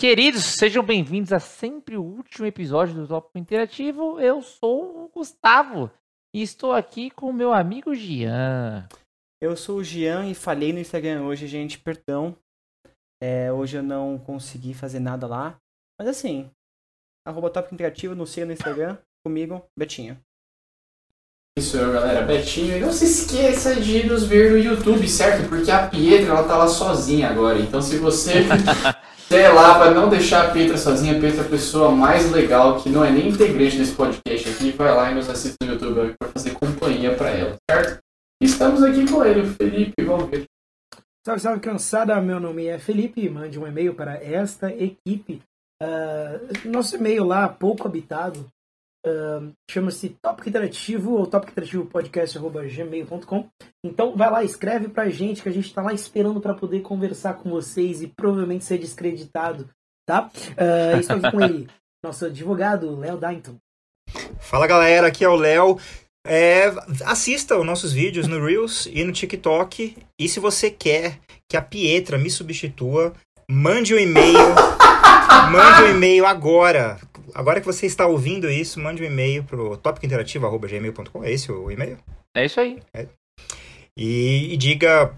Queridos, 0.00 0.44
sejam 0.44 0.82
bem-vindos 0.82 1.30
a 1.30 1.38
sempre 1.38 1.94
o 1.94 2.02
último 2.02 2.46
episódio 2.46 2.94
do 2.94 3.06
Tópico 3.06 3.36
Interativo. 3.36 4.18
Eu 4.18 4.40
sou 4.40 5.04
o 5.04 5.08
Gustavo 5.10 5.90
e 6.34 6.40
estou 6.40 6.72
aqui 6.72 7.10
com 7.10 7.26
o 7.26 7.34
meu 7.34 7.52
amigo 7.52 7.94
Gian. 7.94 8.88
Eu 9.42 9.54
sou 9.58 9.76
o 9.76 9.84
Gian 9.84 10.26
e 10.26 10.34
falhei 10.34 10.72
no 10.72 10.78
Instagram 10.78 11.24
hoje, 11.24 11.46
gente, 11.46 11.78
perdão. 11.78 12.34
É, 13.22 13.52
hoje 13.52 13.76
eu 13.76 13.82
não 13.82 14.16
consegui 14.16 14.72
fazer 14.72 15.00
nada 15.00 15.26
lá. 15.26 15.60
Mas 15.98 16.08
assim, 16.08 16.50
arroba 17.26 17.50
Tópico 17.50 17.74
Interativo, 17.74 18.14
não 18.14 18.24
siga 18.24 18.46
no 18.46 18.54
Instagram, 18.54 18.96
comigo, 19.22 19.62
Betinho. 19.78 20.18
Isso 21.58 21.78
aí, 21.78 21.92
galera, 21.92 22.24
Betinho. 22.24 22.74
E 22.78 22.80
não 22.80 22.90
se 22.90 23.04
esqueça 23.04 23.78
de 23.78 24.06
nos 24.06 24.24
ver 24.24 24.50
no 24.50 24.56
YouTube, 24.56 25.06
certo? 25.06 25.46
Porque 25.46 25.70
a 25.70 25.88
Pietra, 25.90 26.30
ela 26.30 26.48
tá 26.48 26.56
lá 26.56 26.68
sozinha 26.68 27.28
agora. 27.28 27.58
Então 27.58 27.82
se 27.82 27.98
você 27.98 28.44
quer 29.30 29.50
lá 29.50 29.78
pra 29.78 29.92
não 29.92 30.08
deixar 30.08 30.48
a 30.48 30.50
Pietra 30.50 30.76
sozinha, 30.76 31.16
a 31.16 31.20
Pietra 31.20 31.42
é 31.42 31.46
a 31.46 31.48
pessoa 31.48 31.92
mais 31.92 32.32
legal, 32.32 32.80
que 32.80 32.90
não 32.90 33.04
é 33.04 33.12
nem 33.12 33.28
integrante 33.28 33.78
desse 33.78 33.94
podcast 33.94 34.48
aqui, 34.48 34.72
vai 34.72 34.92
lá 34.92 35.12
e 35.12 35.14
nos 35.14 35.30
assiste 35.30 35.56
no 35.62 35.72
YouTube 35.72 36.14
pra 36.18 36.28
fazer 36.30 36.50
companhia 36.50 37.14
pra 37.14 37.30
ela, 37.30 37.56
certo? 37.70 38.00
Estamos 38.42 38.82
aqui 38.82 39.08
com 39.08 39.24
ele, 39.24 39.46
Felipe 39.46 40.02
Valverde. 40.02 40.46
Salve, 41.24 41.40
salve, 41.40 41.60
cansada. 41.60 42.18
Meu 42.20 42.40
nome 42.40 42.66
é 42.66 42.78
Felipe. 42.78 43.28
Mande 43.28 43.58
um 43.58 43.66
e-mail 43.66 43.94
para 43.94 44.14
esta 44.14 44.72
equipe. 44.72 45.42
Uh, 45.82 46.68
nosso 46.68 46.96
e-mail 46.96 47.24
lá, 47.24 47.46
pouco 47.46 47.86
habitado, 47.86 48.46
chama-se 49.70 50.16
Tópico 50.22 50.48
Interativo 50.48 51.12
ou 51.14 51.26
Tópico 51.26 51.52
Interativo 51.52 51.86
Podcast.gmail.com. 51.86 53.48
Então 53.84 54.16
vai 54.16 54.30
lá, 54.30 54.44
escreve 54.44 54.88
pra 54.88 55.08
gente 55.08 55.42
que 55.42 55.48
a 55.48 55.52
gente 55.52 55.72
tá 55.72 55.82
lá 55.82 55.92
esperando 55.92 56.40
para 56.40 56.54
poder 56.54 56.80
conversar 56.80 57.34
com 57.34 57.50
vocês 57.50 58.02
e 58.02 58.06
provavelmente 58.06 58.64
ser 58.64 58.78
descreditado, 58.78 59.68
tá? 60.06 60.30
Uh, 60.52 61.00
estou 61.00 61.16
aqui 61.16 61.30
com 61.30 61.40
ele, 61.40 61.68
nosso 62.04 62.26
advogado, 62.26 62.98
Léo 62.98 63.16
Dainton. 63.16 63.56
Fala 64.38 64.66
galera, 64.66 65.06
aqui 65.06 65.24
é 65.24 65.28
o 65.28 65.36
Léo. 65.36 65.78
É, 66.26 66.66
assista 67.06 67.58
os 67.58 67.64
nossos 67.64 67.92
vídeos 67.92 68.26
no 68.26 68.44
Reels 68.44 68.86
e 68.86 69.02
no 69.04 69.12
TikTok. 69.12 69.96
E 70.18 70.28
se 70.28 70.38
você 70.38 70.70
quer 70.70 71.18
que 71.48 71.56
a 71.56 71.62
Pietra 71.62 72.18
me 72.18 72.30
substitua, 72.30 73.14
mande 73.50 73.94
um 73.94 73.98
e-mail. 73.98 74.38
mande 75.50 75.82
um 75.84 75.90
e-mail 75.96 76.26
agora. 76.26 76.98
Agora 77.34 77.60
que 77.60 77.66
você 77.66 77.86
está 77.86 78.06
ouvindo 78.06 78.50
isso, 78.50 78.80
mande 78.80 79.02
um 79.02 79.06
e-mail 79.06 79.44
pro 79.44 79.76
topicointerativo.gmail.com. 79.76 81.24
É 81.24 81.32
esse 81.32 81.50
o 81.50 81.70
e-mail? 81.70 81.98
É 82.34 82.44
isso 82.44 82.60
aí. 82.60 82.80
E, 83.96 84.54
e 84.54 84.56
diga 84.56 85.14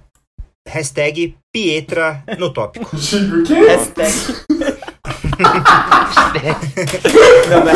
hashtag 0.66 1.36
Pietra 1.52 2.24
no 2.38 2.52
tópico. 2.52 2.90
O 2.96 3.42
quê? 3.44 3.54
Hashtag. 3.54 4.12
não, 7.50 7.60
não 7.60 7.68
é 7.68 7.72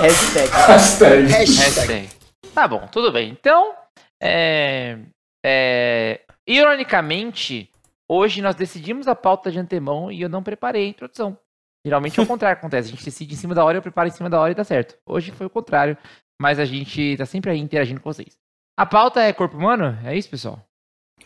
hashtag. 0.00 0.50
Hashtag. 0.50 1.26
Hashtag. 1.26 1.32
Hashtag. 1.32 2.08
Tá 2.54 2.66
bom, 2.68 2.86
tudo 2.90 3.12
bem. 3.12 3.30
Então, 3.30 3.74
é, 4.22 4.98
é, 5.44 6.20
ironicamente, 6.46 7.70
hoje 8.08 8.42
nós 8.42 8.54
decidimos 8.54 9.08
a 9.08 9.14
pauta 9.14 9.50
de 9.50 9.58
antemão 9.58 10.10
e 10.10 10.22
eu 10.22 10.28
não 10.28 10.42
preparei 10.42 10.86
a 10.86 10.88
introdução. 10.88 11.36
Geralmente 11.84 12.20
é 12.20 12.22
o 12.22 12.26
contrário 12.26 12.56
que 12.56 12.60
acontece. 12.60 12.88
A 12.88 12.90
gente 12.90 13.04
decide 13.04 13.34
em 13.34 13.36
cima 13.36 13.54
da 13.54 13.64
hora, 13.64 13.78
eu 13.78 13.82
preparo 13.82 14.08
em 14.08 14.12
cima 14.12 14.28
da 14.28 14.40
hora 14.40 14.52
e 14.52 14.54
dá 14.54 14.64
certo. 14.64 14.98
Hoje 15.06 15.32
foi 15.32 15.46
o 15.46 15.50
contrário, 15.50 15.96
mas 16.40 16.58
a 16.58 16.64
gente 16.64 17.16
tá 17.16 17.24
sempre 17.26 17.50
aí 17.50 17.58
interagindo 17.58 18.00
com 18.00 18.12
vocês. 18.12 18.38
A 18.78 18.86
pauta 18.86 19.20
é 19.20 19.32
corpo 19.32 19.56
humano? 19.56 19.98
É 20.06 20.16
isso, 20.16 20.28
pessoal? 20.30 20.64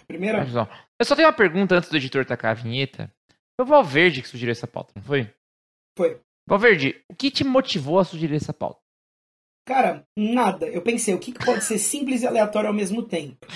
Primeiro, 0.07 0.39
É, 0.39 0.45
pessoal. 0.45 0.69
Eu 0.99 1.05
só 1.07 1.15
tenho 1.17 1.29
uma 1.29 1.35
pergunta 1.35 1.77
antes 1.77 1.89
do 1.89 1.97
editor 1.97 2.25
tacar 2.25 2.53
a 2.53 2.55
vinheta. 2.55 3.13
Foi 3.57 3.65
o 3.65 3.69
Valverde 3.69 4.23
que 4.23 4.29
sugeriu 4.29 4.53
essa 4.53 4.67
pauta, 4.67 4.93
não 4.97 5.03
foi? 5.03 5.33
foi. 5.97 6.21
Valverde, 6.49 7.01
o 7.09 7.15
que 7.15 7.31
te 7.31 7.45
motivou 7.45 7.99
a 7.99 8.05
sugerir 8.05 8.37
essa 8.37 8.53
pauta? 8.53 8.81
Cara, 9.67 10.05
nada. 10.17 10.67
Eu 10.67 10.83
pensei, 10.83 11.15
o 11.15 11.19
que, 11.19 11.33
que 11.33 11.45
pode 11.45 11.65
ser 11.65 11.79
simples 11.79 12.23
e 12.23 12.27
aleatório 12.27 12.69
ao 12.69 12.75
mesmo 12.75 13.03
tempo? 13.03 13.47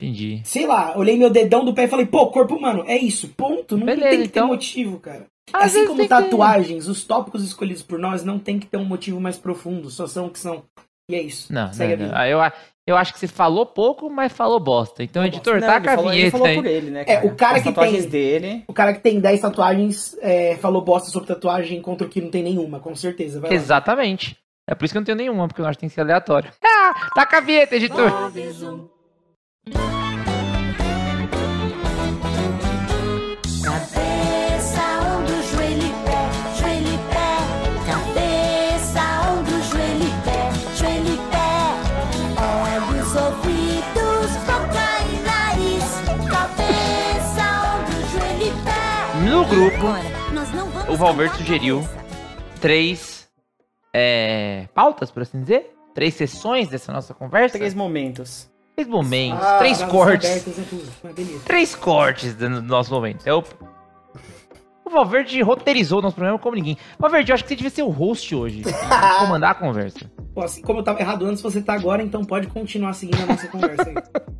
Entendi. 0.00 0.40
Sei 0.44 0.66
lá, 0.66 0.96
olhei 0.96 1.16
meu 1.16 1.30
dedão 1.30 1.64
do 1.64 1.72
pé 1.72 1.84
e 1.84 1.88
falei, 1.88 2.04
pô, 2.06 2.26
corpo 2.28 2.54
humano, 2.54 2.84
é 2.86 2.96
isso, 2.96 3.28
ponto. 3.28 3.76
Não 3.78 3.86
Beleza, 3.86 4.10
tem 4.10 4.22
que 4.22 4.28
ter 4.28 4.38
então- 4.40 4.48
motivo, 4.48 5.00
cara. 5.00 5.24
Às 5.52 5.66
assim 5.76 5.86
como 5.86 5.98
tem 5.98 6.08
que 6.08 6.14
ter- 6.14 6.22
tatuagens, 6.24 6.88
os 6.88 7.04
tópicos 7.04 7.42
escolhidos 7.44 7.82
por 7.82 7.98
nós 7.98 8.24
não 8.24 8.38
tem 8.38 8.58
que 8.58 8.66
ter 8.66 8.76
um 8.76 8.84
motivo 8.84 9.20
mais 9.20 9.38
profundo, 9.38 9.88
só 9.90 10.06
são 10.06 10.26
o 10.26 10.30
que 10.30 10.38
são. 10.40 10.64
E 11.08 11.14
é 11.14 11.22
isso. 11.22 11.52
Não, 11.52 11.72
Segue 11.72 11.88
não, 11.88 11.94
a 11.94 11.96
não. 11.98 12.06
vida. 12.06 12.18
Ah, 12.18 12.28
Eu, 12.28 12.52
eu 12.88 12.96
acho 12.96 13.12
que 13.14 13.20
você 13.20 13.28
falou 13.28 13.64
pouco, 13.64 14.10
mas 14.10 14.32
falou 14.32 14.58
bosta. 14.58 15.04
Então, 15.04 15.22
Falou 15.22 15.28
editor, 15.34 15.60
Não, 15.60 15.68
taca 15.68 15.92
a 15.92 15.96
vinheta 15.96 16.30
falou 16.32 16.46
aí. 16.48 16.56
por 16.56 16.66
ele, 16.66 16.90
né, 16.90 17.04
É, 17.06 17.20
o 17.24 17.36
cara 17.36 17.58
As 17.58 17.62
que 17.62 17.68
tatuagens 17.68 18.02
tem- 18.02 18.10
dele. 18.10 18.64
O 18.66 18.72
cara 18.72 18.92
que 18.92 18.98
tem 19.00 19.20
10 19.20 19.40
tatuagens 19.40 20.16
é, 20.20 20.56
falou 20.56 20.82
bosta 20.82 21.08
sobre 21.10 21.28
tatuagem 21.28 21.80
contra 21.80 22.06
o 22.06 22.10
que 22.10 22.20
não 22.20 22.28
tem 22.30 22.42
nenhuma, 22.42 22.80
com 22.80 22.94
certeza. 22.96 23.38
Vai 23.40 23.50
lá. 23.50 23.56
Exatamente. 23.56 24.36
É 24.68 24.74
por 24.74 24.84
isso 24.84 24.92
que 24.92 24.98
eu 24.98 25.00
não 25.02 25.06
tenho 25.06 25.18
nenhuma, 25.18 25.46
porque 25.46 25.60
eu 25.60 25.66
acho 25.66 25.78
que 25.78 25.82
tem 25.82 25.88
que 25.88 25.94
ser 25.94 26.00
aleatório. 26.02 26.50
Ah, 26.88 27.08
taca 27.16 27.38
a 27.38 27.40
vinheta, 27.40 27.74
editor. 27.76 28.10
No 49.24 49.44
grupo, 49.44 49.86
Agora, 49.86 50.32
nós 50.32 50.52
não 50.52 50.68
vamos 50.70 50.88
o 50.88 50.96
Valverde 50.96 51.36
sugeriu 51.38 51.88
três 52.60 53.28
é, 53.92 54.68
pautas, 54.72 55.10
por 55.10 55.22
assim 55.22 55.40
dizer. 55.40 55.74
Três 55.94 56.14
sessões 56.14 56.68
dessa 56.68 56.92
nossa 56.92 57.12
conversa. 57.12 57.58
Três 57.58 57.74
momentos. 57.74 58.48
Três 58.76 58.88
momentos, 58.88 59.42
Ah, 59.42 59.58
três 59.58 59.82
cortes. 59.82 60.30
abertas 60.30 60.58
é. 60.58 61.38
Três 61.46 61.74
cortes 61.74 62.34
do 62.34 62.48
do 62.48 62.62
nosso 62.62 62.92
momento. 62.92 63.26
É 63.26 63.32
o... 63.32 63.42
o 64.84 64.90
Valverde 64.90 65.40
roteirizou 65.40 65.98
o 66.00 66.02
nosso 66.02 66.14
programa 66.14 66.38
como 66.38 66.54
ninguém. 66.56 66.76
Valverde, 66.98 67.32
eu 67.32 67.34
acho 67.34 67.42
que 67.44 67.48
você 67.48 67.56
devia 67.56 67.70
ser 67.70 67.82
o 67.82 67.88
host 67.88 68.34
hoje. 68.34 68.62
comandar 69.18 69.52
a 69.52 69.54
conversa. 69.54 70.10
Pô, 70.34 70.42
assim 70.42 70.60
como 70.60 70.80
eu 70.80 70.84
tava 70.84 71.00
errado 71.00 71.24
antes, 71.24 71.42
você 71.42 71.62
tá 71.62 71.72
agora, 71.72 72.02
então 72.02 72.22
pode 72.22 72.48
continuar 72.48 72.92
seguindo 72.92 73.22
a 73.22 73.26
nossa 73.26 73.48
conversa 73.48 73.82
aí. 73.88 73.94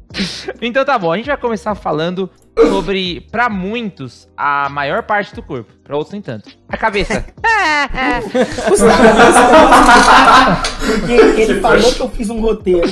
Então 0.63 0.83
tá 0.83 0.99
bom, 0.99 1.13
a 1.13 1.17
gente 1.19 1.27
vai 1.27 1.37
começar 1.37 1.75
falando 1.75 2.31
sobre, 2.59 3.21
pra 3.31 3.51
muitos, 3.51 4.27
a 4.35 4.67
maior 4.71 5.03
parte 5.03 5.35
do 5.35 5.43
corpo. 5.43 5.71
Pra 5.87 5.97
outros, 5.97 6.13
nem 6.13 6.21
tanto. 6.23 6.51
A 6.69 6.77
cabeça. 6.77 7.25
Porque 10.85 11.13
ele 11.43 11.61
falou 11.61 11.93
que 11.93 12.01
eu 12.01 12.09
fiz 12.11 12.29
um 12.31 12.41
roteiro. 12.41 12.91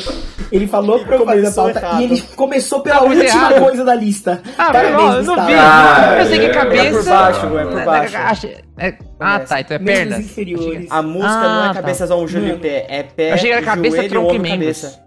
Ele 0.53 0.67
falou 0.69 1.01
pra 1.01 1.17
eu 1.17 1.25
fazer 1.25 1.41
a 1.47 1.51
Começou 1.51 1.65
pauta 1.65 1.81
errado. 1.81 2.01
e 2.01 2.05
ele 2.05 2.21
começou 2.37 2.81
pela 2.81 2.99
Tá 3.01 3.07
muito 3.07 3.21
última 3.23 3.41
errado. 3.49 3.61
coisa 3.63 3.85
da 3.85 3.95
lista. 3.95 4.43
Ah, 4.57 4.67
Parabéns, 4.67 4.95
foi 4.95 5.03
mal, 5.03 5.17
eu 5.17 5.23
não 5.25 5.35
Gustavo. 5.35 5.47
vi. 5.49 5.55
Ah, 5.55 6.17
eu 6.21 6.27
sei 6.27 6.39
que 6.39 6.45
é, 6.47 6.51
a 6.51 6.55
cabeça. 6.55 6.85
É 6.85 6.91
por 6.93 7.05
baixo, 7.05 7.47
é 7.59 7.65
por 7.65 7.85
baixo. 7.85 8.17
Acho- 8.17 8.47
é- 8.79 8.95
Ah, 9.19 9.41
tá, 9.41 9.61
então 9.61 9.75
é 9.77 9.79
Membros 9.81 9.99
pernas. 10.09 10.19
inferiores. 10.21 10.87
A 10.91 11.03
música 11.03 11.29
Ah, 11.33 11.49
não 11.49 11.65
é 11.65 11.69
tá. 11.69 11.75
cabeça, 11.75 12.15
ombro, 12.15 12.29
joelho 12.29 12.55
e 12.55 12.59
pé. 12.59 12.87
É 12.89 13.03
pé, 13.03 13.31
Eu 13.31 13.35
achei 13.35 13.51
que 13.51 13.57
era 13.57 13.65
cabeça, 13.67 13.97
joelho, 13.97 14.11
tronco 14.11 14.27
e 14.33 14.37
ombro, 14.39 14.43
membros. 14.43 14.81
cabeça. 14.83 15.04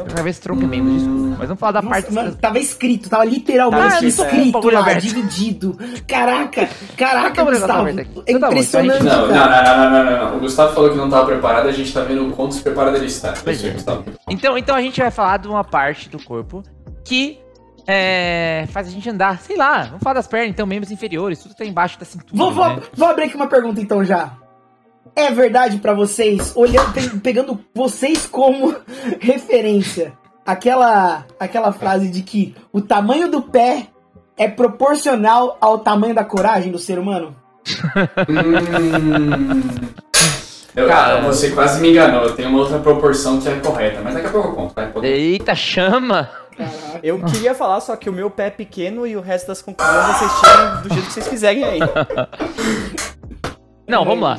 Entendeu? 0.00 0.16
Cabeça, 0.16 0.42
tronco 0.42 0.62
e 0.62 0.66
membro, 0.66 0.92
desculpa. 0.92 1.36
Mas 1.38 1.48
vamos 1.48 1.60
falar 1.60 1.72
da 1.72 1.82
Nossa, 1.82 2.02
parte. 2.02 2.14
mano, 2.14 2.34
tava 2.36 2.58
escrito, 2.58 3.08
tava 3.08 3.24
literalmente 3.24 3.82
Tava 3.82 4.06
escrito, 4.06 4.22
escrito, 4.22 4.48
é. 4.48 4.52
Bagulho 4.52 4.80
lá, 4.80 4.92
dividido. 4.94 5.78
Caraca, 6.06 6.68
caraca, 6.96 7.44
Gustavo. 7.44 7.88
É 7.88 8.06
Então 8.26 8.40
tá 8.40 8.48
impressionante, 8.48 9.02
então 9.02 9.28
Não, 9.28 9.34
não, 9.34 9.36
não, 9.36 9.76
não, 9.76 9.90
não, 9.90 10.04
não, 10.04 10.30
não. 10.30 10.36
O 10.36 10.40
Gustavo 10.40 10.74
falou 10.74 10.90
que 10.90 10.96
não 10.96 11.08
tava 11.08 11.26
preparado, 11.26 11.68
a 11.68 11.72
gente 11.72 11.92
tá 11.92 12.02
vendo 12.02 12.28
o 12.28 12.32
quanto 12.32 12.52
despreparado 12.52 12.96
ele 12.96 13.06
está. 13.06 13.30
É. 13.30 13.74
Então, 14.30 14.56
então 14.56 14.76
a 14.76 14.80
gente 14.80 15.00
vai 15.00 15.10
falar 15.10 15.38
de 15.38 15.48
uma 15.48 15.64
parte 15.64 16.08
do 16.08 16.22
corpo 16.22 16.62
que 17.04 17.40
é, 17.86 18.66
faz 18.68 18.86
a 18.86 18.90
gente 18.90 19.08
andar, 19.08 19.40
sei 19.40 19.56
lá, 19.56 19.82
vamos 19.84 20.02
falar 20.02 20.14
das 20.14 20.26
pernas, 20.26 20.50
então, 20.50 20.66
membros 20.66 20.92
inferiores, 20.92 21.40
tudo 21.42 21.54
tá 21.54 21.64
embaixo 21.64 21.98
da 21.98 22.04
cintura. 22.04 22.32
Vou, 22.34 22.52
vou, 22.52 22.68
né? 22.68 22.82
vou 22.94 23.08
abrir 23.08 23.24
aqui 23.24 23.36
uma 23.36 23.48
pergunta 23.48 23.80
então 23.80 24.04
já. 24.04 24.32
É 25.16 25.30
verdade 25.30 25.78
pra 25.78 25.92
vocês, 25.92 26.52
olhando, 26.56 26.92
pe- 26.92 27.18
pegando 27.20 27.58
vocês 27.74 28.26
como 28.26 28.74
referência, 29.20 30.12
aquela, 30.46 31.26
aquela 31.38 31.72
frase 31.72 32.08
de 32.08 32.22
que 32.22 32.54
o 32.72 32.80
tamanho 32.80 33.30
do 33.30 33.42
pé 33.42 33.86
é 34.36 34.48
proporcional 34.48 35.58
ao 35.60 35.78
tamanho 35.78 36.14
da 36.14 36.24
coragem 36.24 36.72
do 36.72 36.78
ser 36.78 36.98
humano? 36.98 37.34
Hum. 38.28 39.60
Eu, 40.74 40.86
Cara. 40.88 41.20
você 41.22 41.50
quase 41.50 41.80
me 41.80 41.90
enganou. 41.90 42.32
Tem 42.32 42.46
uma 42.46 42.58
outra 42.60 42.78
proporção 42.78 43.40
que 43.40 43.48
é 43.48 43.56
correta, 43.58 44.00
mas 44.02 44.14
daqui 44.14 44.26
a 44.26 44.30
pouco 44.30 44.48
eu 44.48 44.52
conto. 44.54 45.04
Eita, 45.04 45.54
chama! 45.54 46.30
Caraca. 46.56 47.00
Eu 47.02 47.20
queria 47.24 47.54
falar, 47.54 47.80
só 47.80 47.96
que 47.96 48.08
o 48.08 48.12
meu 48.12 48.30
pé 48.30 48.46
é 48.46 48.50
pequeno 48.50 49.06
e 49.06 49.16
o 49.16 49.20
resto 49.20 49.48
das 49.48 49.60
conclusões 49.62 50.06
vocês 50.16 50.30
tiram 50.40 50.82
do 50.82 50.88
jeito 50.94 51.06
que 51.06 51.12
vocês 51.12 51.28
quiserem 51.28 51.64
aí. 51.64 51.80
Não, 53.88 54.04
vamos 54.04 54.22
lá. 54.22 54.38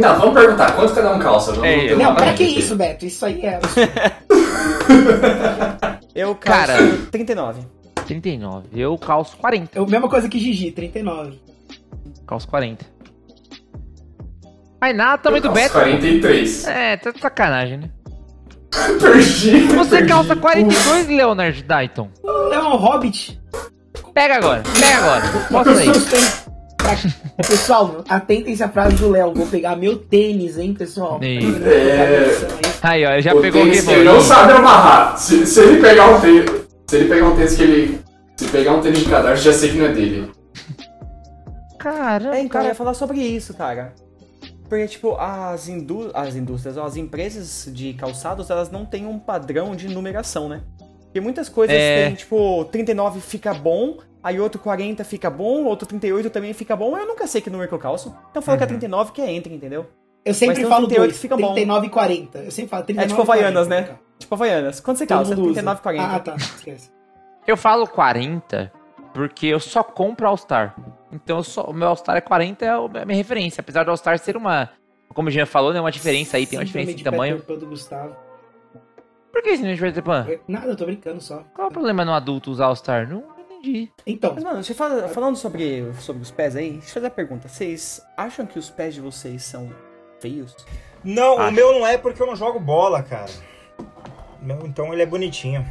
Não, 0.00 0.18
vamos 0.18 0.34
perguntar. 0.34 0.72
Quanto 0.76 0.94
cada 0.94 1.12
um 1.14 1.18
calça? 1.18 1.52
Vamos 1.52 1.66
É, 1.68 1.94
Não, 1.94 2.14
pra 2.14 2.32
que 2.32 2.42
aqui. 2.44 2.58
isso, 2.58 2.74
Beto? 2.76 3.04
Isso 3.06 3.24
aí 3.26 3.44
é. 3.44 3.58
Eu 6.14 6.34
Cara. 6.34 6.76
calço 6.76 7.06
39. 7.10 7.60
39. 8.06 8.68
Eu 8.74 8.98
calço 8.98 9.36
40. 9.36 9.78
É 9.78 9.82
a 9.82 9.86
mesma 9.86 10.08
coisa 10.08 10.28
que 10.28 10.38
Gigi, 10.38 10.70
39. 10.72 11.40
calço 12.26 12.48
40. 12.48 12.84
Mas 14.80 14.96
nada, 14.96 15.18
tamanho 15.18 15.42
do 15.42 15.50
Beto. 15.52 15.72
43. 15.74 16.66
É, 16.66 16.96
tá 16.96 17.10
de 17.10 17.20
sacanagem, 17.20 17.78
né? 17.78 17.90
Perdi. 19.00 19.66
Você 19.66 19.90
perdi. 19.96 20.08
calça 20.08 20.34
42, 20.36 21.08
Leonard 21.08 21.62
Dayton. 21.62 22.08
É 22.52 22.58
um 22.60 22.76
hobbit. 22.76 23.40
Pega 24.14 24.36
agora, 24.36 24.62
pega 24.78 24.96
agora. 24.96 25.24
Mostra 25.50 25.78
aí. 25.78 25.88
Têm- 26.96 27.10
Pra- 27.36 27.46
Pessoal, 27.48 28.04
atentem-se 28.08 28.62
à 28.62 28.68
frase 28.68 28.96
do 28.96 29.10
Léo. 29.10 29.32
Vou 29.34 29.46
pegar 29.46 29.76
meu 29.76 29.96
tênis, 29.96 30.58
hein, 30.58 30.74
pessoal? 30.74 31.18
É. 31.22 31.38
Aí, 32.82 33.04
ó, 33.06 33.12
ele 33.12 33.22
já 33.22 33.34
O 33.34 33.40
pegou 33.40 33.60
o 33.62 33.64
tênis 33.64 33.78
revólver. 33.80 34.00
ele 34.00 34.08
não 34.08 34.20
sabe 34.20 34.52
amarrar. 34.52 35.18
Se, 35.18 35.46
se 35.46 35.60
ele 35.60 35.80
pegar 35.80 36.08
um 36.10 36.20
tênis. 36.20 36.50
Se 36.88 36.96
ele 36.96 37.08
pegar 37.08 37.26
um 37.28 37.36
tênis 37.36 37.54
que 37.56 37.62
ele. 37.62 38.00
Se 38.36 38.48
pegar 38.48 38.72
um 38.72 38.80
tênis 38.80 38.98
de 39.00 39.04
cadastro, 39.10 39.52
já 39.52 39.58
sei 39.58 39.70
que 39.70 39.78
não 39.78 39.86
é 39.86 39.92
dele. 39.92 40.30
Caramba, 41.78 42.36
É, 42.36 42.40
então, 42.40 42.42
eu 42.42 42.48
cara. 42.50 42.66
ia 42.68 42.74
falar 42.74 42.94
sobre 42.94 43.18
isso, 43.20 43.54
cara. 43.54 43.94
Porque, 44.68 44.86
tipo, 44.86 45.16
as, 45.16 45.68
indú 45.68 46.10
as 46.14 46.36
indústrias, 46.36 46.78
as 46.78 46.96
empresas 46.96 47.68
de 47.74 47.92
calçados, 47.94 48.48
elas 48.50 48.70
não 48.70 48.84
têm 48.84 49.06
um 49.06 49.18
padrão 49.18 49.74
de 49.74 49.88
numeração, 49.88 50.48
né? 50.48 50.60
Porque 51.04 51.20
muitas 51.20 51.48
coisas 51.48 51.74
É. 51.74 52.06
tem, 52.06 52.14
tipo, 52.14 52.64
39 52.66 53.20
fica 53.20 53.52
bom, 53.52 53.98
aí 54.22 54.40
outro 54.40 54.60
40 54.60 55.04
fica 55.04 55.30
bom, 55.30 55.64
outro 55.64 55.86
38 55.86 56.30
também 56.30 56.52
fica 56.52 56.76
bom, 56.76 56.96
eu 56.96 57.06
nunca 57.06 57.26
sei 57.26 57.40
que 57.40 57.50
número 57.50 57.68
que 57.68 57.74
eu 57.74 57.78
calço. 57.78 58.08
Então 58.30 58.40
eu 58.40 58.42
falo 58.42 58.58
que 58.58 58.64
é 58.64 58.66
39 58.66 59.12
que 59.12 59.20
é 59.20 59.32
entre, 59.32 59.54
entendeu? 59.54 59.86
Eu 60.24 60.34
sempre 60.34 60.64
falo 60.64 60.86
38 60.86 60.96
dois, 60.98 61.12
que 61.14 61.18
fica 61.18 61.36
bom. 61.36 61.54
39 61.54 61.86
e 61.86 61.90
40. 61.90 62.38
Eu 62.38 62.50
sempre 62.50 62.70
falo 62.70 62.84
39 62.84 63.04
É 63.04 63.16
tipo 63.16 63.26
40, 63.26 63.46
Havaianas, 63.48 63.68
né? 63.68 63.82
cara. 63.82 64.00
Tipo 64.18 64.34
Havaianas. 64.34 64.80
Quando 64.80 64.96
você 64.98 65.06
Todo 65.06 65.16
calça? 65.16 65.30
mundo 65.36 65.44
usa. 65.46 65.54
39 65.62 65.78
e 65.78 65.82
40. 65.82 66.04
Ah, 66.04 66.20
tá. 66.20 66.36
Esquece. 66.36 66.90
Eu 67.46 67.56
falo 67.56 67.86
40 67.86 68.72
porque 69.14 69.46
eu 69.46 69.58
só 69.58 69.82
compro 69.82 70.26
All-Star. 70.28 70.76
Então 71.10 71.42
só, 71.42 71.64
o 71.64 71.72
meu 71.72 71.88
All-Star 71.88 72.16
é 72.16 72.20
40, 72.20 72.64
é 72.64 72.68
é 72.68 72.72
a 72.72 73.04
minha 73.06 73.16
referência. 73.16 73.60
Apesar 73.60 73.84
do 73.84 73.90
All-Star 73.90 74.18
ser 74.18 74.36
uma. 74.36 74.68
Como 75.14 75.28
o 75.28 75.30
Jean 75.30 75.46
falou, 75.46 75.72
né? 75.72 75.80
Uma 75.80 75.90
diferença 75.90 76.36
aí, 76.36 76.46
tem 76.46 76.58
uma 76.58 76.64
diferença 76.64 76.94
de 76.94 77.02
tamanho. 77.02 77.36
Peter 77.36 77.54
Pan 77.54 77.58
do 77.58 77.66
Gustavo. 77.66 78.14
Por 79.32 79.42
que 79.42 79.50
esse 79.50 79.62
não 79.62 79.74
vai 79.76 79.92
ter 79.92 80.02
pan? 80.02 80.26
Nada, 80.46 80.68
eu 80.68 80.76
tô 80.76 80.84
brincando 80.84 81.20
só. 81.20 81.44
Qual 81.54 81.66
é 81.66 81.70
o 81.70 81.72
problema 81.72 82.04
no 82.04 82.12
adulto 82.12 82.50
usar 82.50 82.66
All-Star? 82.66 83.08
Não 83.08 83.24
entendi. 83.60 83.92
Então, 84.06 84.34
Mas, 84.34 84.44
mano, 84.44 84.62
você 84.62 84.74
fala, 84.74 85.08
falando 85.08 85.36
sobre, 85.36 85.92
sobre 86.00 86.22
os 86.22 86.30
pés 86.30 86.56
aí, 86.56 86.72
deixa 86.72 86.88
eu 86.88 86.94
fazer 86.94 87.06
a 87.06 87.10
pergunta. 87.10 87.48
Vocês 87.48 88.02
acham 88.16 88.46
que 88.46 88.58
os 88.58 88.70
pés 88.70 88.94
de 88.94 89.00
vocês 89.00 89.42
são 89.42 89.70
feios? 90.18 90.56
Não, 91.04 91.36
o 91.36 91.40
Acho. 91.40 91.54
meu 91.54 91.72
não 91.72 91.86
é 91.86 91.96
porque 91.96 92.20
eu 92.20 92.26
não 92.26 92.36
jogo 92.36 92.58
bola, 92.58 93.02
cara. 93.02 93.30
O 94.40 94.44
meu, 94.44 94.66
então 94.66 94.92
ele 94.92 95.02
é 95.02 95.06
bonitinho. 95.06 95.64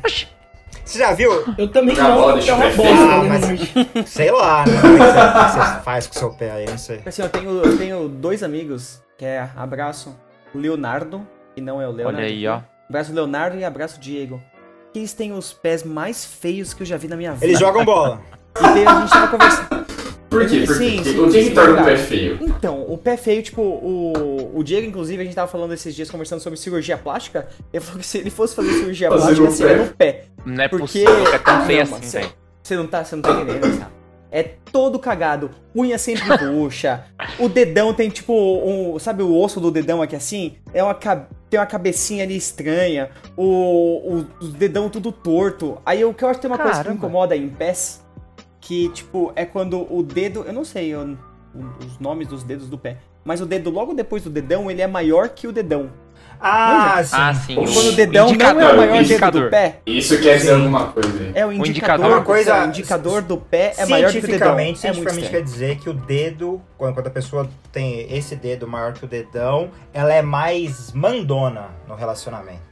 Você 0.85 0.99
já 0.99 1.13
viu? 1.13 1.31
eu 1.57 1.67
também 1.67 1.95
não, 1.95 2.15
bola 2.15 2.41
é 2.41 2.53
uma 2.53 2.67
o 2.67 2.75
pé 2.75 2.93
né, 2.93 3.39
feio. 3.39 3.65
Leonard? 3.65 4.05
Sei 4.09 4.31
lá, 4.31 4.65
né? 4.65 4.73
É 4.73 4.81
que 4.81 4.87
você, 4.87 5.59
você 5.59 5.81
faz 5.81 6.07
com 6.07 6.15
o 6.15 6.19
seu 6.19 6.33
pé 6.33 6.51
aí, 6.51 6.65
não 6.67 6.77
sei. 6.77 7.01
Assim, 7.05 7.21
eu 7.21 7.29
tenho, 7.29 7.63
eu 7.63 7.77
tenho 7.77 8.09
dois 8.09 8.41
amigos, 8.41 9.01
que 9.17 9.25
é 9.25 9.49
abraço 9.55 10.15
Leonardo, 10.53 11.27
que 11.53 11.61
não 11.61 11.81
é 11.81 11.87
o 11.87 11.91
Leonardo. 11.91 12.17
Olha 12.17 12.27
aí, 12.27 12.47
ó. 12.47 12.61
Abraço 12.87 13.13
Leonardo 13.13 13.57
e 13.57 13.63
abraço 13.63 13.99
Diego. 13.99 14.41
Que 14.93 14.99
eles 14.99 15.13
têm 15.13 15.31
os 15.33 15.53
pés 15.53 15.83
mais 15.83 16.25
feios 16.25 16.73
que 16.73 16.81
eu 16.83 16.85
já 16.87 16.97
vi 16.97 17.07
na 17.07 17.15
minha 17.15 17.33
vida. 17.33 17.45
Eles 17.45 17.59
jogam 17.59 17.83
bola. 17.85 18.21
E 18.59 18.61
daí 18.61 18.85
a 18.85 18.99
gente 19.01 19.09
tava 19.11 19.27
conversando. 19.27 19.85
Por 20.29 20.45
quê? 20.47 20.63
Por 20.65 20.75
Sim, 20.75 20.97
quê? 21.01 21.11
sim, 21.11 21.19
o 21.19 21.31
que, 21.31 21.43
que 21.45 21.49
torna 21.51 21.81
o 21.81 21.85
pé 21.85 21.95
feio? 21.95 22.37
Então, 22.41 22.83
o 22.87 22.97
pé 22.97 23.15
feio, 23.15 23.41
tipo, 23.41 23.61
o, 23.61 24.51
o 24.57 24.63
Diego, 24.63 24.85
inclusive, 24.87 25.21
a 25.21 25.25
gente 25.25 25.33
tava 25.35 25.49
falando 25.49 25.73
esses 25.73 25.95
dias, 25.95 26.09
conversando 26.09 26.39
sobre 26.41 26.57
cirurgia 26.59 26.97
plástica. 26.97 27.47
Ele 27.71 27.81
falou 27.83 27.99
que 28.01 28.05
se 28.05 28.17
ele 28.17 28.29
fosse 28.29 28.55
fazer 28.55 28.71
cirurgia 28.73 29.09
plástica, 29.09 29.51
seria 29.51 29.77
no 29.77 29.87
pé. 29.93 30.25
Não 30.45 30.63
é 30.63 30.67
Porque- 30.67 30.81
possível 30.83 31.33
é 31.33 31.37
tão 31.39 31.65
feio 31.65 31.85
Não, 31.87 31.95
assim, 31.97 32.09
velho. 32.19 32.33
Você 32.61 32.75
não 32.75 32.87
tá, 32.87 33.03
você 33.03 33.15
não 33.15 33.21
tá 33.23 33.31
entendendo, 33.31 33.79
cara. 33.79 33.91
É 34.31 34.43
todo 34.43 34.99
cagado. 34.99 35.49
Unha 35.75 35.97
sempre 35.97 36.23
roxa. 36.45 37.05
O 37.39 37.49
dedão 37.49 37.93
tem 37.93 38.09
tipo 38.09 38.33
um. 38.33 38.99
Sabe 38.99 39.23
o 39.23 39.35
osso 39.35 39.59
do 39.59 39.71
dedão 39.71 40.01
aqui 40.01 40.15
assim? 40.15 40.55
É 40.73 40.83
uma, 40.83 40.93
tem 40.93 41.59
uma 41.59 41.65
cabecinha 41.65 42.23
ali 42.23 42.37
estranha. 42.37 43.09
O, 43.35 43.43
o, 43.43 44.25
o 44.41 44.47
dedão 44.49 44.89
tudo 44.89 45.11
torto. 45.11 45.79
Aí 45.85 46.03
o 46.05 46.13
que 46.13 46.23
eu 46.23 46.27
acho 46.29 46.39
que 46.39 46.43
tem 46.47 46.51
uma 46.51 46.57
coisa 46.57 46.73
que 46.73 46.77
me 46.79 46.83
Caramba. 46.83 46.97
incomoda 47.07 47.35
em 47.35 47.49
pés. 47.49 48.05
Que, 48.61 48.89
tipo, 48.89 49.31
é 49.35 49.45
quando 49.45 49.91
o 49.91 50.03
dedo. 50.03 50.43
Eu 50.45 50.53
não 50.53 50.63
sei 50.63 50.89
eu- 50.89 51.17
os 51.85 51.97
nomes 51.99 52.27
dos 52.27 52.43
dedos 52.43 52.69
do 52.69 52.77
pé. 52.77 52.97
Mas 53.25 53.41
o 53.41 53.45
dedo 53.45 53.69
logo 53.69 53.93
depois 53.93 54.23
do 54.23 54.29
dedão, 54.29 54.69
ele 54.69 54.81
é 54.81 54.87
maior 54.87 55.29
que 55.29 55.47
o 55.47 55.51
dedão. 55.51 55.89
Ah, 56.41 57.01
sim. 57.03 57.15
Ah, 57.17 57.33
sim. 57.33 57.55
Quando 57.55 57.89
o 57.89 57.91
dedão 57.91 58.23
não 58.25 58.31
é 58.31 58.33
indicador, 58.33 58.61
o 58.73 58.77
maior 58.77 58.91
dedo 58.93 59.03
indicador. 59.03 59.43
do 59.43 59.49
pé. 59.49 59.79
Isso 59.85 60.21
quer 60.21 60.37
dizer 60.37 60.47
Sim. 60.49 60.55
alguma 60.61 60.85
coisa 60.87 61.09
aí. 61.19 61.31
É 61.35 61.45
o 61.45 61.51
indicador. 61.51 61.67
indicador. 61.69 62.05
Uma 62.07 62.19
do 62.19 62.25
coisa- 62.25 62.53
pé, 62.53 62.61
o 62.61 62.65
indicador 62.69 63.21
do 63.21 63.37
pé 63.37 63.73
é 63.77 63.85
maior 63.85 64.11
que 64.11 64.17
o 64.19 64.21
dedão. 64.21 64.29
cientificamente, 64.29 64.77
É 64.77 64.81
cientificamente 64.93 65.29
quer 65.29 65.41
dizer 65.43 65.77
que 65.79 65.89
o 65.89 65.93
dedo, 65.93 66.61
quando, 66.77 66.93
quando 66.93 67.07
a 67.07 67.11
pessoa 67.11 67.49
tem 67.73 68.07
esse 68.15 68.35
dedo 68.37 68.65
maior 68.67 68.93
que 68.93 69.03
o 69.03 69.07
dedão, 69.07 69.69
ela 69.93 70.13
é 70.13 70.21
mais 70.21 70.93
mandona 70.93 71.65
no 71.87 71.95
relacionamento. 71.95 72.69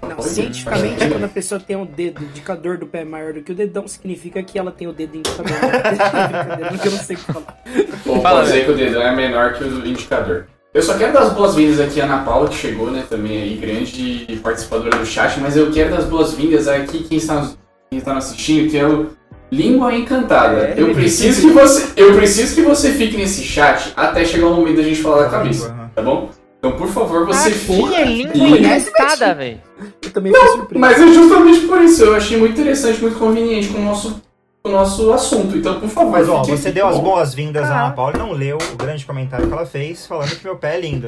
Não, 0.00 0.20
cientificamente, 0.20 1.06
quando 1.08 1.24
a 1.24 1.28
pessoa 1.28 1.60
tem 1.60 1.76
o 1.76 1.84
dedo 1.86 2.24
indicador 2.24 2.76
do 2.76 2.86
pé 2.86 3.04
maior 3.04 3.32
do 3.34 3.40
que 3.42 3.52
o 3.52 3.54
dedão, 3.54 3.86
significa 3.86 4.42
que 4.42 4.58
ela 4.58 4.72
tem 4.72 4.88
o 4.88 4.92
dedo 4.92 5.16
indicador. 5.16 5.52
Eu 6.84 6.90
não 6.90 6.98
sei 6.98 7.14
o 7.14 7.18
que 7.20 7.24
falar. 7.32 7.62
Ou 8.06 8.20
Fala, 8.20 8.40
pode 8.40 8.52
dizer 8.52 8.64
que 8.64 8.70
o 8.72 8.76
dedão 8.76 9.02
é 9.02 9.14
menor 9.14 9.52
que 9.52 9.62
o 9.62 9.86
indicador. 9.86 10.46
Eu 10.74 10.82
só 10.82 10.94
quero 10.94 11.12
dar 11.12 11.20
as 11.20 11.32
boas-vindas 11.34 11.78
aqui 11.78 12.00
à 12.00 12.04
Ana 12.04 12.18
Paula, 12.24 12.48
que 12.48 12.54
chegou, 12.54 12.90
né, 12.90 13.04
também 13.08 13.42
aí, 13.42 13.54
grande 13.56 14.26
participadora 14.42 14.96
do 14.96 15.04
chat, 15.04 15.38
mas 15.38 15.54
eu 15.56 15.70
quero 15.70 15.90
dar 15.90 15.98
as 15.98 16.06
boas-vindas 16.06 16.66
aqui 16.66 17.04
quem 17.04 17.18
está, 17.18 17.34
nos- 17.34 17.58
quem 17.90 17.98
está 17.98 18.14
nos 18.14 18.24
assistindo, 18.24 18.70
que 18.70 18.78
é 18.78 18.86
o 18.86 19.08
Língua 19.50 19.94
Encantada. 19.94 20.56
É, 20.60 20.74
eu, 20.78 20.94
preciso 20.94 21.42
que 21.48 21.52
você, 21.52 21.92
eu 21.94 22.14
preciso 22.16 22.54
que 22.54 22.62
você 22.62 22.90
fique 22.92 23.18
nesse 23.18 23.42
chat 23.42 23.92
até 23.94 24.24
chegar 24.24 24.46
o 24.46 24.54
momento 24.54 24.76
da 24.76 24.82
gente 24.82 25.02
falar 25.02 25.24
da 25.24 25.28
cabeça, 25.28 25.74
tá 25.94 26.00
bom? 26.00 26.30
Então, 26.58 26.72
por 26.72 26.88
favor, 26.88 27.26
você 27.26 27.48
Aqui 27.48 27.58
fique... 27.58 27.94
é 27.94 28.04
língua 28.06 28.56
encantada, 28.58 29.34
velho. 29.34 29.60
Eu 30.00 30.10
também 30.10 30.32
surpreso. 30.32 30.80
Mas 30.80 30.98
é 31.02 31.06
justamente 31.08 31.60
por 31.66 31.82
isso, 31.82 32.02
eu 32.04 32.14
achei 32.14 32.38
muito 32.38 32.52
interessante, 32.58 32.98
muito 33.02 33.18
conveniente 33.18 33.68
com 33.68 33.78
o 33.78 33.84
nosso, 33.84 34.22
o 34.64 34.68
nosso 34.68 35.12
assunto. 35.12 35.56
Então, 35.56 35.80
por 35.80 35.88
favor, 35.88 36.12
Mas 36.12 36.28
ó, 36.28 36.44
fique 36.44 36.56
você 36.56 36.68
aqui, 36.68 36.74
deu 36.76 36.84
tá 36.86 36.90
as 36.90 36.96
bom? 36.96 37.02
boas-vindas 37.04 37.68
à. 37.70 37.80
Ana 37.86 37.90
Paula 37.94 38.12
e 38.14 38.18
não 38.18 38.32
leu 38.32 38.58
o 38.72 38.76
grande 38.76 39.04
comentário 39.04 39.46
que 39.46 39.52
ela 39.52 39.66
fez, 39.66 40.06
falando 40.06 40.36
que 40.36 40.44
meu 40.44 40.56
pé 40.56 40.76
é 40.76 40.80
lindo. 40.80 41.06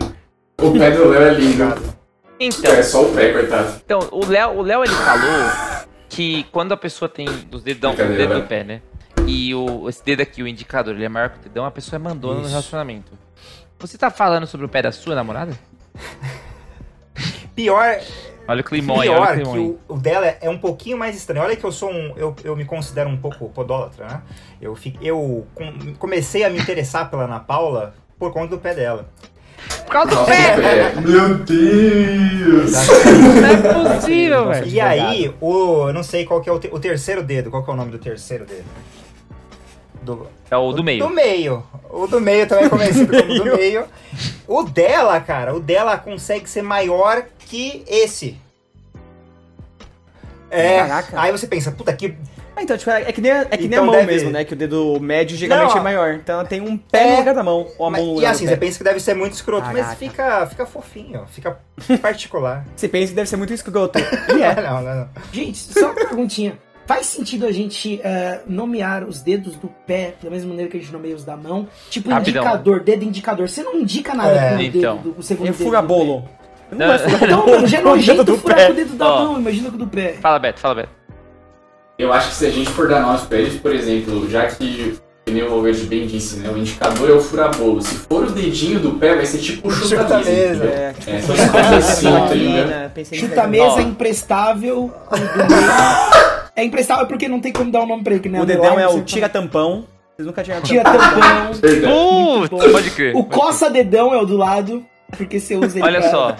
O 0.60 0.72
pé 0.72 0.90
do 0.90 1.08
Léo 1.08 1.22
é 1.22 1.34
lindo. 1.34 1.94
Então, 2.40 2.72
É 2.72 2.82
só 2.82 3.02
o 3.02 3.14
pé, 3.14 3.32
coitado. 3.32 3.80
então 3.84 4.00
o 4.10 4.26
Léo, 4.26 4.58
o 4.58 4.62
Léo 4.62 4.82
ele 4.84 4.92
falou 4.94 5.84
que 6.08 6.44
quando 6.50 6.72
a 6.72 6.76
pessoa 6.76 7.08
tem 7.08 7.26
os 7.52 7.62
dedão, 7.62 7.92
o 7.92 7.96
dedo 7.96 8.34
do 8.40 8.46
pé, 8.46 8.64
né? 8.64 8.82
E 9.26 9.54
o, 9.54 9.88
esse 9.88 10.04
dedo 10.04 10.20
aqui, 10.20 10.42
o 10.42 10.48
indicador, 10.48 10.94
ele 10.94 11.04
é 11.04 11.08
maior 11.08 11.30
que 11.30 11.38
o 11.38 11.42
dedão, 11.42 11.64
a 11.64 11.70
pessoa 11.70 11.96
é 11.96 12.02
mandona 12.02 12.40
no 12.40 12.48
relacionamento. 12.48 13.12
Você 13.78 13.96
tá 13.96 14.10
falando 14.10 14.46
sobre 14.46 14.66
o 14.66 14.68
pé 14.68 14.82
da 14.82 14.92
sua 14.92 15.14
namorada? 15.14 15.56
Pior, 17.54 17.98
Olha 18.46 18.60
o 18.60 18.64
climão 18.64 19.00
aí, 19.00 19.08
olha 19.08 19.18
o 19.18 19.22
pior 19.24 19.34
climão 19.34 19.54
aí. 19.54 19.60
o, 19.60 19.94
o 19.94 19.98
dela 19.98 20.26
é 20.40 20.50
um 20.50 20.58
pouquinho 20.58 20.98
mais 20.98 21.16
estranho. 21.16 21.44
Olha 21.44 21.56
que 21.56 21.64
eu 21.64 21.72
sou 21.72 21.90
um. 21.90 22.12
Eu, 22.16 22.34
eu 22.44 22.54
me 22.54 22.64
considero 22.64 23.08
um 23.08 23.16
pouco 23.16 23.48
podólatra, 23.48 24.06
né? 24.06 24.22
Eu, 24.60 24.76
eu 25.00 25.46
com- 25.54 25.94
comecei 25.98 26.44
a 26.44 26.50
me 26.50 26.58
interessar 26.58 27.08
pela 27.10 27.24
Ana 27.24 27.40
Paula 27.40 27.94
por 28.18 28.32
conta 28.32 28.48
do 28.48 28.58
pé 28.58 28.74
dela. 28.74 29.06
Por 29.86 29.92
causa 29.92 30.10
do 30.10 30.14
Nossa, 30.16 30.30
pé! 30.30 30.56
pé. 30.56 31.00
Meu 31.00 31.34
Deus! 31.36 32.72
Não 32.72 33.46
é 33.46 33.94
possível, 33.96 34.48
velho. 34.48 34.66
E 34.66 34.80
aí, 34.80 35.34
o. 35.40 35.88
Eu 35.88 35.94
não 35.94 36.02
sei 36.02 36.26
qual 36.26 36.40
que 36.42 36.50
é 36.50 36.52
o, 36.52 36.58
te- 36.58 36.68
o 36.70 36.78
terceiro 36.78 37.22
dedo. 37.22 37.50
Qual 37.50 37.64
que 37.64 37.70
é 37.70 37.72
o 37.72 37.76
nome 37.76 37.90
do 37.90 37.98
terceiro 37.98 38.44
dedo? 38.44 38.64
Do, 40.04 40.26
É 40.50 40.56
o 40.56 40.72
do 40.72 40.84
meio. 40.84 41.06
Do 41.06 41.10
meio. 41.14 41.64
O 41.90 42.06
do 42.06 42.20
meio 42.20 42.46
também 42.46 42.66
é 42.66 42.68
conhecido 42.68 43.10
como 43.16 43.34
do 43.34 43.44
meio. 43.56 43.84
O 44.46 44.62
dela, 44.62 45.20
cara, 45.20 45.54
o 45.54 45.60
dela 45.60 45.96
consegue 45.96 46.48
ser 46.48 46.62
maior 46.62 47.24
que 47.38 47.82
esse. 47.88 48.36
É. 50.50 50.78
Caraca. 50.78 51.20
Aí 51.20 51.32
você 51.32 51.46
pensa, 51.46 51.72
puta 51.72 51.92
que. 51.92 52.14
Ah, 52.56 52.62
então, 52.62 52.76
tipo, 52.78 52.88
é 52.90 53.10
que 53.10 53.20
nem, 53.20 53.32
a- 53.32 53.40
é 53.50 53.56
que 53.56 53.62
nem 53.62 53.66
Então 53.66 53.82
a 53.82 53.86
mão 53.86 53.94
deve- 53.96 54.12
mesmo, 54.12 54.30
né? 54.30 54.44
Que 54.44 54.52
o 54.52 54.56
dedo 54.56 55.00
médio 55.00 55.36
geralmente 55.36 55.72
Não, 55.72 55.78
é 55.78 55.82
maior. 55.82 56.14
Então 56.14 56.36
ela 56.38 56.44
tem 56.48 56.60
um 56.60 56.76
pé 56.76 57.00
É. 57.08 57.10
no 57.12 57.18
lugar 57.18 57.34
da 57.34 57.42
mão. 57.42 57.66
Ou 57.76 57.86
a 57.86 57.90
Mas- 57.90 58.04
mão 58.04 58.14
no 58.14 58.22
e 58.22 58.26
assim, 58.26 58.46
você 58.46 58.56
pensa 58.56 58.78
que 58.78 58.84
deve 58.84 59.00
ser 59.00 59.14
muito 59.14 59.32
escroto, 59.32 59.66
mas 59.66 59.78
Caraca. 59.80 59.96
fica, 59.96 60.46
fica 60.46 60.66
fofinho, 60.66 61.26
fica 61.32 61.58
particular. 62.00 62.64
Você 62.76 62.86
pensa 62.86 63.08
que 63.08 63.16
deve 63.16 63.28
ser 63.28 63.36
muito 63.36 63.52
escroto. 63.52 63.98
E 64.38 64.42
é. 64.42 64.54
não, 64.62 64.80
não, 64.82 64.94
não. 64.94 65.08
Gente, 65.32 65.58
só 65.58 65.86
uma 65.86 65.94
perguntinha. 65.94 66.56
Faz 66.86 67.06
sentido 67.06 67.46
a 67.46 67.52
gente 67.52 67.98
eh, 68.04 68.40
nomear 68.46 69.04
os 69.04 69.20
dedos 69.20 69.56
do 69.56 69.68
pé 69.86 70.14
da 70.22 70.28
mesma 70.28 70.48
maneira 70.50 70.70
que 70.70 70.76
a 70.76 70.80
gente 70.80 70.92
nomeia 70.92 71.14
os 71.16 71.24
da 71.24 71.34
mão? 71.36 71.66
Tipo, 71.88 72.10
Rapidão. 72.10 72.42
indicador, 72.42 72.80
dedo 72.80 73.04
indicador. 73.04 73.48
Você 73.48 73.62
não 73.62 73.76
indica 73.80 74.14
nada 74.14 74.32
É. 74.32 74.48
com 74.50 74.54
o 74.54 74.58
dedo 74.58 74.78
Então. 74.78 74.96
do 74.98 75.14
o 75.18 75.22
segundo 75.22 75.48
É 75.48 75.52
dedo. 75.52 75.64
fura 75.64 75.80
do 75.80 75.88
bolo. 75.88 76.28
Não, 76.70 76.86
Não 76.86 76.92
é 76.94 76.98
bolo. 77.36 77.50
mano, 77.50 77.66
já 77.66 77.78
é 77.78 77.80
o 77.82 77.84
dedo 77.84 77.88
nojento 77.96 78.24
do 78.24 78.36
furar 78.36 78.56
pé. 78.58 78.66
com 78.66 78.72
o 78.72 78.76
dedo 78.76 78.94
da 78.96 79.06
Ó. 79.14 79.24
mão, 79.24 79.40
imagina 79.40 79.70
com 79.70 79.76
o 79.76 79.78
do 79.78 79.86
pé. 79.86 80.14
Fala, 80.20 80.38
Beto, 80.38 80.60
fala, 80.60 80.74
Beto. 80.74 80.88
Eu 81.98 82.12
acho 82.12 82.28
que 82.30 82.34
se 82.34 82.46
a 82.46 82.50
gente 82.50 82.68
for 82.70 82.88
dar 82.88 83.00
nós 83.00 83.22
pra 83.22 83.38
eles, 83.38 83.54
por 83.60 83.72
exemplo, 83.72 84.28
já 84.28 84.46
que, 84.46 84.98
que 85.24 85.32
nem 85.32 85.44
o 85.44 85.62
bem 85.86 86.06
disse, 86.08 86.36
né? 86.40 86.50
O 86.50 86.58
indicador 86.58 87.08
é 87.08 87.12
o 87.12 87.20
furabolo. 87.20 87.80
Se 87.80 87.94
for 87.94 88.24
o 88.24 88.30
dedinho 88.32 88.80
do 88.80 88.92
pé, 88.98 89.14
vai 89.14 89.24
ser 89.24 89.38
tipo 89.38 89.68
o 89.68 89.70
Chuta 89.70 90.02
chuta-mesa. 90.02 90.30
mesa. 90.30 90.54
entendeu? 90.64 90.70
É, 90.72 90.84
É, 90.88 90.92
tipo, 90.92 91.10
então 91.12 91.36
você 91.36 91.48
faz 91.48 91.72
assim, 91.90 92.08
aqui, 92.16 92.34
entendeu? 92.36 92.66
né? 92.66 92.90
Pensei 92.92 93.18
Chuta 93.20 93.42
a 93.42 93.46
em 93.46 93.50
mesa 93.50 93.64
Ó. 93.76 93.80
imprestável. 93.80 94.76
o 95.10 95.16
do 95.16 95.54
meio. 95.54 95.70
É 95.70 96.13
imprestável 96.62 97.06
porque 97.06 97.26
não 97.26 97.40
tem 97.40 97.52
como 97.52 97.70
dar 97.72 97.80
o 97.80 97.86
nome 97.86 98.04
pra 98.04 98.14
ele, 98.14 98.28
né? 98.28 98.40
O 98.40 98.44
dedão 98.44 98.78
é 98.78 98.86
o 98.86 99.02
tira-tampão. 99.02 99.86
Vocês 100.14 100.26
nunca 100.26 100.44
tinham 100.44 100.60
Tinha 100.62 100.84
tampão. 100.84 101.50
Bom. 101.84 102.46
pode 102.46 102.90
crer. 102.92 103.16
O 103.16 103.24
pode 103.24 103.30
crer. 103.30 103.40
coça-dedão 103.40 104.14
é 104.14 104.18
o 104.18 104.24
do 104.24 104.36
lado, 104.36 104.86
porque 105.16 105.40
você 105.40 105.56
usa 105.56 105.78
ele 105.78 105.84
Olha 105.86 106.00
pra- 106.00 106.10
só. 106.10 106.36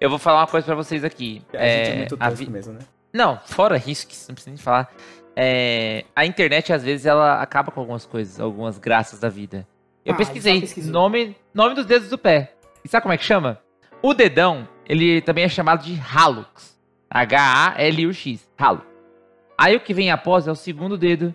Eu 0.00 0.08
vou 0.08 0.18
falar 0.18 0.40
uma 0.40 0.46
coisa 0.46 0.64
pra 0.64 0.74
vocês 0.76 1.02
aqui. 1.02 1.42
A 1.52 1.56
gente 1.56 1.62
é 1.66 1.88
É, 1.92 1.96
muito 1.96 2.16
a 2.20 2.28
tosco 2.30 2.44
vi- 2.44 2.50
mesmo, 2.50 2.72
né? 2.74 2.78
Não, 3.12 3.40
fora 3.44 3.76
isso, 3.84 4.06
que 4.06 4.14
não 4.28 4.34
precisa 4.34 4.50
nem 4.50 4.56
falar. 4.56 4.88
É, 5.34 6.04
a 6.14 6.24
internet, 6.24 6.72
às 6.72 6.82
vezes, 6.84 7.04
ela 7.06 7.42
acaba 7.42 7.72
com 7.72 7.80
algumas 7.80 8.06
coisas, 8.06 8.38
algumas 8.38 8.78
graças 8.78 9.18
da 9.18 9.28
vida. 9.28 9.66
Eu 10.04 10.14
Ah, 10.14 10.16
pesquisei 10.16 10.62
nome, 10.86 11.36
nome 11.52 11.74
dos 11.74 11.84
dedos 11.86 12.08
do 12.08 12.16
pé. 12.16 12.52
E 12.84 12.88
sabe 12.88 13.02
como 13.02 13.12
é 13.12 13.16
que 13.18 13.24
chama? 13.24 13.58
O 14.02 14.14
dedão, 14.14 14.66
ele 14.88 15.20
também 15.20 15.44
é 15.44 15.48
chamado 15.48 15.82
de 15.84 15.94
hallux. 15.94 16.78
H-A-L-U-X. 17.10 18.48
Hallux. 18.56 18.84
Aí 19.60 19.76
o 19.76 19.80
que 19.80 19.92
vem 19.92 20.10
após 20.10 20.46
é 20.48 20.50
o 20.50 20.54
segundo 20.54 20.96
dedo. 20.96 21.34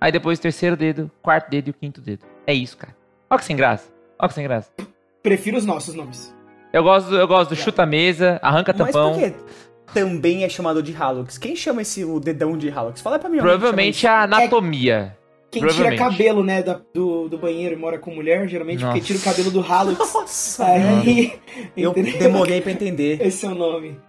Aí 0.00 0.10
depois 0.10 0.36
o 0.38 0.42
terceiro 0.42 0.76
dedo, 0.76 1.08
quarto 1.22 1.48
dedo 1.48 1.68
e 1.68 1.70
o 1.70 1.74
quinto 1.74 2.00
dedo. 2.00 2.24
É 2.44 2.52
isso, 2.52 2.76
cara. 2.76 2.92
Olha 3.30 3.38
que 3.38 3.44
sem 3.44 3.54
graça. 3.56 3.88
Olha 4.18 4.28
que 4.28 4.34
sem 4.34 4.42
graça. 4.42 4.70
Prefiro 5.22 5.56
os 5.56 5.64
nossos 5.64 5.94
nomes. 5.94 6.34
Eu 6.72 6.82
gosto, 6.82 7.10
do- 7.10 7.16
eu 7.18 7.28
gosto 7.28 7.50
do 7.50 7.56
chuta-mesa, 7.56 8.40
arranca 8.42 8.74
Mas 8.76 8.90
por 8.90 9.14
que 9.14 9.32
também 9.94 10.42
é 10.42 10.48
chamado 10.48 10.82
de 10.82 10.92
Halux? 10.96 11.38
Quem 11.38 11.54
chama 11.54 11.82
esse 11.82 12.04
o 12.04 12.18
dedão 12.18 12.58
de 12.58 12.68
Halux? 12.68 13.00
Fala 13.00 13.18
pra 13.18 13.28
mim. 13.28 13.38
Provavelmente 13.38 14.06
a 14.08 14.22
anatomia. 14.22 15.16
Quem 15.50 15.64
tira 15.68 15.94
cabelo, 15.96 16.42
né, 16.42 16.62
da- 16.62 16.80
do, 16.94 17.28
do 17.28 17.38
banheiro 17.38 17.74
e 17.74 17.78
mora 17.78 17.98
com 17.98 18.10
mulher, 18.10 18.48
geralmente 18.48 18.78
porque 18.80 18.98
Nossa. 19.00 19.06
tira 19.06 19.18
o 19.18 19.22
cabelo 19.22 19.50
do 19.50 19.60
Halux. 19.60 19.98
Nossa. 19.98 20.64
Aí, 20.64 21.34
Eu 21.76 21.92
demorei 21.92 22.60
pra 22.60 22.72
entender. 22.72 23.20
Esse 23.24 23.44
é 23.46 23.48
o 23.50 23.54
nome. 23.54 24.00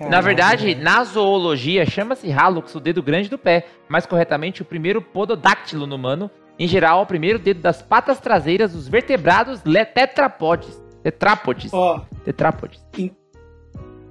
Na 0.00 0.10
Caraca, 0.10 0.22
verdade, 0.22 0.74
na 0.74 1.02
zoologia, 1.04 1.84
chama-se 1.84 2.28
hallux 2.30 2.74
o 2.74 2.80
dedo 2.80 3.02
grande 3.02 3.28
do 3.28 3.38
pé. 3.38 3.66
Mais 3.88 4.06
corretamente, 4.06 4.62
o 4.62 4.64
primeiro 4.64 5.02
pododáctilo 5.02 5.86
no 5.86 5.96
humano. 5.96 6.30
Em 6.58 6.66
geral, 6.66 7.02
o 7.02 7.06
primeiro 7.06 7.38
dedo 7.38 7.60
das 7.60 7.82
patas 7.82 8.20
traseiras 8.20 8.72
dos 8.72 8.88
vertebrados 8.88 9.60
tetrapodes. 9.84 10.80
Tetrápodes. 11.02 11.72
Ó, 11.72 12.00
Tetrápodes. 12.24 12.84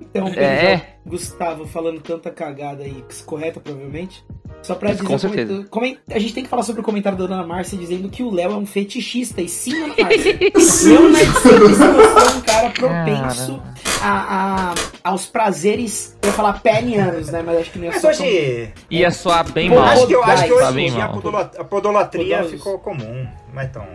então, 0.02 0.28
É. 0.30 0.74
é. 0.74 0.98
Gustavo 1.06 1.66
falando 1.66 2.02
tanta 2.02 2.32
cagada 2.32 2.84
aí, 2.84 3.04
correta 3.26 3.60
provavelmente. 3.60 4.26
Só 4.68 4.76
pra 4.76 4.92
dizer, 4.92 5.04
Com 5.04 5.18
coment- 5.18 5.20
certeza. 5.22 5.66
comen- 5.70 5.98
a 6.12 6.20
gente 6.20 6.34
tem 6.34 6.44
que 6.44 6.50
falar 6.50 6.64
sobre 6.64 6.82
o 6.82 6.84
comentário 6.84 7.18
da 7.18 7.26
Dona 7.26 7.48
Márcia 7.48 7.78
dizendo 7.78 8.10
que 8.10 8.22
o 8.22 8.30
Léo 8.30 8.52
é 8.52 8.56
um 8.58 8.66
fetichista. 8.66 9.42
E 9.42 9.48
sim, 9.48 9.72
Dona 9.72 9.96
Márcia, 10.04 11.52
eu 11.52 11.70
não 11.70 12.02
é 12.22 12.30
um 12.36 12.42
cara 12.42 12.70
propenso 12.72 13.62
a, 14.02 14.72
a- 14.72 14.76
aos 15.06 15.26
prazeres, 15.26 16.18
eu 16.22 16.28
ia 16.28 16.34
falar 16.34 16.54
penianos, 16.62 17.30
né? 17.30 17.42
Mas 17.46 17.60
acho 17.60 17.72
que 17.72 17.80
nem 17.80 17.90
é 17.90 17.94
Mas 17.94 18.02
só 18.02 18.10
hoje. 18.10 18.74
Ia 18.92 19.10
soar 19.12 19.50
bem 19.54 19.70
Pô, 19.70 19.76
mal. 19.76 19.86
Acho 19.86 20.06
que, 20.08 20.14
eu, 20.16 20.24
acho 20.24 20.44
que 20.46 20.52
hoje 20.54 20.64
tá 20.66 20.72
bem 20.74 20.88
em 20.88 20.92
dia 20.92 21.04
a, 21.06 21.08
mal. 21.08 21.16
podola- 21.16 21.52
a 21.58 21.64
podolatria 21.64 22.44
ficou 22.44 22.78
comum. 22.80 23.26
Não 23.54 23.62
é 23.62 23.68
tão. 23.68 23.86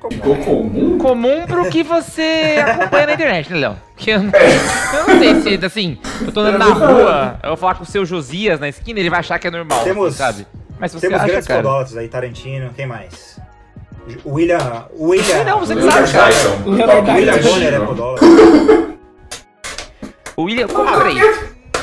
Comum. 0.00 0.18
Comum? 0.44 0.98
Comum 0.98 1.46
pro 1.46 1.68
que 1.68 1.82
você 1.82 2.56
acompanha 2.66 3.06
na 3.06 3.12
internet, 3.14 3.52
né, 3.52 3.58
Léo? 3.58 3.76
Que 3.96 4.10
eu, 4.12 4.22
não- 4.22 4.32
eu 4.32 5.06
não 5.14 5.18
sei 5.42 5.58
se, 5.58 5.66
assim, 5.66 5.98
eu 6.24 6.32
tô 6.32 6.40
andando 6.40 6.58
na 6.58 6.64
rua, 6.72 7.38
eu 7.42 7.48
vou 7.50 7.56
falar 7.58 7.74
com 7.74 7.82
o 7.82 7.86
seu 7.86 8.04
Josias 8.06 8.58
na 8.58 8.68
esquina, 8.68 8.98
ele 8.98 9.10
vai 9.10 9.20
achar 9.20 9.38
que 9.38 9.46
é 9.46 9.50
normal, 9.50 9.84
Temos- 9.84 10.08
assim, 10.08 10.16
sabe? 10.16 10.46
Mas 10.78 10.92
você 10.92 11.00
Temos 11.06 11.20
acha, 11.20 11.28
grandes 11.28 11.46
cara... 11.46 12.00
aí, 12.00 12.08
Tarantino, 12.08 12.70
quem 12.74 12.86
mais? 12.86 13.38
William. 14.24 14.86
William. 14.98 15.44
Não, 15.44 15.60
você 15.60 15.76
que 15.76 15.82
sabe, 15.82 16.10
cara. 16.10 16.32
William. 16.66 17.38
Bonner 17.42 17.74
é 17.74 17.80
podólatra. 17.80 18.26
O 20.36 20.42
William... 20.44 20.66
Como, 20.66 20.88
Ah, 20.88 20.96
peraí. 20.98 21.20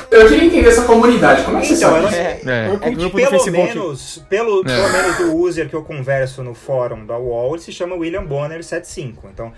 Eu 0.09 0.27
queria 0.29 0.45
entender 0.45 0.69
essa 0.69 0.83
comunidade. 0.85 1.43
Como 1.43 1.57
é 1.57 1.61
que 1.61 1.67
você 1.67 1.73
Então, 1.75 1.97
eu 1.97 2.03
sabe? 2.03 2.15
É. 2.15 2.41
É. 2.45 2.65
é 2.81 2.89
grupo 2.91 3.17
Pelo 3.17 3.29
Facebook. 3.29 3.75
menos, 3.75 4.23
pelo, 4.29 4.61
É. 4.61 4.63
pelo 4.63 4.89
menos 4.91 5.17
do 5.17 5.35
user 5.35 5.67
que 5.69 5.75
eu 5.75 5.83
converso 5.83 6.41
no 6.43 6.53
fórum 6.53 7.05
da 7.05 7.17
UOL, 7.17 7.55
ele 7.55 7.61
se 7.61 7.73
chama 7.73 7.95
William 7.95 8.23
Bonner 8.23 8.63
75. 8.63 9.27
Então, 9.33 9.51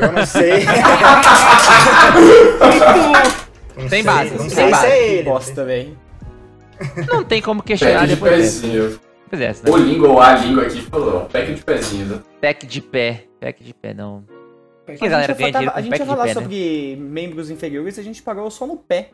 eu 0.00 0.12
não 0.12 0.26
sei. 0.26 0.64
não 3.76 3.88
Tem 3.88 3.90
sei, 3.90 4.02
base, 4.02 4.30
Não 4.30 4.38
tem 4.38 4.50
sei 4.50 4.74
se 4.74 4.86
é 4.86 5.12
ele. 5.14 5.22
bosta, 5.24 5.64
velho. 5.64 5.98
Não 7.08 7.22
tem 7.24 7.40
como 7.40 7.62
questionar 7.62 8.00
Pack 8.00 8.08
de 8.08 8.14
depois. 8.14 8.60
Depois 8.60 9.00
dessa, 9.38 9.64
né? 9.64 9.70
O 9.70 9.76
língua 9.76 10.08
ou 10.08 10.20
a 10.20 10.34
língua 10.34 10.64
aqui 10.64 10.82
falou, 10.82 11.20
pack 11.26 11.54
de 11.54 11.62
pezinho. 11.62 12.06
né? 12.06 12.20
Pack 12.40 12.66
de 12.66 12.80
pé. 12.80 13.24
Pack 13.40 13.62
de 13.64 13.72
pé, 13.72 13.94
não. 13.94 14.24
A 14.86 14.92
Que 14.94 15.04
a 15.04 15.08
galera 15.08 15.32
gente, 15.32 15.38
ganha 15.38 15.48
ia, 15.48 15.52
dinheiro 15.52 15.52
falar- 15.52 15.70
a 15.70 15.72
com 15.72 15.82
gente 15.82 15.86
ia 15.86 15.90
pack 15.98 16.02
de 16.02 16.08
falar 16.08 16.22
pé, 16.24 16.28
né? 16.28 16.34
sobre 16.34 16.96
membros 17.00 17.50
inferiores 17.50 17.96
e 17.96 18.00
a 18.00 18.04
gente 18.04 18.20
parou 18.20 18.50
só 18.50 18.66
no 18.66 18.76
pé. 18.76 19.10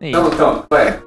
É 0.00 0.10
Não, 0.10 0.28
então, 0.28 0.64
ué, 0.72 1.00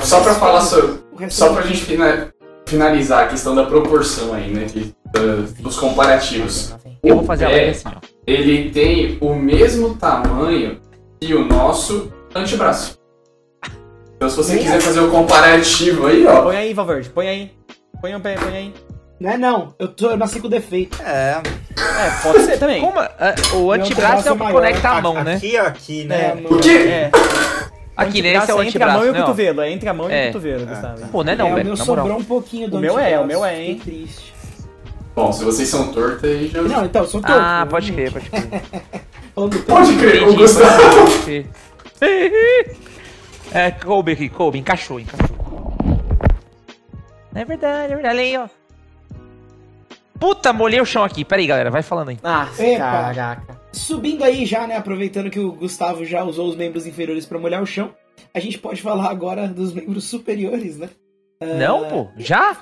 só 0.00 0.20
pra 0.20 0.34
falar 0.34 0.60
sobre. 0.60 0.98
Só 1.30 1.52
pra 1.52 1.62
gente 1.62 1.82
fina- 1.84 2.32
finalizar 2.66 3.24
a 3.24 3.28
questão 3.28 3.54
da 3.54 3.64
proporção 3.64 4.34
aí, 4.34 4.50
né? 4.50 4.64
de- 4.66 4.94
da- 5.12 5.46
dos 5.60 5.78
comparativos. 5.78 6.74
Eu 7.02 7.16
vou 7.16 7.24
fazer 7.24 7.46
a 7.46 7.48
live 7.48 7.70
assim, 7.70 7.88
ó. 7.88 8.00
Ele 8.26 8.70
tem 8.70 9.16
o 9.20 9.34
mesmo 9.34 9.94
tamanho 9.96 10.78
que 11.20 11.32
o 11.34 11.44
nosso 11.44 12.12
antebraço. 12.34 12.98
Então 14.16 14.28
se 14.28 14.36
você 14.36 14.58
quiser 14.58 14.80
fazer 14.80 15.00
o 15.00 15.10
comparativo 15.10 16.06
aí, 16.06 16.26
ó. 16.26 16.42
Põe 16.42 16.56
aí, 16.56 16.74
Valverde, 16.74 17.08
põe 17.08 17.28
aí. 17.28 17.52
Põe 18.00 18.14
o 18.14 18.20
pé, 18.20 18.34
põe 18.34 18.54
aí. 18.56 18.74
Não 19.18 19.30
é 19.30 19.38
não, 19.38 19.74
eu, 19.78 19.88
tô, 19.88 20.10
eu 20.10 20.16
nasci 20.16 20.38
com 20.38 20.48
defeito. 20.48 21.00
É, 21.02 21.40
É, 21.76 22.22
pode 22.22 22.44
ser 22.44 22.58
também. 22.58 22.80
Como, 22.80 23.00
ah, 23.00 23.34
o 23.56 23.72
antebraço 23.72 24.28
é 24.28 24.32
o 24.32 24.36
que 24.36 24.52
conecta 24.52 24.88
a 24.90 25.00
mão, 25.00 25.14
né? 25.24 25.34
aqui, 25.34 25.56
aqui, 25.56 26.02
É, 26.02 26.04
né? 26.06 26.34
no- 26.34 26.56
O 26.56 26.60
quê? 26.60 26.70
É. 26.70 27.10
Aqui, 27.98 28.22
né? 28.22 28.28
Antebraço 28.30 28.44
Esse 28.44 28.50
é 28.52 28.54
o 28.54 28.62
entre 28.62 28.82
a 28.82 28.86
mão 28.92 29.04
e 29.04 29.08
o 29.08 29.12
né? 29.12 29.20
cotovelo. 29.20 29.60
É 29.60 29.70
entre 29.72 29.88
a 29.88 29.94
mão 29.94 30.08
e 30.10 30.14
É. 30.14 30.22
o 30.24 30.26
cotovelo, 30.28 30.66
Gustavo. 30.66 31.08
Pô, 31.08 31.24
não 31.24 31.32
é 31.32 31.36
não, 31.36 31.46
é, 31.48 31.50
o 31.50 31.54
velho. 31.56 31.66
meu 31.68 31.76
Na 31.76 31.84
moral. 31.84 32.04
sobrou 32.04 32.20
um 32.20 32.24
pouquinho 32.24 32.70
do 32.70 32.76
O 32.76 32.80
meu 32.80 32.98
é, 32.98 33.18
o 33.18 33.26
meu 33.26 33.44
é, 33.44 33.60
hein? 33.62 33.78
triste. 33.82 34.32
Bom, 35.16 35.32
se 35.32 35.44
vocês 35.44 35.68
são 35.68 35.92
tortos 35.92 36.22
aí 36.24 36.48
já. 36.48 36.62
Não, 36.62 36.84
então, 36.84 37.02
eu 37.02 37.08
sou 37.08 37.20
torto. 37.20 37.36
Ah, 37.36 37.66
pode 37.68 37.92
crer, 37.92 38.12
pode 38.12 38.30
crer. 38.30 38.48
Pode 39.68 39.96
crer, 39.98 40.28
o 40.28 40.34
Gustavo. 40.34 40.78
É, 43.52 43.70
coube 43.70 44.12
aqui, 44.12 44.28
coube, 44.28 44.58
encaixou, 44.58 44.98
encaixou. 44.98 45.28
É 47.34 47.44
verdade, 47.44 47.92
é 47.92 47.96
verdade. 47.96 48.14
Olha 48.16 48.20
aí, 48.24 48.36
ó. 48.36 48.48
Puta, 50.18 50.52
molhei 50.52 50.80
o 50.80 50.84
chão 50.84 51.04
aqui. 51.04 51.24
Pera 51.24 51.40
aí, 51.40 51.46
galera, 51.46 51.70
vai 51.70 51.82
falando 51.82 52.08
aí. 52.08 52.18
Ah, 52.24 52.48
caraca. 52.76 53.57
Subindo 53.72 54.24
aí 54.24 54.44
já, 54.46 54.66
né, 54.66 54.76
aproveitando 54.76 55.30
que 55.30 55.38
o 55.38 55.52
Gustavo 55.52 56.04
já 56.04 56.24
usou 56.24 56.48
os 56.48 56.56
membros 56.56 56.86
inferiores 56.86 57.26
pra 57.26 57.38
molhar 57.38 57.62
o 57.62 57.66
chão, 57.66 57.90
a 58.34 58.40
gente 58.40 58.58
pode 58.58 58.80
falar 58.82 59.10
agora 59.10 59.46
dos 59.46 59.72
membros 59.72 60.04
superiores, 60.04 60.76
né? 60.78 60.88
Não, 61.58 61.84
pô, 61.88 62.08
já? 62.16 62.56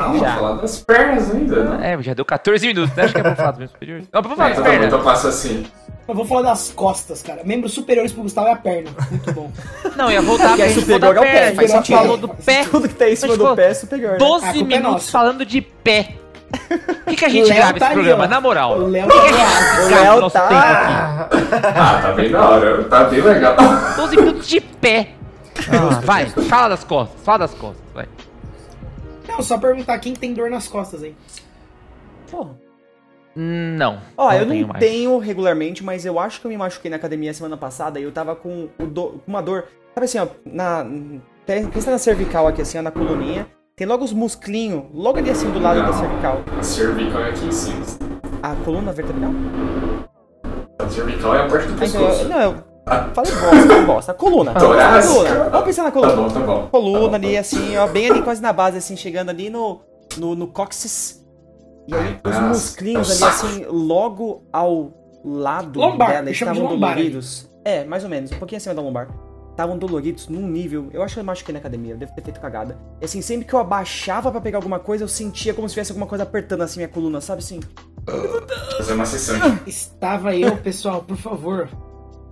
Ah, 0.00 0.06
vamos 0.12 0.20
falar 0.28 0.52
das 0.60 0.80
pernas 0.80 1.34
ainda, 1.34 1.64
né? 1.76 1.92
É, 1.94 2.02
já 2.02 2.14
deu 2.14 2.24
14 2.24 2.66
minutos, 2.68 2.94
né? 2.96 3.02
Acho 3.04 3.12
que 3.14 3.18
é 3.20 3.22
pra 3.22 3.34
falar 3.36 3.50
dos 3.50 3.58
meus 3.58 3.70
superiores. 3.72 4.06
Não, 4.12 4.22
pra 4.22 4.36
falar 4.36 4.46
É, 4.50 4.54
das 4.54 4.58
tá 4.62 4.70
pernas. 4.70 4.86
então 4.86 5.02
passa 5.02 5.28
assim. 5.28 5.66
Eu 6.06 6.14
vou 6.14 6.24
falar 6.24 6.42
das 6.42 6.70
costas, 6.70 7.20
cara. 7.20 7.42
Membros 7.44 7.72
superiores 7.74 8.12
pro 8.12 8.22
Gustavo 8.22 8.46
é 8.48 8.52
a 8.52 8.56
perna. 8.56 8.90
Muito 9.10 9.32
bom. 9.32 9.50
Não, 9.96 10.10
ia 10.10 10.22
voltar 10.22 10.52
é 10.52 10.56
pra 10.56 10.68
gente 10.68 10.80
superior 10.80 11.14
da 11.14 11.20
ao 11.20 11.26
pé, 11.26 11.32
perna. 11.32 11.56
faz 11.56 11.70
A 11.70 11.74
gente 11.76 11.86
sentido. 11.86 11.98
falou 11.98 12.16
do 12.16 12.28
pé. 12.28 12.64
Tudo 12.64 12.88
que 12.88 12.94
tá 12.94 13.10
em 13.10 13.16
cima 13.16 13.36
do 13.36 13.56
pé 13.56 13.70
é 13.70 13.74
superior. 13.74 14.12
né? 14.12 14.18
12 14.18 14.46
A 14.46 14.52
culpa 14.52 14.58
é 14.58 14.62
minutos 14.78 14.92
nossa. 14.92 15.10
falando 15.10 15.44
de 15.44 15.60
pé. 15.60 16.14
Por 16.50 17.04
que, 17.10 17.16
que 17.16 17.24
a 17.24 17.28
O 17.28 17.30
gente 17.30 17.52
grava 17.52 17.78
tá 17.78 17.86
esse 17.86 17.94
programa? 17.94 18.24
ó. 18.24 18.28
Na 18.28 18.40
moral. 18.40 18.78
O 18.78 18.86
Léo 18.88 19.06
que, 19.08 19.20
que 19.20 19.26
a 19.28 19.32
tá 19.32 19.88
gente 19.88 20.22
O 20.22 20.26
o 20.26 20.30
tá-? 20.30 21.28
Ah, 21.76 22.00
tá 22.02 22.12
bem 22.12 22.30
da 22.30 22.48
hora. 22.48 22.84
Tá 22.84 23.04
bem 23.04 23.20
legal. 23.20 23.56
12 23.96 24.16
minutos 24.16 24.48
de 24.48 24.60
pé. 24.60 25.10
Ah, 25.70 26.00
vai, 26.04 26.26
fala 26.26 26.68
das 26.68 26.84
costas, 26.84 27.20
fala 27.22 27.38
das 27.38 27.54
costas, 27.54 27.82
vai. 27.92 28.06
Não, 29.28 29.42
só 29.42 29.58
perguntar 29.58 29.98
quem 29.98 30.14
tem 30.14 30.32
dor 30.32 30.48
nas 30.50 30.68
costas 30.68 31.02
aí. 31.02 31.14
Porra. 32.30 32.50
Não. 33.36 33.98
Ó, 34.16 34.32
eu 34.32 34.46
tenho 34.48 34.62
não 34.62 34.68
mais. 34.72 34.84
tenho 34.84 35.18
regularmente, 35.18 35.84
mas 35.84 36.04
eu 36.06 36.18
acho 36.18 36.40
que 36.40 36.46
eu 36.46 36.50
me 36.50 36.56
machuquei 36.56 36.90
na 36.90 36.96
academia 36.96 37.32
semana 37.34 37.56
passada 37.56 38.00
e 38.00 38.02
eu 38.02 38.10
tava 38.10 38.34
com, 38.34 38.68
o 38.78 38.86
do- 38.86 39.20
com 39.24 39.28
uma 39.28 39.42
dor. 39.42 39.64
Sabe 39.94 40.04
assim, 40.06 40.18
ó, 40.18 40.26
na. 40.44 40.84
Pensa 41.46 41.90
na 41.90 41.98
cervical 41.98 42.46
aqui, 42.46 42.62
assim, 42.62 42.78
ó, 42.78 42.82
na 42.82 42.90
coluninha. 42.90 43.46
Tem 43.78 43.86
logo 43.86 44.04
os 44.04 44.12
musclinhos, 44.12 44.82
logo 44.92 45.18
ali 45.18 45.30
assim 45.30 45.48
do 45.52 45.60
lado 45.60 45.80
da 45.80 45.86
Não. 45.86 45.92
cervical. 45.94 46.40
A 46.58 46.62
cervical 46.64 47.20
é 47.22 47.28
aqui 47.30 47.46
em 47.46 47.52
cima. 47.52 47.86
A 48.42 48.56
coluna 48.64 48.92
vertebral? 48.92 49.30
A 50.80 50.88
cervical 50.88 51.34
é 51.36 51.42
a 51.42 51.46
parte 51.48 51.68
do 51.68 51.80
Ah, 51.80 51.86
então, 51.86 52.00
eu, 52.02 52.08
pescoço. 52.08 52.28
não, 52.28 52.40
eu 52.42 52.54
Ah. 52.84 53.08
falei 53.14 53.32
bosta, 53.32 53.66
falei 53.68 53.82
bosta. 53.86 54.10
A 54.12 54.14
coluna. 54.16 54.54
Torácica. 54.54 55.14
coluna. 55.14 55.50
Vamos 55.50 55.64
pensar 55.66 55.82
na 55.84 55.90
Tá 55.92 56.00
coluna. 56.00 56.16
bom, 56.16 56.28
tá 56.28 56.40
bom. 56.40 56.66
coluna 56.72 57.10
Tá 57.10 57.14
ali, 57.16 57.36
assim, 57.36 57.76
ó, 57.76 57.86
bem 57.86 58.10
ali 58.10 58.20
quase 58.22 58.42
na 58.42 58.52
base, 58.52 58.78
assim, 58.78 58.96
chegando 58.96 59.28
ali 59.28 59.48
no, 59.48 59.80
no, 60.16 60.34
no 60.34 60.48
cóccix. 60.48 61.24
E 61.86 61.94
aí 61.94 62.18
os 62.24 62.34
Nossa, 62.34 62.48
musclinhos 62.48 63.10
é 63.22 63.24
ali, 63.24 63.32
assim, 63.32 63.64
logo 63.68 64.42
ao 64.52 64.90
lado 65.24 65.78
Lombar, 65.78 66.08
dela, 66.08 66.32
chamo 66.34 66.50
de 66.52 66.58
estavam 66.58 66.62
lombar 66.74 66.94
doloridos. 66.96 67.48
É, 67.64 67.84
mais 67.84 68.02
ou 68.02 68.10
menos, 68.10 68.32
um 68.32 68.38
pouquinho 68.40 68.56
acima 68.56 68.74
da 68.74 68.82
lombar. 68.82 69.08
Estavam 69.58 69.76
doloridos 69.76 70.28
num 70.28 70.46
nível. 70.46 70.88
Eu 70.92 71.02
acho 71.02 71.14
que 71.14 71.20
eu 71.20 71.24
machuquei 71.24 71.52
na 71.52 71.58
academia, 71.58 71.94
eu 71.94 71.98
devo 71.98 72.14
ter 72.14 72.22
feito 72.22 72.38
cagada. 72.40 72.78
E 73.00 73.04
assim, 73.04 73.20
sempre 73.20 73.44
que 73.44 73.52
eu 73.52 73.58
abaixava 73.58 74.30
pra 74.30 74.40
pegar 74.40 74.58
alguma 74.58 74.78
coisa, 74.78 75.02
eu 75.02 75.08
sentia 75.08 75.52
como 75.52 75.68
se 75.68 75.74
tivesse 75.74 75.90
alguma 75.90 76.06
coisa 76.06 76.22
apertando 76.22 76.62
assim 76.62 76.78
minha 76.78 76.88
coluna, 76.88 77.20
sabe 77.20 77.40
assim? 77.40 77.58
Fazer 78.76 78.92
uma 78.92 79.04
sessão 79.04 79.58
Estava 79.66 80.36
eu, 80.36 80.56
pessoal, 80.58 81.02
por 81.02 81.16
favor. 81.16 81.68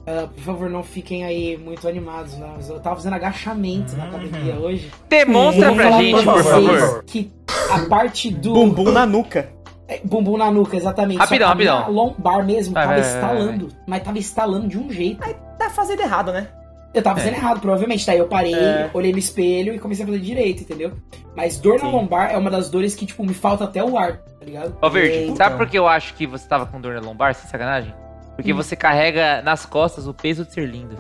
ah, 0.07 0.29
por 0.33 0.41
favor, 0.41 0.71
não 0.71 0.85
fiquem 0.85 1.25
aí 1.25 1.57
muito 1.57 1.89
animados, 1.89 2.35
né? 2.35 2.49
Mas 2.55 2.69
Eu 2.69 2.79
tava 2.79 2.95
fazendo 2.95 3.15
agachamento 3.15 3.97
na 3.97 4.05
academia 4.05 4.55
hoje. 4.61 4.89
Demonstra 5.09 5.75
pra 5.75 5.91
gente, 6.01 6.23
pra 6.23 6.33
por 6.33 6.43
vocês 6.45 6.81
favor. 6.81 7.05
Que 7.05 7.33
a 7.73 7.89
parte 7.89 8.31
do. 8.31 8.55
Bumbum 8.55 8.93
na 8.93 9.05
nuca. 9.05 9.49
É, 9.89 10.01
bumbum 10.05 10.37
na 10.37 10.49
nuca, 10.53 10.77
exatamente. 10.77 11.19
Rapidão, 11.19 11.57
que 11.57 11.67
a 11.67 11.75
rapidão. 11.75 11.93
lombar 11.93 12.47
mesmo 12.47 12.73
Vai, 12.73 12.85
tava 12.85 13.01
vai, 13.01 13.03
vai, 13.03 13.15
estalando. 13.15 13.69
Mas 13.85 14.03
tava 14.05 14.19
estalando 14.21 14.69
de 14.69 14.79
um 14.79 14.89
jeito. 14.93 15.29
Tá 15.59 15.69
fazendo 15.71 16.03
errado, 16.03 16.33
né? 16.33 16.47
Eu 16.97 17.03
tava 17.03 17.19
fazendo 17.19 17.35
errado, 17.35 17.61
provavelmente. 17.61 18.07
Daí 18.07 18.19
eu 18.19 18.27
parei, 18.27 18.55
É. 18.55 18.91
olhei 18.95 19.13
no 19.13 19.19
espelho 19.19 19.75
e 19.75 19.79
comecei 19.79 20.03
a 20.05 20.07
fazer 20.07 20.19
direito, 20.21 20.63
entendeu? 20.63 20.93
Mas 21.37 21.59
dor 21.59 21.75
na 21.79 21.87
Sim. 21.87 21.93
lombar 21.93 22.31
é 22.33 22.39
uma 22.39 22.51
das 22.51 22.71
dores 22.71 22.95
que, 22.95 23.05
tipo, 23.05 23.23
me 23.23 23.35
falta 23.35 23.65
até 23.65 23.85
o 23.85 23.99
ar, 23.99 24.17
tá 24.17 24.45
ligado? 24.45 24.75
Ô, 24.81 24.89
Verde, 24.89 25.17
Eita. 25.19 25.37
sabe 25.37 25.57
por 25.59 25.69
que 25.69 25.79
eu 25.79 25.87
acho 25.87 26.15
que 26.15 26.27
você 26.27 26.49
tava 26.49 26.65
com 26.65 26.81
dor 26.81 26.95
na 26.95 27.01
lombar, 27.01 27.35
sem 27.35 27.49
sacanagem? 27.51 27.93
Porque 28.35 28.53
Hum. 28.53 28.57
você 28.57 28.75
carrega 28.75 29.43
nas 29.43 29.67
costas 29.67 30.07
o 30.07 30.15
peso 30.15 30.45
de 30.47 30.53
ser 30.55 30.67
lindo. 30.67 30.97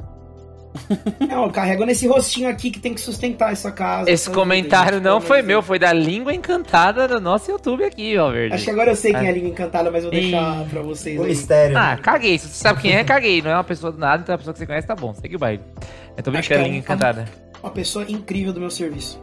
Não, 1.28 1.44
eu 1.44 1.50
carrego 1.50 1.84
nesse 1.84 2.06
rostinho 2.06 2.48
aqui 2.48 2.70
que 2.70 2.78
tem 2.80 2.94
que 2.94 3.00
sustentar 3.00 3.52
essa 3.52 3.70
casa. 3.72 4.10
Esse 4.10 4.28
essa 4.28 4.30
comentário 4.30 5.00
não 5.00 5.20
foi 5.20 5.42
meu, 5.42 5.62
foi 5.62 5.78
da 5.78 5.92
língua 5.92 6.34
encantada 6.34 7.06
do 7.08 7.20
nosso 7.20 7.50
YouTube 7.50 7.84
aqui, 7.84 8.16
ó, 8.18 8.28
de 8.28 8.32
Deus. 8.32 8.34
Verde. 8.36 8.54
Acho 8.54 8.64
que 8.64 8.70
agora 8.70 8.90
eu 8.90 8.96
sei 8.96 9.12
quem 9.12 9.22
é 9.22 9.26
Ah. 9.26 9.30
a 9.30 9.32
língua 9.32 9.48
encantada, 9.50 9.90
mas 9.90 10.02
vou 10.02 10.10
deixar 10.12 10.62
Ih. 10.62 10.68
pra 10.68 10.82
vocês 10.82 11.18
O 11.18 11.22
aí. 11.22 11.28
mistério. 11.28 11.76
Ah, 11.76 11.94
né? 11.96 11.98
caguei. 12.02 12.38
Se 12.38 12.48
você 12.48 12.54
sabe 12.54 12.80
quem 12.82 12.92
é, 12.94 13.02
caguei. 13.04 13.42
Não 13.42 13.50
é 13.50 13.54
uma 13.54 13.64
pessoa 13.64 13.90
do 13.92 13.98
nada, 13.98 14.22
então 14.22 14.32
é 14.32 14.34
uma 14.34 14.38
pessoa 14.38 14.52
que 14.54 14.58
você 14.58 14.66
conhece, 14.66 14.86
tá 14.86 14.94
bom. 14.94 15.12
Segue 15.14 15.36
o 15.36 15.38
baile. 15.38 15.62
Eu 16.16 16.22
tô 16.22 16.30
brincando, 16.30 16.46
que 16.48 16.54
é 16.54 16.58
língua 16.58 16.74
um- 16.76 16.78
encantada. 16.78 17.24
Uma 17.62 17.70
pessoa 17.72 18.04
incrível 18.08 18.52
do 18.52 18.60
meu 18.60 18.70
serviço. 18.70 19.20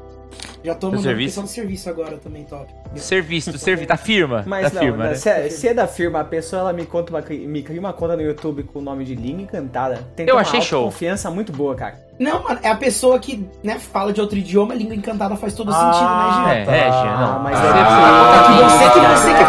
Já 0.64 0.74
tô 0.74 0.88
Do 0.88 0.92
mandando 0.96 1.04
serviço? 1.08 1.30
pessoal 1.30 1.46
do 1.46 1.50
serviço 1.50 1.90
agora 1.90 2.18
também, 2.18 2.44
top. 2.46 2.74
Do 2.94 3.00
serviço, 3.00 3.52
do 3.52 3.58
serviço, 3.58 3.88
da 3.90 3.98
firma. 3.98 4.44
Mas 4.48 4.72
da 4.72 4.80
não, 4.80 4.88
firma, 4.88 5.04
né, 5.10 5.16
se, 5.16 5.30
é, 5.30 5.50
se 5.50 5.68
é 5.68 5.74
da 5.74 5.88
firma, 5.88 6.22
a 6.22 6.24
pessoa 6.24 6.62
ela 6.62 6.74
me 6.74 6.86
conta 6.86 7.12
uma, 7.12 7.22
me 7.22 7.62
cria 7.62 7.80
uma 7.82 7.92
conta 7.92 8.16
no 8.16 8.22
YouTube 8.22 8.64
com 8.64 8.80
o 8.80 8.82
nome 8.82 9.04
de 9.04 9.14
Língua 9.14 9.42
Encantada. 9.44 10.08
Tem 10.16 10.26
Eu 10.28 10.36
uma 10.36 10.42
achei 10.42 10.62
show. 10.62 10.86
confiança 10.86 11.30
muito 11.30 11.52
boa, 11.52 11.76
cara. 11.76 11.96
Não, 12.18 12.44
mano, 12.44 12.60
é 12.64 12.70
a 12.70 12.76
pessoa 12.76 13.20
que, 13.20 13.46
né, 13.64 13.78
fala 13.80 14.14
de 14.14 14.22
outro 14.22 14.38
idioma, 14.38 14.74
língua 14.74 14.96
encantada 14.96 15.36
faz 15.36 15.54
todo 15.54 15.72
sentido, 15.72 15.90
Ah, 15.92 16.44
né, 16.48 16.64
Jean? 16.66 16.72
É, 16.72 16.78
é, 16.78 16.84
Jean, 16.92 17.18
não. 17.18 17.36
Ah, 17.36 17.40
mas 17.44 17.60
Você- 17.60 17.68
é 17.68 17.74
que 17.74 18.54
você 18.64 18.92
que, 18.94 19.00
Ah, 19.06 19.16
você 19.18 19.34
que 19.34 19.46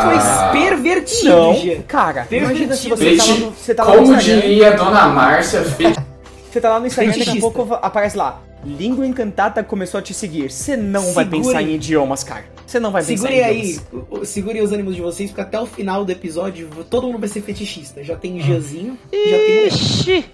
foi 0.50 0.52
pervertido, 0.60 1.28
Não, 1.28 1.54
Jean. 1.54 1.82
cara, 1.82 2.26
imagina 2.30 2.74
se 2.74 2.88
você 2.88 3.04
Fetiche- 3.04 3.26
tá 3.28 3.34
lá 3.34 3.38
no, 3.46 3.50
você 3.52 3.74
tá 3.74 3.84
lá 3.84 3.90
no 3.94 4.02
Como 4.02 4.16
diria 4.16 4.68
a 4.72 4.76
dona 4.76 5.06
Márcia, 5.08 5.62
você 5.62 6.60
tá 6.60 6.70
lá 6.70 6.80
no 6.80 6.86
Instagram, 6.86 7.12
daqui 7.18 7.38
a 7.38 7.40
pouco 7.40 7.74
aparece 7.82 8.16
lá, 8.16 8.40
Língua 8.64 9.06
Encantada 9.06 9.62
começou 9.62 9.98
a 9.98 10.02
te 10.02 10.12
seguir. 10.14 10.50
Você 10.50 10.76
não 10.76 11.12
vai 11.12 11.24
Segure. 11.24 11.42
pensar 11.44 11.62
em 11.62 11.74
idiomas, 11.74 12.24
cara. 12.24 12.44
Você 12.66 12.80
não 12.80 12.90
vai 12.90 13.02
pensar 13.04 13.28
Segurem 13.28 13.38
em 13.38 13.44
aí, 13.44 13.60
idiomas. 13.72 13.86
o- 14.10 14.18
o- 14.20 14.24
segurem 14.24 14.62
os 14.62 14.72
ânimos 14.72 14.94
de 14.96 15.02
vocês, 15.02 15.30
porque 15.30 15.42
até 15.42 15.60
o 15.60 15.66
final 15.66 16.04
do 16.04 16.10
episódio 16.12 16.68
todo 16.90 17.06
mundo 17.06 17.18
vai 17.18 17.28
ser 17.28 17.40
fetichista. 17.42 18.02
Já 18.02 18.16
tem 18.16 18.40
Jeanzinho, 18.40 18.98
já 19.12 19.36
tem. 19.38 19.66
Ixi! 19.66 20.24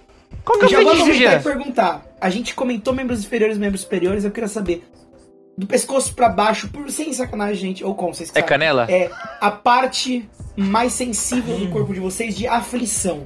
Qual 0.45 0.59
que 0.59 0.65
é 0.65 0.69
já 0.69 0.81
vou 0.81 0.93
aproveitar 0.93 1.41
e 1.41 1.43
perguntar. 1.43 2.07
A 2.21 2.31
gente 2.31 2.55
comentou 2.55 2.95
membros 2.95 3.21
inferiores 3.21 3.57
e 3.57 3.61
membros 3.61 3.83
superiores, 3.83 4.25
eu 4.25 4.31
queria 4.31 4.49
saber. 4.49 4.85
Do 5.59 5.67
pescoço 5.67 6.15
pra 6.15 6.29
baixo, 6.29 6.69
por 6.69 6.91
sem 6.91 7.13
sacanagem, 7.13 7.57
gente, 7.57 7.85
ou 7.85 7.95
com, 7.95 8.15
vocês 8.15 8.31
É 8.35 8.41
canela? 8.41 8.87
É 8.91 9.11
a 9.41 9.51
parte 9.51 10.27
mais 10.57 10.93
sensível 10.93 11.59
do 11.59 11.69
corpo 11.69 11.93
de 11.93 12.01
vocês 12.01 12.35
de 12.35 12.47
aflição. 12.47 13.25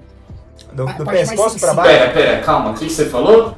Do, 0.73 0.87
do 0.87 1.04
pescoço 1.04 1.58
pra 1.61 1.70
sensível. 1.70 1.75
baixo. 1.75 1.90
Pera, 1.99 2.11
pera, 2.12 2.40
calma, 2.42 2.70
o 2.70 2.75
que 2.75 2.87
que 2.87 2.92
você 2.92 3.06
falou? 3.06 3.56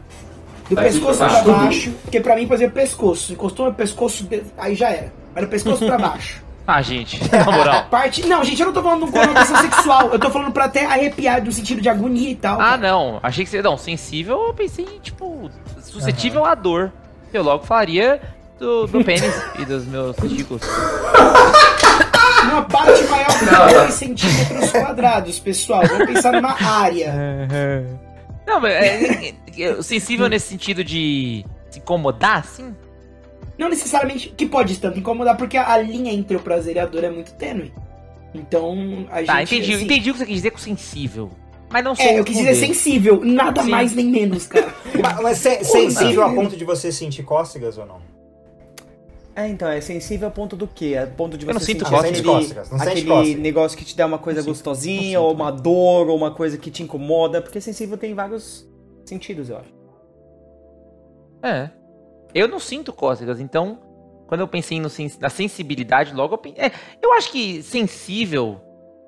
Do 0.68 0.74
Daqui 0.74 0.88
pescoço 0.90 1.18
pra 1.18 1.28
pra 1.28 1.36
baixo, 1.42 1.50
baixo, 1.62 1.94
porque 2.02 2.20
pra 2.20 2.34
mim, 2.36 2.48
exemplo, 2.50 2.74
pescoço. 2.74 3.32
Encostou 3.32 3.66
no 3.66 3.74
pescoço, 3.74 4.24
de- 4.24 4.42
aí 4.58 4.74
já 4.74 4.90
era. 4.90 5.12
Mas 5.34 5.44
do 5.44 5.50
pescoço 5.50 5.86
pra 5.86 5.98
baixo. 5.98 6.44
Ah, 6.68 6.82
gente, 6.82 7.20
na 7.30 7.44
moral. 7.52 7.84
Parte. 7.88 8.26
Não, 8.26 8.42
gente, 8.42 8.58
eu 8.58 8.66
não 8.66 8.72
tô 8.74 8.82
falando 8.82 9.06
de 9.06 9.12
conotação 9.12 9.56
sexual. 9.58 10.08
Eu 10.12 10.18
tô 10.18 10.28
falando 10.30 10.50
pra 10.50 10.64
até 10.64 10.84
arrepiar 10.84 11.40
no 11.44 11.52
sentido 11.52 11.80
de 11.80 11.88
agonia 11.88 12.28
e 12.30 12.34
tal. 12.34 12.54
Ah, 12.60 12.64
cara. 12.70 12.78
não. 12.78 13.20
Achei 13.22 13.44
que 13.44 13.50
você. 13.50 13.62
Não, 13.62 13.78
sensível, 13.78 14.48
eu 14.48 14.52
pensei 14.52 14.84
em, 14.84 14.98
tipo, 14.98 15.48
suscetível 15.80 16.44
à 16.44 16.56
dor. 16.56 16.90
Eu 17.32 17.44
logo 17.44 17.64
falaria 17.64 18.20
do, 18.58 18.88
do 18.88 19.04
pênis 19.04 19.32
e 19.60 19.64
dos 19.64 19.86
meus 19.86 20.16
testículos. 20.16 20.60
Uma 22.50 22.62
parte 22.62 23.04
maior 23.04 23.26
que 23.38 23.44
Não, 23.44 23.66
2 23.82 23.94
centímetros 23.94 24.70
quadrados, 24.72 25.38
pessoal. 25.38 25.82
Vamos 25.86 26.06
pensar 26.06 26.32
numa 26.32 26.56
área. 26.60 27.14
Não, 28.46 28.60
mas 28.60 28.72
é, 28.72 29.34
é, 29.58 29.82
sensível 29.82 30.28
nesse 30.28 30.48
sentido 30.48 30.84
de 30.84 31.44
se 31.70 31.78
incomodar, 31.78 32.38
assim? 32.38 32.74
Não 33.58 33.68
necessariamente 33.68 34.28
que 34.36 34.46
pode 34.46 34.78
tanto 34.78 34.98
incomodar, 34.98 35.36
porque 35.36 35.56
a 35.56 35.76
linha 35.78 36.12
entre 36.12 36.36
o 36.36 36.40
prazer 36.40 36.76
e 36.76 36.78
a 36.78 36.86
dor 36.86 37.04
é 37.04 37.10
muito 37.10 37.32
tênue. 37.34 37.72
Então, 38.34 39.06
a 39.10 39.18
gente. 39.18 39.26
Tá, 39.26 39.42
entendi. 39.42 39.74
assim, 39.74 39.84
Entendi 39.84 40.10
o 40.10 40.12
que 40.12 40.18
você 40.20 40.26
quis 40.26 40.34
dizer 40.36 40.50
com 40.50 40.58
sensível. 40.58 41.30
Mas 41.70 41.82
não 41.82 41.94
sou 41.96 42.04
É, 42.04 42.18
eu 42.18 42.24
quis 42.24 42.36
dizer 42.36 42.54
sensível, 42.54 43.20
nada 43.24 43.62
Sim. 43.62 43.70
mais 43.70 43.92
nem 43.92 44.06
menos, 44.06 44.46
cara. 44.46 44.72
Mas, 45.02 45.20
mas 45.20 45.38
se- 45.38 45.64
sensível 45.64 46.22
a 46.22 46.32
ponto 46.32 46.56
de 46.56 46.64
você 46.64 46.92
sentir 46.92 47.22
cócegas 47.24 47.76
ou 47.76 47.84
não? 47.86 48.00
É, 49.36 49.46
então, 49.48 49.68
é 49.68 49.80
sensível 49.82 50.28
a 50.28 50.30
ponto 50.30 50.56
do 50.56 50.66
quê? 50.66 50.96
A 50.96 51.06
ponto 51.06 51.36
de 51.36 51.44
você 51.44 51.50
Eu 51.50 51.54
não 51.54 51.60
sinto 51.60 51.86
sentir 51.86 52.22
cócegas. 52.24 52.72
aquele, 52.72 53.06
cócegas. 53.06 53.38
negócio 53.42 53.76
que 53.76 53.84
te 53.84 53.94
dá 53.94 54.06
uma 54.06 54.18
coisa 54.18 54.38
Não 54.40 54.44
sinto, 54.44 54.54
gostosinha, 54.54 55.18
não 55.18 55.24
ou 55.24 55.30
sinto. 55.32 55.42
uma 55.42 55.52
dor, 55.52 56.08
ou 56.08 56.16
uma 56.16 56.30
coisa 56.30 56.56
que 56.56 56.70
te 56.70 56.82
incomoda, 56.82 57.42
porque 57.42 57.60
sensível 57.60 57.98
tem 57.98 58.14
vários 58.14 58.66
sentidos, 59.04 59.50
eu 59.50 59.58
acho. 59.58 59.68
É. 61.42 61.70
Eu 62.34 62.48
não 62.48 62.58
sinto 62.58 62.92
cócegas, 62.94 63.38
então, 63.38 63.78
quando 64.26 64.40
eu 64.40 64.48
pensei 64.48 64.80
no 64.80 64.88
na 65.20 65.28
sensibilidade, 65.28 66.14
logo 66.14 66.34
eu 66.34 66.38
pensei. 66.38 66.64
É, 66.64 66.72
eu 67.02 67.12
acho 67.12 67.30
que 67.30 67.62
sensível 67.62 68.60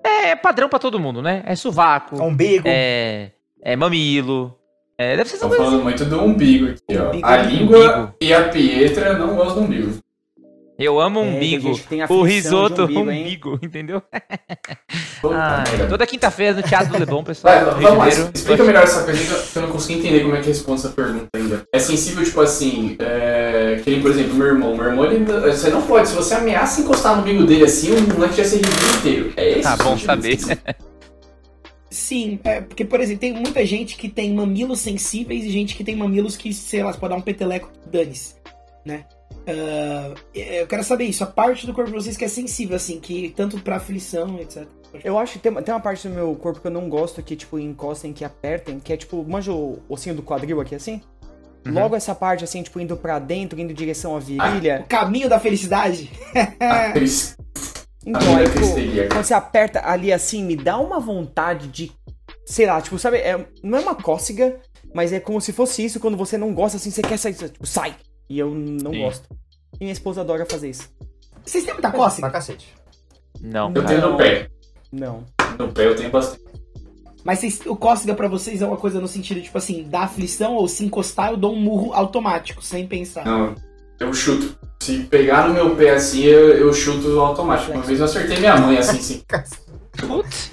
é 0.04 0.36
padrão 0.36 0.68
pra 0.68 0.78
todo 0.78 1.00
mundo, 1.00 1.20
né? 1.22 1.42
É 1.46 1.54
sovaco, 1.56 2.22
Umbigo. 2.22 2.64
é, 2.66 3.30
é 3.62 3.76
mamilo. 3.76 4.54
É, 4.98 5.16
deve 5.16 5.28
ser 5.30 5.36
Estão 5.36 5.48
tudo 5.48 5.58
falando 5.64 5.82
muito 5.82 6.04
do 6.04 6.20
umbigo 6.22 6.70
aqui, 6.70 6.98
ó. 6.98 7.08
Umbigo, 7.08 7.26
A 7.26 7.36
umbigo. 7.40 7.50
língua 7.56 8.14
e 8.20 8.34
a 8.34 8.48
Pietra 8.48 9.16
não 9.16 9.36
gostam 9.36 9.62
do 9.62 9.68
umbigo. 9.68 9.98
Eu 10.78 11.00
amo 11.00 11.18
É, 11.18 11.22
umbigo. 11.24 11.72
o 12.08 12.22
risoto 12.22 12.84
umbigo, 12.84 13.00
umbigo, 13.10 13.58
entendeu? 13.60 14.00
Ah, 15.24 15.64
toda 15.88 16.06
quinta-feira 16.06 16.54
no 16.54 16.62
Teatro 16.62 16.92
do 16.92 16.98
Leblon, 17.00 17.24
pessoal. 17.24 17.52
Vai, 17.64 17.82
vamos 17.82 17.98
lá, 17.98 18.08
explica 18.08 18.62
melhor 18.62 18.84
essa 18.84 19.02
pergunta, 19.02 19.42
que 19.52 19.58
eu 19.58 19.62
não 19.62 19.70
consegui 19.70 19.98
entender 19.98 20.20
como 20.20 20.36
é 20.36 20.40
que 20.40 20.46
responde 20.46 20.80
essa 20.80 20.90
pergunta 20.90 21.26
ainda. 21.34 21.64
É 21.72 21.78
sensível, 21.80 22.22
tipo 22.24 22.40
assim, 22.40 22.96
é, 23.00 23.80
que 23.82 23.90
nem, 23.90 24.00
por 24.00 24.12
exemplo, 24.12 24.34
meu 24.34 24.46
irmão. 24.46 24.76
Meu 24.76 24.86
irmão, 24.86 25.04
ele, 25.06 25.24
você 25.24 25.68
não 25.70 25.82
pode, 25.82 26.08
se 26.10 26.14
você 26.14 26.34
ameaça 26.34 26.80
encostar 26.80 27.16
no 27.16 27.22
umbigo 27.22 27.44
dele 27.44 27.64
assim, 27.64 27.90
o 27.90 28.14
moleque 28.14 28.36
já 28.36 28.44
se 28.44 28.54
arrepia 28.54 28.98
inteiro. 29.00 29.32
É 29.36 29.50
esse 29.50 29.62
Tá 29.62 29.74
o 29.74 29.78
bom 29.78 29.96
sentido 29.98 30.40
saber. 30.40 30.76
Sim, 31.90 32.38
é, 32.44 32.60
porque, 32.60 32.84
por 32.84 33.00
exemplo, 33.00 33.20
tem 33.20 33.32
muita 33.32 33.66
gente 33.66 33.96
que 33.96 34.08
tem 34.08 34.32
mamilos 34.32 34.78
sensíveis 34.78 35.42
e 35.42 35.50
gente 35.50 35.74
que 35.74 35.82
tem 35.82 35.96
mamilos 35.96 36.36
que, 36.36 36.52
sei 36.54 36.84
lá, 36.84 36.92
pode 36.92 37.12
dar 37.12 37.16
um 37.18 37.22
peteleco, 37.22 37.68
dane-se, 37.90 38.34
né? 38.86 39.04
Ah, 39.48 40.14
eu 40.34 40.66
quero 40.66 40.84
saber 40.84 41.04
isso, 41.04 41.24
a 41.24 41.26
parte 41.26 41.66
do 41.66 41.72
corpo 41.72 41.90
de 41.90 41.96
vocês 41.96 42.16
que 42.16 42.24
é 42.24 42.28
sensível, 42.28 42.76
assim, 42.76 43.00
que 43.00 43.32
tanto 43.34 43.58
pra 43.60 43.76
aflição, 43.76 44.38
etc. 44.38 44.66
Eu 45.02 45.18
acho 45.18 45.34
que 45.34 45.38
tem, 45.38 45.50
uma- 45.52 45.62
tem 45.62 45.72
uma 45.74 45.80
parte 45.80 46.06
do 46.08 46.14
meu 46.14 46.34
corpo 46.36 46.60
que 46.60 46.66
eu 46.66 46.70
não 46.70 46.88
gosto 46.88 47.22
que, 47.22 47.34
tipo, 47.36 47.58
encostem, 47.58 48.12
que 48.12 48.24
apertem, 48.24 48.78
que 48.78 48.92
é 48.92 48.96
tipo, 48.96 49.24
manja 49.28 49.52
o 49.52 49.78
ossinho 49.88 50.14
do 50.14 50.22
quadril 50.22 50.60
aqui 50.60 50.74
assim? 50.74 51.00
Uhum. 51.66 51.74
Logo 51.74 51.96
essa 51.96 52.14
parte, 52.14 52.44
assim, 52.44 52.62
tipo, 52.62 52.78
indo 52.80 52.96
pra 52.96 53.18
dentro, 53.18 53.60
indo 53.60 53.72
em 53.72 53.74
direção 53.74 54.14
à 54.16 54.18
virilha. 54.18 54.82
O 54.84 54.88
caminho 54.88 55.28
da 55.28 55.38
felicidade. 55.40 56.10
Então, 58.06 58.20
Ah, 58.22 58.38
aí, 58.38 58.46
tipo, 58.48 59.08
quando 59.12 59.24
você 59.24 59.34
aperta 59.34 59.82
ali 59.84 60.12
assim, 60.12 60.42
me 60.44 60.56
dá 60.56 60.78
uma 60.78 60.98
vontade 61.00 61.68
de. 61.68 61.92
Sei 62.46 62.64
lá, 62.64 62.80
tipo, 62.80 62.98
sabe, 62.98 63.18
é, 63.18 63.46
não 63.62 63.76
é 63.76 63.80
uma 63.82 63.94
cócega, 63.94 64.58
mas 64.94 65.12
é 65.12 65.20
como 65.20 65.40
se 65.40 65.52
fosse 65.52 65.84
isso, 65.84 66.00
quando 66.00 66.16
você 66.16 66.38
não 66.38 66.54
gosta 66.54 66.78
assim, 66.78 66.90
você 66.90 67.02
quer 67.02 67.18
sair, 67.18 67.34
tipo, 67.34 67.66
sai. 67.66 67.94
E 68.28 68.38
eu 68.38 68.50
não 68.54 68.92
Sim. 68.92 69.02
gosto. 69.02 69.28
E 69.74 69.84
minha 69.84 69.92
esposa 69.92 70.20
adora 70.20 70.44
fazer 70.46 70.70
isso. 70.70 70.88
Vocês 71.44 71.64
têm 71.64 71.72
muita 71.72 71.90
Pra 71.90 71.98
cócega? 71.98 72.30
cacete. 72.30 72.74
Não. 73.40 73.72
Eu 73.74 73.84
tenho 73.84 74.00
no 74.10 74.16
pé. 74.16 74.50
Não. 74.92 75.24
No 75.58 75.72
pé 75.72 75.86
eu 75.86 75.96
tenho 75.96 76.10
bastante. 76.10 76.42
Mas 77.24 77.40
vocês, 77.40 77.60
o 77.66 77.76
cócega 77.76 78.14
pra 78.14 78.28
vocês 78.28 78.62
é 78.62 78.66
uma 78.66 78.76
coisa 78.76 79.00
no 79.00 79.08
sentido, 79.08 79.40
tipo 79.42 79.58
assim, 79.58 79.82
da 79.84 80.00
aflição 80.00 80.54
ou 80.54 80.66
se 80.68 80.84
encostar 80.84 81.30
eu 81.30 81.36
dou 81.36 81.52
um 81.52 81.60
murro 81.60 81.92
automático, 81.92 82.62
sem 82.62 82.86
pensar. 82.86 83.24
Não, 83.24 83.54
eu 84.00 84.12
chuto. 84.14 84.58
Se 84.82 85.00
pegar 85.04 85.48
no 85.48 85.54
meu 85.54 85.74
pé 85.76 85.90
assim, 85.90 86.22
eu, 86.22 86.50
eu 86.56 86.72
chuto 86.72 87.18
automático. 87.20 87.72
Uma 87.72 87.82
vez 87.82 87.98
eu 87.98 88.04
acertei 88.04 88.38
minha 88.38 88.56
mãe 88.56 88.78
assim, 88.78 89.00
sim. 89.00 89.22
Putz. 90.06 90.50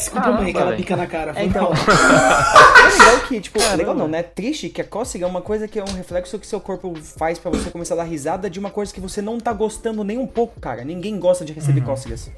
Desculpa, 0.00 0.22
Caramba, 0.22 0.40
mãe, 0.42 0.50
aquela 0.50 0.64
velho. 0.66 0.76
bica 0.78 0.96
na 0.96 1.06
cara. 1.06 1.30
É, 1.32 1.34
Foi 1.34 1.44
então. 1.44 1.70
é 1.76 2.98
legal 2.98 3.20
que, 3.28 3.40
tipo, 3.40 3.58
Caramba. 3.58 3.76
legal 3.76 3.94
não, 3.94 4.08
né? 4.08 4.22
Triste 4.22 4.70
que 4.70 4.80
a 4.80 4.84
cócega 4.84 5.26
é 5.26 5.28
uma 5.28 5.42
coisa 5.42 5.68
que 5.68 5.78
é 5.78 5.84
um 5.84 5.92
reflexo 5.92 6.38
que 6.38 6.46
seu 6.46 6.58
corpo 6.58 6.94
faz 7.18 7.38
pra 7.38 7.50
você 7.50 7.70
começar 7.70 7.92
a 7.94 7.98
dar 7.98 8.04
risada 8.04 8.48
de 8.48 8.58
uma 8.58 8.70
coisa 8.70 8.92
que 8.94 9.00
você 9.00 9.20
não 9.20 9.38
tá 9.38 9.52
gostando 9.52 10.02
nem 10.02 10.16
um 10.16 10.26
pouco, 10.26 10.58
cara. 10.58 10.82
Ninguém 10.84 11.18
gosta 11.18 11.44
de 11.44 11.52
receber 11.52 11.82
cócegas. 11.82 12.30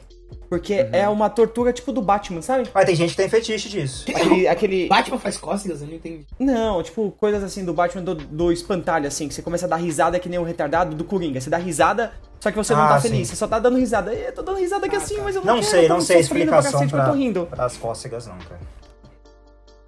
Porque 0.52 0.86
é 0.92 1.08
uma 1.08 1.30
tortura 1.30 1.72
tipo 1.72 1.90
do 1.92 2.02
Batman, 2.02 2.42
sabe? 2.42 2.68
Mas 2.74 2.84
tem 2.84 2.94
gente 2.94 3.12
que 3.12 3.16
tem 3.16 3.26
fetiche 3.26 3.70
disso. 3.70 4.04
Aquele. 4.10 4.46
aquele... 4.46 4.86
Batman 4.86 5.18
faz 5.18 5.38
cócegas? 5.38 5.80
Eu 5.80 5.86
não 5.88 5.94
entendi. 5.94 6.26
Não, 6.38 6.82
tipo, 6.82 7.10
coisas 7.12 7.42
assim 7.42 7.64
do 7.64 7.72
Batman 7.72 8.02
do, 8.02 8.14
do 8.14 8.52
espantalho, 8.52 9.06
assim, 9.08 9.28
que 9.28 9.32
você 9.32 9.40
começa 9.40 9.64
a 9.64 9.68
dar 9.70 9.76
risada 9.76 10.18
que 10.18 10.28
nem 10.28 10.38
um 10.38 10.42
retardado 10.42 10.94
do 10.94 11.04
Coringa. 11.04 11.40
Você 11.40 11.48
dá 11.48 11.56
risada, 11.56 12.12
só 12.38 12.50
que 12.50 12.56
você 12.58 12.74
não 12.74 12.82
Ah, 12.82 12.88
tá 12.88 13.00
sim. 13.00 13.08
feliz, 13.08 13.28
você 13.28 13.36
só 13.36 13.48
tá 13.48 13.58
dando 13.58 13.78
risada. 13.78 14.12
Eu 14.12 14.30
tô 14.34 14.42
dando 14.42 14.58
risada 14.58 14.84
aqui 14.84 14.94
Ah, 14.94 14.98
assim, 14.98 15.16
tá. 15.16 15.22
mas 15.22 15.36
eu 15.36 15.42
não, 15.42 15.54
Não 15.54 15.60
quero, 15.62 15.70
sei, 15.72 15.88
não 15.88 16.00
sei 16.02 16.16
pra 16.16 16.20
explicação 16.20 16.72
cacete, 16.72 16.82
mas 16.82 16.92
eu 16.92 16.98
pra, 16.98 17.06
tô 17.08 17.12
rindo. 17.18 17.46
pras 17.46 17.76
cócegas 17.78 18.26
não, 18.26 18.36
cara. 18.36 18.60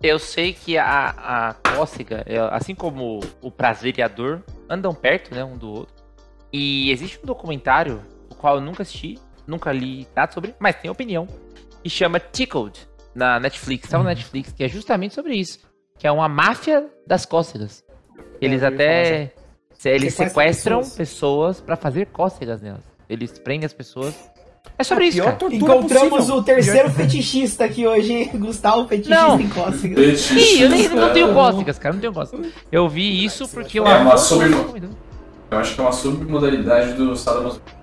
Eu 0.02 0.18
sei 0.18 0.54
que 0.54 0.78
a, 0.78 1.10
a 1.10 1.52
cócega, 1.76 2.24
é, 2.26 2.38
assim 2.56 2.74
como 2.74 3.20
o 3.42 3.50
prazer 3.50 3.98
e 3.98 4.02
a 4.02 4.08
dor, 4.08 4.42
andam 4.66 4.94
perto, 4.94 5.34
né, 5.34 5.44
um 5.44 5.58
do 5.58 5.70
outro. 5.70 5.94
E 6.50 6.90
existe 6.90 7.20
um 7.22 7.26
documentário, 7.26 8.00
o 8.30 8.34
qual 8.34 8.54
eu 8.54 8.62
nunca 8.62 8.82
assisti, 8.82 9.18
nunca 9.46 9.72
li 9.72 10.06
nada 10.14 10.32
sobre, 10.32 10.54
mas 10.58 10.76
tenho 10.76 10.92
opinião, 10.92 11.26
que 11.82 11.90
chama 11.90 12.18
Tickled, 12.20 12.78
na 13.14 13.38
Netflix, 13.38 13.88
tá 13.88 13.98
na 13.98 14.04
Netflix, 14.04 14.52
que 14.52 14.64
é 14.64 14.68
justamente 14.68 15.14
sobre 15.14 15.34
isso. 15.34 15.58
Que 15.98 16.06
é 16.06 16.10
uma 16.12 16.28
máfia 16.28 16.86
das 17.06 17.24
cócegas. 17.24 17.84
Eles 18.40 18.62
eu 18.62 18.68
ouvi 18.70 18.82
até. 18.82 19.32
se- 19.74 19.88
Eles 19.88 20.14
Sequestram 20.14 20.78
pessoas. 20.78 20.96
pessoas 20.96 21.60
pra 21.60 21.76
fazer 21.76 22.06
cócegas 22.06 22.60
nelas. 22.60 22.82
Eles 23.08 23.38
prendem 23.38 23.64
as 23.66 23.72
pessoas. 23.72 24.14
É 24.76 24.82
sobre 24.82 25.04
isso, 25.06 25.18
Pior 25.22 25.36
Encontramos 25.52 26.10
possível. 26.10 26.36
o 26.36 26.42
terceiro 26.42 26.90
fetichista 26.90 27.64
aqui 27.66 27.86
hoje? 27.86 28.24
Gustavo 28.34 28.88
Fetichista 28.88 29.14
Não. 29.28 29.38
em 29.38 29.48
cócegas. 29.48 30.30
Ih, 30.32 30.62
eu 30.62 30.68
nem, 30.70 30.88
não 30.88 31.12
tenho 31.12 31.28
Eu 31.28 31.34
cócegas, 31.34 31.78
cara, 31.78 31.92
não 31.92 32.00
tenho 32.00 32.12
cócegas. 32.12 32.46
Eu 32.72 32.88
vi 32.88 33.24
isso 33.24 33.46
porque 33.48 33.78
eu 33.78 33.86
É 33.86 33.98
uma 33.98 34.16
sobre- 34.16 34.48
recomendando. 34.48 34.96
acho 35.52 35.74
que 35.76 35.80
é 35.80 35.84
uma 35.84 35.92
submodalidade 35.92 36.94
do 36.94 37.14
sadomasoquismo. 37.14 37.78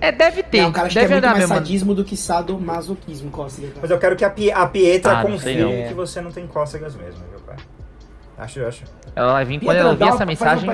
É, 0.00 0.12
deve 0.12 0.42
ter. 0.42 0.62
Não, 0.62 0.72
cara, 0.72 0.86
acho 0.86 0.92
que 0.92 0.98
é 0.98 1.02
deve 1.02 1.14
muito 1.14 1.24
andar 1.24 1.36
mais 1.36 1.48
mesmo. 1.48 1.54
sadismo 1.54 1.94
do 1.94 2.04
que 2.04 2.16
sadomasoquismo, 2.16 3.30
cócega. 3.30 3.68
Mas 3.80 3.90
eu 3.90 3.98
quero 3.98 4.16
que 4.16 4.24
a, 4.24 4.30
Pi- 4.30 4.50
a 4.52 4.66
Pietra 4.66 5.18
Ah, 5.18 5.22
confirme 5.22 5.88
que 5.88 5.94
você 5.94 6.20
não 6.20 6.30
tem 6.30 6.46
cócegas 6.46 6.94
mesmo, 6.94 7.20
viu, 7.30 7.40
pai? 7.40 7.56
Acho, 8.36 8.58
eu 8.58 8.68
acho. 8.68 8.82
Ela 9.14 9.32
vai 9.32 9.44
vir, 9.44 9.60
quando 9.60 9.76
ela 9.76 9.90
ouvir 9.90 10.08
essa 10.08 10.26
mensagem, 10.26 10.68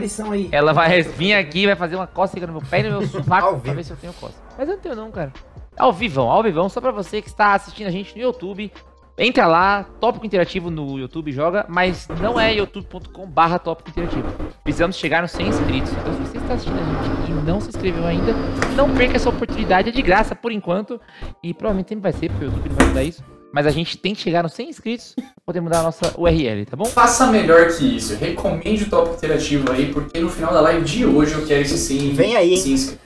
ela 0.50 0.72
vai 0.72 1.02
vir 1.02 1.34
aqui 1.34 1.66
vai 1.66 1.76
fazer 1.76 1.94
uma 1.96 2.06
cócega 2.06 2.46
no 2.46 2.54
meu 2.54 2.62
pé 2.62 2.80
e 2.80 2.82
no 2.84 2.98
meu 3.00 3.06
sovaco 3.08 3.60
pra 3.60 3.74
ver 3.74 3.84
se 3.84 3.90
eu 3.90 3.96
tenho 3.98 4.12
cócega. 4.14 4.40
Mas 4.56 4.68
eu 4.68 4.74
não 4.76 4.82
tenho 4.82 4.96
não, 4.96 5.10
cara. 5.10 5.32
Ao 5.76 5.92
vivão, 5.92 6.28
ao 6.30 6.42
vivão, 6.42 6.68
só 6.68 6.80
pra 6.80 6.90
você 6.90 7.20
que 7.22 7.28
está 7.28 7.54
assistindo 7.54 7.86
a 7.86 7.90
gente 7.90 8.16
no 8.16 8.22
YouTube. 8.22 8.72
Entra 9.18 9.46
lá, 9.46 9.84
Tópico 10.00 10.24
Interativo 10.24 10.70
no 10.70 10.98
YouTube 10.98 11.30
joga, 11.30 11.66
mas 11.68 12.08
não 12.20 12.40
é 12.40 12.54
youtube.com 12.54 13.26
barra 13.26 13.58
Tópico 13.58 13.90
Interativo. 13.90 14.26
Precisamos 14.64 14.96
chegar 14.96 15.22
nos 15.22 15.30
100 15.32 15.48
inscritos. 15.48 15.92
Então 15.92 16.12
se 16.14 16.20
você 16.20 16.38
está 16.38 16.54
assistindo 16.54 16.78
a 16.78 16.84
gente 16.84 17.30
e 17.30 17.34
não 17.46 17.60
se 17.60 17.68
inscreveu 17.68 18.06
ainda, 18.06 18.32
não 18.74 18.94
perca 18.94 19.16
essa 19.16 19.28
oportunidade, 19.28 19.90
é 19.90 19.92
de 19.92 20.02
graça 20.02 20.34
por 20.34 20.50
enquanto. 20.52 21.00
E 21.42 21.52
provavelmente 21.52 21.90
sempre 21.90 22.02
vai 22.02 22.12
ser, 22.12 22.30
porque 22.30 22.46
o 22.46 22.48
YouTube 22.48 22.68
não 22.70 22.76
vai 22.76 22.86
mudar 22.86 23.04
isso. 23.04 23.22
Mas 23.52 23.66
a 23.66 23.70
gente 23.70 23.98
tem 23.98 24.14
que 24.14 24.20
chegar 24.20 24.42
nos 24.42 24.52
100 24.52 24.68
inscritos 24.68 25.14
pra 25.16 25.24
poder 25.44 25.60
mudar 25.60 25.80
a 25.80 25.82
nossa 25.82 26.14
URL, 26.18 26.64
tá 26.64 26.76
bom? 26.76 26.84
Faça 26.84 27.26
melhor 27.26 27.68
que 27.68 27.96
isso. 27.96 28.14
Recomende 28.16 28.84
o 28.84 28.88
tópico 28.88 29.16
interativo 29.16 29.70
aí, 29.72 29.92
porque 29.92 30.20
no 30.20 30.28
final 30.28 30.52
da 30.54 30.60
live 30.60 30.84
de 30.84 31.04
hoje 31.04 31.34
eu 31.34 31.44
quero 31.44 31.62
esse 31.62 31.76
sim. 31.76 32.12
Vem 32.14 32.36
aí, 32.36 32.54
hein? 32.54 32.98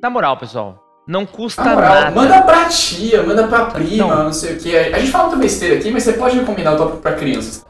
Na 0.00 0.08
moral, 0.08 0.36
pessoal, 0.36 0.87
não 1.08 1.26
custa 1.26 1.64
moral, 1.64 1.94
nada. 1.94 2.10
manda 2.14 2.42
pra 2.42 2.66
tia, 2.66 3.22
manda 3.24 3.48
pra 3.48 3.64
prima, 3.66 4.06
Não. 4.14 4.24
não, 4.24 4.32
sei 4.32 4.52
o 4.54 4.58
que. 4.58 4.76
A 4.76 4.98
gente 5.00 5.10
fala 5.10 5.24
muita 5.28 5.40
besteira 5.42 5.76
aqui, 5.76 5.90
mas 5.90 6.02
você 6.04 6.12
pode 6.12 6.38
recomendar 6.38 6.74
o 6.74 6.76
tópico 6.76 6.98
pra 6.98 7.12
crianças. 7.14 7.64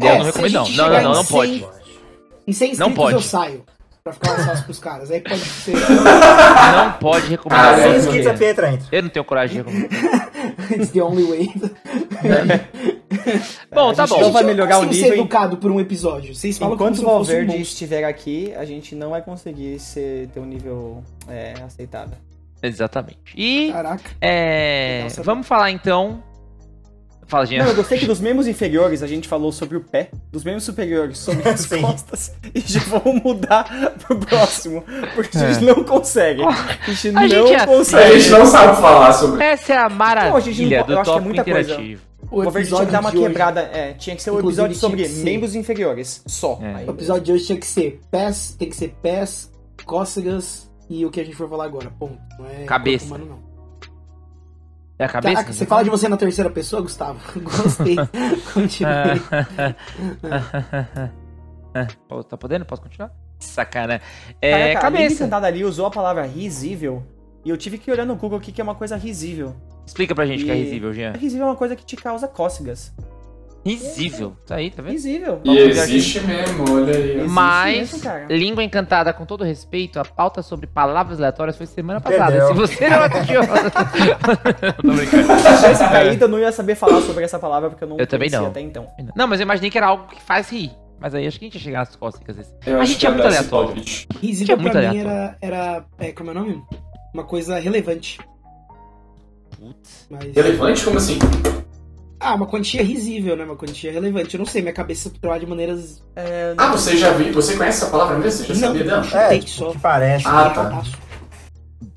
Eu 0.00 0.08
É, 0.08 0.18
não 0.18 0.24
recomendo, 0.24 0.52
não. 0.54 0.68
Não, 0.70 0.88
não, 0.88 1.02
não, 1.02 1.14
não 1.14 1.24
100 1.24 1.36
pode. 1.36 1.66
Em 2.46 2.52
100 2.52 2.76
Não 2.76 2.92
pode. 2.92 3.14
eu 3.14 3.20
saio. 3.20 3.64
Pra 4.04 4.12
ficar 4.14 4.32
mais 4.32 4.46
fácil 4.46 4.64
pros 4.64 4.78
caras. 4.78 5.10
Aí 5.10 5.20
pode 5.20 5.40
ser. 5.40 5.74
Não 5.74 6.92
pode 6.98 7.26
Ah, 7.26 7.28
recomendar. 7.28 7.78
é. 7.78 7.82
Sem 7.82 7.96
inscritos 7.98 8.26
a 8.26 8.34
Pietra 8.34 8.72
entra. 8.72 8.86
Eu 8.90 9.02
não 9.02 9.10
tenho 9.10 9.24
coragem 9.24 9.62
de 9.62 9.70
recomendar. 9.70 10.28
It's 10.72 10.90
the 10.92 11.02
only 11.02 11.24
way. 11.24 11.52
Bom, 13.72 13.92
tá 13.92 14.04
A 14.04 14.06
gente 14.06 14.16
bom. 14.16 14.22
não 14.24 14.32
vai 14.32 14.44
melhorar 14.44 14.78
o 14.78 14.80
Como 14.80 14.92
ser 14.94 15.02
nível. 15.02 15.18
educado 15.20 15.56
por 15.58 15.70
um 15.70 15.78
episódio. 15.80 16.34
Vocês 16.34 16.56
falam 16.58 16.74
Enquanto 16.74 16.98
o 16.98 17.02
um 17.02 17.04
Valverde 17.04 17.60
estiver 17.60 18.04
aqui, 18.04 18.52
a 18.56 18.64
gente 18.64 18.94
não 18.94 19.10
vai 19.10 19.20
conseguir 19.22 19.78
ser, 19.78 20.28
ter 20.28 20.40
um 20.40 20.46
nível 20.46 21.02
é, 21.28 21.54
aceitável. 21.66 22.16
Exatamente. 22.62 23.18
E 23.36 23.70
Caraca. 23.72 24.10
é, 24.20 25.06
vamos 25.22 25.46
falar 25.46 25.70
então. 25.70 26.22
Fala, 27.26 27.44
Jean. 27.44 27.58
Não, 27.62 27.66
eu 27.68 27.74
gostei 27.76 27.98
que 27.98 28.06
dos 28.06 28.20
membros 28.20 28.46
inferiores 28.48 29.02
a 29.02 29.06
gente 29.06 29.28
falou 29.28 29.52
sobre 29.52 29.76
o 29.76 29.82
pé, 29.82 30.08
dos 30.32 30.42
membros 30.44 30.64
superiores 30.64 31.18
sobre 31.18 31.44
as 31.50 31.60
Sim. 31.60 31.82
costas, 31.82 32.32
e 32.54 32.60
já 32.60 32.80
vamos 32.80 33.22
mudar 33.22 33.64
pro 33.98 34.16
próximo, 34.18 34.82
porque 35.14 35.36
a 35.36 35.52
gente 35.52 35.62
não 35.66 35.84
consegue. 35.84 36.42
A 36.42 36.52
gente 36.90 37.08
A 37.08 37.12
não 37.12 37.28
gente 37.28 37.52
é 37.52 37.56
assim. 37.56 37.64
A 37.64 37.66
consegue. 37.66 38.20
gente 38.20 38.30
não 38.30 38.46
sabe 38.46 38.80
falar 38.80 39.12
sobre 39.12 39.44
Essa 39.44 39.74
é 39.74 39.76
a 39.76 39.88
maravilha 39.90 40.30
Não, 40.30 40.36
a 40.38 40.40
gente 40.40 40.62
não 40.62 40.86
do 40.86 40.92
eu 40.94 41.00
acho 41.00 41.12
que 41.12 41.18
é 41.18 41.20
muita 41.20 41.44
coisa. 41.44 41.60
interativo. 41.60 42.02
O 42.30 42.40
O 42.40 42.42
Valverde 42.44 42.52
tinha 42.52 42.60
episódio 42.62 42.86
que 42.86 42.92
dar 42.92 43.00
uma 43.00 43.10
de 43.10 43.16
hoje- 43.18 43.26
quebrada. 43.26 43.60
É, 43.60 43.92
tinha 43.92 44.16
que 44.16 44.22
ser 44.22 44.30
um 44.30 44.38
Inclusive, 44.38 44.66
episódio 44.66 44.80
sobre 45.04 45.22
membros 45.22 45.54
inferiores. 45.54 46.22
Só. 46.26 46.58
É. 46.62 46.74
Aí, 46.76 46.86
O 46.86 46.90
episódio 46.92 47.22
de 47.24 47.32
hoje 47.32 47.44
tinha 47.44 47.58
que 47.58 47.66
ser 47.66 48.00
pés, 48.10 48.56
tem 48.58 48.68
que 48.70 48.76
ser 48.76 48.94
pés, 49.02 49.50
cócegas 49.84 50.67
e 50.88 51.04
o 51.04 51.10
que 51.10 51.20
a 51.20 51.24
gente 51.24 51.36
for 51.36 51.48
falar 51.48 51.64
agora. 51.64 51.90
Ponto. 51.90 52.18
Não 52.38 52.46
é 52.46 52.64
Cabeça. 52.64 53.06
humano, 53.06 53.26
não. 53.26 53.48
É 54.98 55.04
a 55.04 55.08
cabeça? 55.08 55.34
Caraca, 55.36 55.52
você 55.52 55.64
fala 55.64 55.84
de 55.84 55.90
você 55.90 56.08
na 56.08 56.16
terceira 56.16 56.50
pessoa, 56.50 56.82
Gustavo? 56.82 57.20
Gostei. 57.40 57.96
Continue. 58.52 59.22
Tá 62.28 62.36
podendo? 62.36 62.64
Posso 62.64 62.82
continuar? 62.82 63.12
Sacana. 63.38 64.00
É, 64.42 64.72
Caraca, 64.72 64.86
a 64.86 64.90
Lili 64.90 65.02
cabeça. 65.04 65.24
sentada 65.24 65.46
ali 65.46 65.64
usou 65.64 65.86
a 65.86 65.90
palavra 65.90 66.26
risível. 66.26 67.04
E 67.44 67.50
eu 67.50 67.56
tive 67.56 67.78
que 67.78 67.90
olhar 67.90 68.04
no 68.04 68.16
Google 68.16 68.38
o 68.38 68.40
que 68.40 68.60
é 68.60 68.64
uma 68.64 68.74
coisa 68.74 68.96
risível. 68.96 69.54
Explica 69.86 70.14
pra 70.14 70.26
gente 70.26 70.42
o 70.42 70.46
que 70.46 70.50
é 70.50 70.54
risível, 70.54 70.92
Jean. 70.92 71.12
Risível 71.12 71.46
é 71.46 71.50
uma 71.50 71.56
coisa 71.56 71.76
que 71.76 71.84
te 71.84 71.94
causa 71.94 72.26
cócegas. 72.26 72.92
Risível. 73.68 74.36
Tá 74.46 74.56
aí, 74.56 74.70
tá 74.70 74.82
vendo? 74.82 74.92
Risível. 74.92 75.40
E 75.44 75.58
existe 75.58 76.20
mesmo, 76.20 76.64
olha 76.72 76.96
aí. 76.96 77.10
Existe 77.16 77.28
Mas, 77.28 78.04
mesmo, 78.04 78.26
língua 78.30 78.62
encantada, 78.64 79.12
com 79.12 79.24
todo 79.26 79.44
respeito, 79.44 80.00
a 80.00 80.04
pauta 80.04 80.42
sobre 80.42 80.66
palavras 80.66 81.18
aleatórias 81.18 81.56
foi 81.56 81.66
semana 81.66 82.00
passada. 82.00 82.32
Perdeu. 82.32 82.48
Se 82.48 82.54
você 82.54 82.88
não 82.88 83.02
assistiu. 83.02 83.40
Tô 84.82 84.92
brincando. 84.92 85.40
Se 85.40 85.48
eu 85.48 85.56
tivesse 85.56 85.84
caído, 85.88 86.24
eu 86.24 86.28
não 86.28 86.38
ia 86.38 86.52
saber 86.52 86.74
falar 86.74 87.00
sobre 87.02 87.24
essa 87.24 87.38
palavra, 87.38 87.70
porque 87.70 87.84
eu 87.84 87.88
não 87.88 87.98
Eu 87.98 88.06
também 88.06 88.30
não. 88.30 88.46
até 88.46 88.60
então. 88.60 88.86
Não, 89.14 89.26
mas 89.26 89.40
eu 89.40 89.44
imaginei 89.44 89.70
que 89.70 89.78
era 89.78 89.88
algo 89.88 90.06
que 90.06 90.20
faz 90.22 90.50
rir. 90.50 90.70
Mas 91.00 91.14
aí 91.14 91.26
acho 91.26 91.38
que 91.38 91.44
a 91.44 91.48
gente 91.48 91.54
ia 91.54 91.60
chegar 91.60 91.78
nas 91.78 91.94
cócegas. 91.94 92.52
Eu 92.66 92.78
A 92.78 92.82
acho 92.82 92.92
gente 92.92 93.06
é 93.06 93.10
muito 93.10 93.26
aleatório. 93.26 93.82
Risível 94.20 94.56
é 94.56 94.58
muito 94.58 94.72
pra 94.72 94.90
mim 94.90 94.98
era, 94.98 95.38
era. 95.40 95.84
É, 95.98 96.10
como 96.12 96.30
é 96.30 96.32
o 96.32 96.34
nome? 96.34 96.62
Uma 97.14 97.22
coisa 97.24 97.58
relevante. 97.58 98.18
Putz. 99.58 100.06
Mas, 100.10 100.34
Relevante? 100.34 100.84
Como 100.84 100.98
assim? 100.98 101.18
Ah, 102.20 102.34
uma 102.34 102.46
quantia 102.46 102.82
risível, 102.82 103.36
né? 103.36 103.44
Uma 103.44 103.56
quantia 103.56 103.92
relevante. 103.92 104.34
Eu 104.34 104.38
não 104.38 104.46
sei, 104.46 104.60
minha 104.62 104.74
cabeça 104.74 105.10
trabalha 105.20 105.40
de 105.40 105.46
maneiras. 105.46 106.02
É, 106.16 106.54
Ah, 106.56 106.70
você 106.72 106.96
já 106.96 107.12
viu? 107.12 107.32
Você 107.32 107.56
conhece 107.56 107.82
essa 107.82 107.90
palavra 107.90 108.18
mesmo? 108.18 108.44
Você 108.44 108.54
já 108.54 108.60
Não. 108.60 108.68
sabia 108.68 108.84
dela? 108.84 109.06
É, 109.24 109.28
Tem 109.28 109.40
tipo, 109.40 109.50
só. 109.52 109.70
que 109.72 109.78
parece. 109.78 110.26
Ah, 110.26 110.50
tá. 110.50 110.64
Fantástico. 110.64 111.08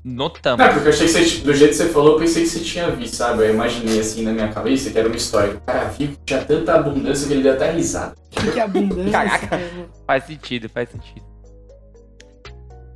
Notamos. 0.04 0.58
Não, 0.64 0.72
porque 0.72 0.88
eu 0.88 0.92
achei 0.92 1.06
que 1.06 1.12
você, 1.12 1.38
do 1.42 1.54
jeito 1.54 1.70
que 1.70 1.76
você 1.76 1.88
falou, 1.88 2.12
eu 2.14 2.18
pensei 2.18 2.42
que 2.42 2.48
você 2.48 2.60
tinha 2.60 2.90
visto, 2.90 3.14
sabe? 3.16 3.44
Eu 3.44 3.54
imaginei 3.54 4.00
assim 4.00 4.22
na 4.22 4.32
minha 4.32 4.48
cabeça 4.48 4.90
que 4.90 4.98
era 4.98 5.06
uma 5.06 5.16
história. 5.16 5.54
O 5.54 5.60
cara 5.60 5.84
viu 5.90 6.08
que 6.08 6.18
tinha 6.26 6.44
tanta 6.44 6.74
abundância 6.74 7.26
que 7.28 7.34
ele 7.34 7.42
deu 7.44 7.52
até 7.52 7.70
risada. 7.70 8.14
O 8.36 8.40
que 8.52 8.58
é 8.58 8.62
abundância? 8.62 9.12
Caraca. 9.12 9.60
Faz 10.06 10.24
sentido, 10.24 10.68
faz 10.68 10.88
sentido. 10.90 11.24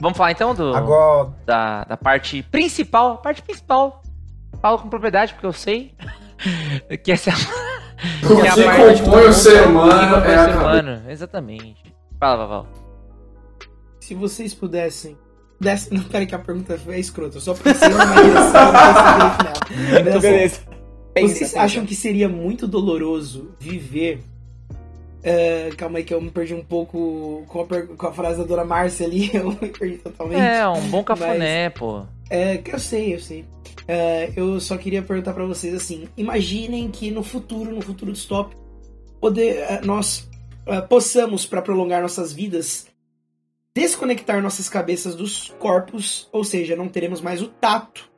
Vamos 0.00 0.18
falar 0.18 0.32
então 0.32 0.54
do, 0.54 0.74
Agora, 0.74 1.30
da, 1.46 1.84
da 1.84 1.96
parte 1.96 2.42
principal. 2.50 3.18
Parte 3.18 3.40
principal. 3.40 4.02
Falo 4.60 4.78
com 4.78 4.88
propriedade 4.88 5.32
porque 5.32 5.46
eu 5.46 5.52
sei. 5.52 5.94
que 7.02 7.12
essa 7.12 7.30
é 7.30 7.32
O 7.32 8.36
que 8.40 8.46
é 8.46 8.50
que 8.52 8.64
parte 8.64 9.02
compõe 9.02 9.26
o 9.26 9.32
ser 9.32 9.66
humano 9.66 10.16
é 10.24 10.36
a 10.36 10.56
humano. 10.58 11.02
Exatamente. 11.08 11.94
Fala, 12.20 12.36
Vaval. 12.46 12.66
Se 14.00 14.14
vocês 14.14 14.54
pudessem. 14.54 15.16
Não, 15.90 16.02
peraí, 16.04 16.26
que 16.26 16.34
a 16.34 16.38
pergunta 16.38 16.78
é 16.88 16.98
escrota. 17.00 17.38
Eu 17.38 17.40
só 17.40 17.54
pensei 17.54 17.88
numa 17.88 18.04
direção, 18.04 18.52
só. 18.52 20.20
beleza. 20.20 20.60
Vocês 21.18 21.38
pensa. 21.38 21.60
acham 21.60 21.86
que 21.86 21.94
seria 21.94 22.28
muito 22.28 22.66
doloroso 22.68 23.54
viver. 23.58 24.20
eh, 25.22 25.70
calma 25.76 25.96
aí, 25.98 26.04
que 26.04 26.12
eu 26.12 26.20
me 26.20 26.30
perdi 26.30 26.52
um 26.54 26.62
pouco 26.62 27.42
com 27.48 27.62
a, 27.62 27.64
per- 27.64 27.86
com 27.88 28.06
a 28.06 28.12
frase 28.12 28.38
da 28.38 28.44
dona 28.44 28.64
Márcia 28.66 29.06
ali. 29.06 29.30
Eu 29.34 29.48
me 29.50 29.56
perdi 29.56 29.96
totalmente. 29.96 30.40
É, 30.40 30.68
um 30.68 30.88
bom 30.90 31.02
cafuné, 31.02 31.70
pô. 31.70 32.02
É, 32.28 32.58
que 32.58 32.72
eu 32.74 32.78
sei, 32.78 33.14
eu 33.14 33.18
sei. 33.20 33.44
É, 33.88 34.32
eu 34.36 34.58
só 34.60 34.76
queria 34.76 35.02
perguntar 35.02 35.32
pra 35.32 35.44
vocês 35.44 35.72
assim: 35.74 36.08
imaginem 36.16 36.90
que 36.90 37.10
no 37.10 37.22
futuro, 37.22 37.72
no 37.72 37.80
futuro 37.80 38.12
distópico, 38.12 38.60
poder, 39.20 39.58
é, 39.58 39.80
nós 39.82 40.28
é, 40.66 40.80
possamos, 40.80 41.46
pra 41.46 41.62
prolongar 41.62 42.02
nossas 42.02 42.32
vidas, 42.32 42.86
desconectar 43.74 44.42
nossas 44.42 44.68
cabeças 44.68 45.14
dos 45.14 45.48
corpos, 45.58 46.28
ou 46.32 46.42
seja, 46.44 46.74
não 46.74 46.88
teremos 46.88 47.20
mais 47.20 47.40
o 47.42 47.48
tato, 47.48 48.10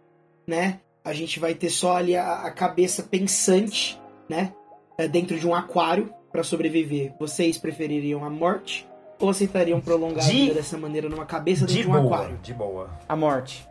né? 0.47 0.81
A 1.05 1.13
gente 1.13 1.39
vai 1.41 1.55
ter 1.55 1.71
só 1.71 1.97
ali 1.97 2.17
a, 2.17 2.43
a 2.43 2.51
cabeça 2.51 3.03
pensante, 3.03 3.99
né? 4.29 4.53
Dentro 5.11 5.39
de 5.39 5.47
um 5.47 5.55
aquário 5.55 6.13
pra 6.33 6.43
sobreviver. 6.43 7.13
Vocês 7.21 7.57
prefeririam 7.57 8.25
a 8.25 8.31
morte 8.31 8.87
ou 9.21 9.31
aceitariam 9.31 9.81
prolongar 9.81 10.25
a 10.25 10.29
De- 10.29 10.33
vida 10.37 10.55
dessa 10.55 10.77
maneira 10.77 11.09
numa 11.09 11.25
cabeça 11.27 11.61
dentro 11.67 11.75
de 11.75 11.83
de 11.83 11.89
um 11.89 11.93
boa, 11.93 12.17
aquário? 12.17 12.39
de 12.43 12.55
boa. 12.55 12.91
A 13.09 13.15
morte. 13.17 13.68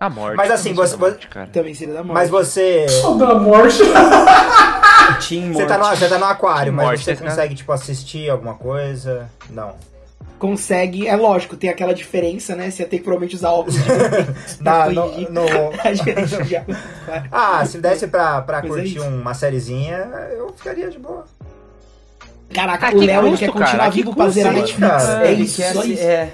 A 0.00 0.08
morte. 0.08 0.36
Mas 0.36 0.50
assim, 0.50 0.72
você- 0.72 0.96
morte, 0.96 1.26
cara. 1.28 1.48
Também 1.52 1.74
seria 1.74 1.94
da 1.94 2.02
morte. 2.02 2.14
Mas 2.14 2.30
você. 2.30 2.86
Só 2.88 3.14
da 3.14 3.34
morte. 3.34 3.78
Team 5.28 5.52
Você 5.52 5.66
tá, 5.66 5.78
no, 5.78 5.84
morte. 5.84 5.98
você 5.98 6.08
tá 6.08 6.18
no 6.18 6.24
aquário, 6.26 6.70
Que 6.70 6.76
mas 6.76 6.86
morte, 6.86 7.04
você 7.04 7.16
cara. 7.16 7.30
consegue, 7.30 7.54
tipo, 7.54 7.72
assistir 7.72 8.30
alguma 8.30 8.54
coisa? 8.54 9.28
Não. 9.50 9.74
consegue. 10.38 11.08
É 11.08 11.16
lógico, 11.16 11.56
tem 11.56 11.68
aquela 11.70 11.92
diferença, 11.94 12.54
né? 12.54 12.70
Você 12.70 12.82
ia 12.82 12.88
ter 12.88 12.98
que 12.98 13.02
provavelmente 13.04 13.34
usar 13.34 13.50
óculos 13.50 13.74
de 13.74 13.82
pra 14.62 14.90
no, 14.90 15.06
no-. 15.30 15.46
Ah, 17.32 17.64
se 17.64 17.78
desse 17.78 18.06
pra, 18.06 18.42
pra 18.42 18.58
Mas 18.58 18.66
é 18.66 18.68
curtir 18.74 18.96
isso. 18.98 19.04
uma 19.06 19.34
sériezinha, 19.34 19.96
eu 20.32 20.52
ficaria 20.56 20.88
de 20.90 20.98
boa. 20.98 21.24
Caraca, 22.54 22.86
Ah, 22.86 22.90
o 22.90 22.98
que 23.00 23.06
Léo 23.06 23.36
quer 23.36 23.46
continuar 23.50 23.76
cara, 23.78 23.90
vivo 23.90 24.14
pra 24.14 24.28
zerar 24.28 24.52
Netflix. 24.52 24.78
cara? 25.04 25.26
É 25.26 25.32
Ele 25.32 25.42
isso, 25.42 25.56
quer 25.56 25.74
isso. 25.86 26.02
É. 26.02 26.30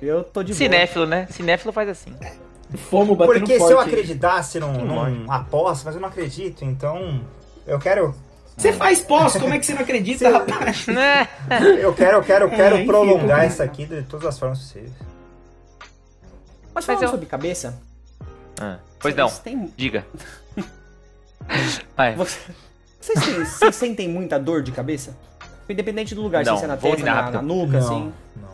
Eu 0.00 0.22
tô 0.24 0.42
de 0.42 0.52
boa. 0.52 0.56
Cinéfilo, 0.58 1.06
né? 1.06 1.26
Cinéfilo 1.30 1.72
faz 1.72 1.88
assim. 1.88 2.14
Fomos 2.76 3.16
batendo 3.16 3.38
Porque 3.40 3.54
se 3.54 3.58
forte. 3.60 3.72
eu 3.72 3.80
aí. 3.80 3.86
acreditasse 3.86 4.60
num, 4.60 4.72
num 4.84 5.32
aposta, 5.32 5.84
mas 5.86 5.94
eu 5.94 6.00
não 6.00 6.08
acredito, 6.08 6.64
então 6.64 7.22
eu 7.66 7.78
quero, 7.78 8.14
Você 8.56 8.72
faz 8.72 9.00
pós, 9.00 9.32
como 9.38 9.54
é 9.54 9.58
que 9.58 9.64
você 9.64 9.72
não 9.74 9.80
acredita, 9.82 10.28
rapaz? 10.30 10.86
Né? 10.88 11.26
eu 11.80 11.94
quero, 11.94 12.18
eu 12.18 12.22
quero, 12.22 12.44
eu 12.44 12.50
quero 12.50 12.76
enfim, 12.76 12.86
prolongar 12.86 13.46
isso 13.46 13.62
aqui 13.62 13.86
de 13.86 14.02
todas 14.02 14.26
as 14.26 14.38
formas 14.38 14.58
possíveis. 14.58 14.92
Mas 16.74 16.84
falando 16.84 17.02
eu- 17.04 17.08
sobre 17.08 17.26
cabeça. 17.26 17.80
Ah, 18.60 18.78
Pois 19.00 19.14
não, 19.14 19.28
Vocês 19.28 19.40
têm, 19.40 19.72
diga. 19.76 20.04
Vai. 21.96 22.14
você- 22.16 22.38
vocês, 23.00 23.24
têm- 23.24 23.44
vocês 23.44 23.76
sentem 23.76 24.08
muita 24.08 24.38
dor 24.38 24.62
de 24.62 24.72
cabeça? 24.72 25.16
Independente 25.68 26.14
do 26.14 26.22
lugar, 26.22 26.44
Não, 26.44 26.56
se 26.56 26.64
é 26.64 26.66
na 26.66 26.76
testa, 26.76 27.04
na, 27.04 27.30
na 27.30 27.42
nuca, 27.42 27.72
não, 27.72 27.78
assim. 27.78 28.12
não. 28.36 28.48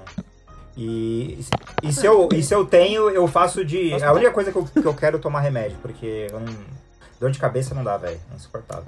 E, 0.77 1.39
e, 1.83 1.93
se 1.93 2.05
eu, 2.07 2.29
e 2.33 2.43
se 2.43 2.53
eu 2.55 2.65
tenho, 2.67 3.09
eu 3.11 3.27
faço 3.29 3.65
de. 3.65 3.93
É 3.93 4.05
a 4.05 4.13
única 4.13 4.33
coisa 4.33 4.51
que 4.51 4.59
eu, 4.59 4.65
que 4.65 4.85
eu 4.85 4.95
quero 4.95 5.19
tomar 5.19 5.41
remédio, 5.41 5.77
porque 5.81 6.27
eu 6.31 6.41
não, 6.41 6.53
dor 7.21 7.31
de 7.31 7.39
cabeça 7.39 7.75
não 7.75 7.85
dá, 7.85 7.97
velho. 7.97 8.19
É 8.33 8.35
insuportável. 8.35 8.85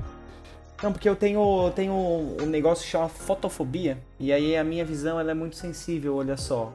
Não, 0.82 0.92
porque 0.92 1.08
eu 1.08 1.16
tenho, 1.16 1.70
tenho 1.74 1.92
um 1.94 2.46
negócio 2.46 2.84
que 2.84 2.90
chama 2.90 3.08
fotofobia. 3.08 3.98
E 4.18 4.32
aí 4.32 4.56
a 4.56 4.64
minha 4.64 4.84
visão 4.84 5.18
ela 5.18 5.30
é 5.30 5.34
muito 5.34 5.56
sensível, 5.56 6.16
olha 6.16 6.36
só. 6.36 6.72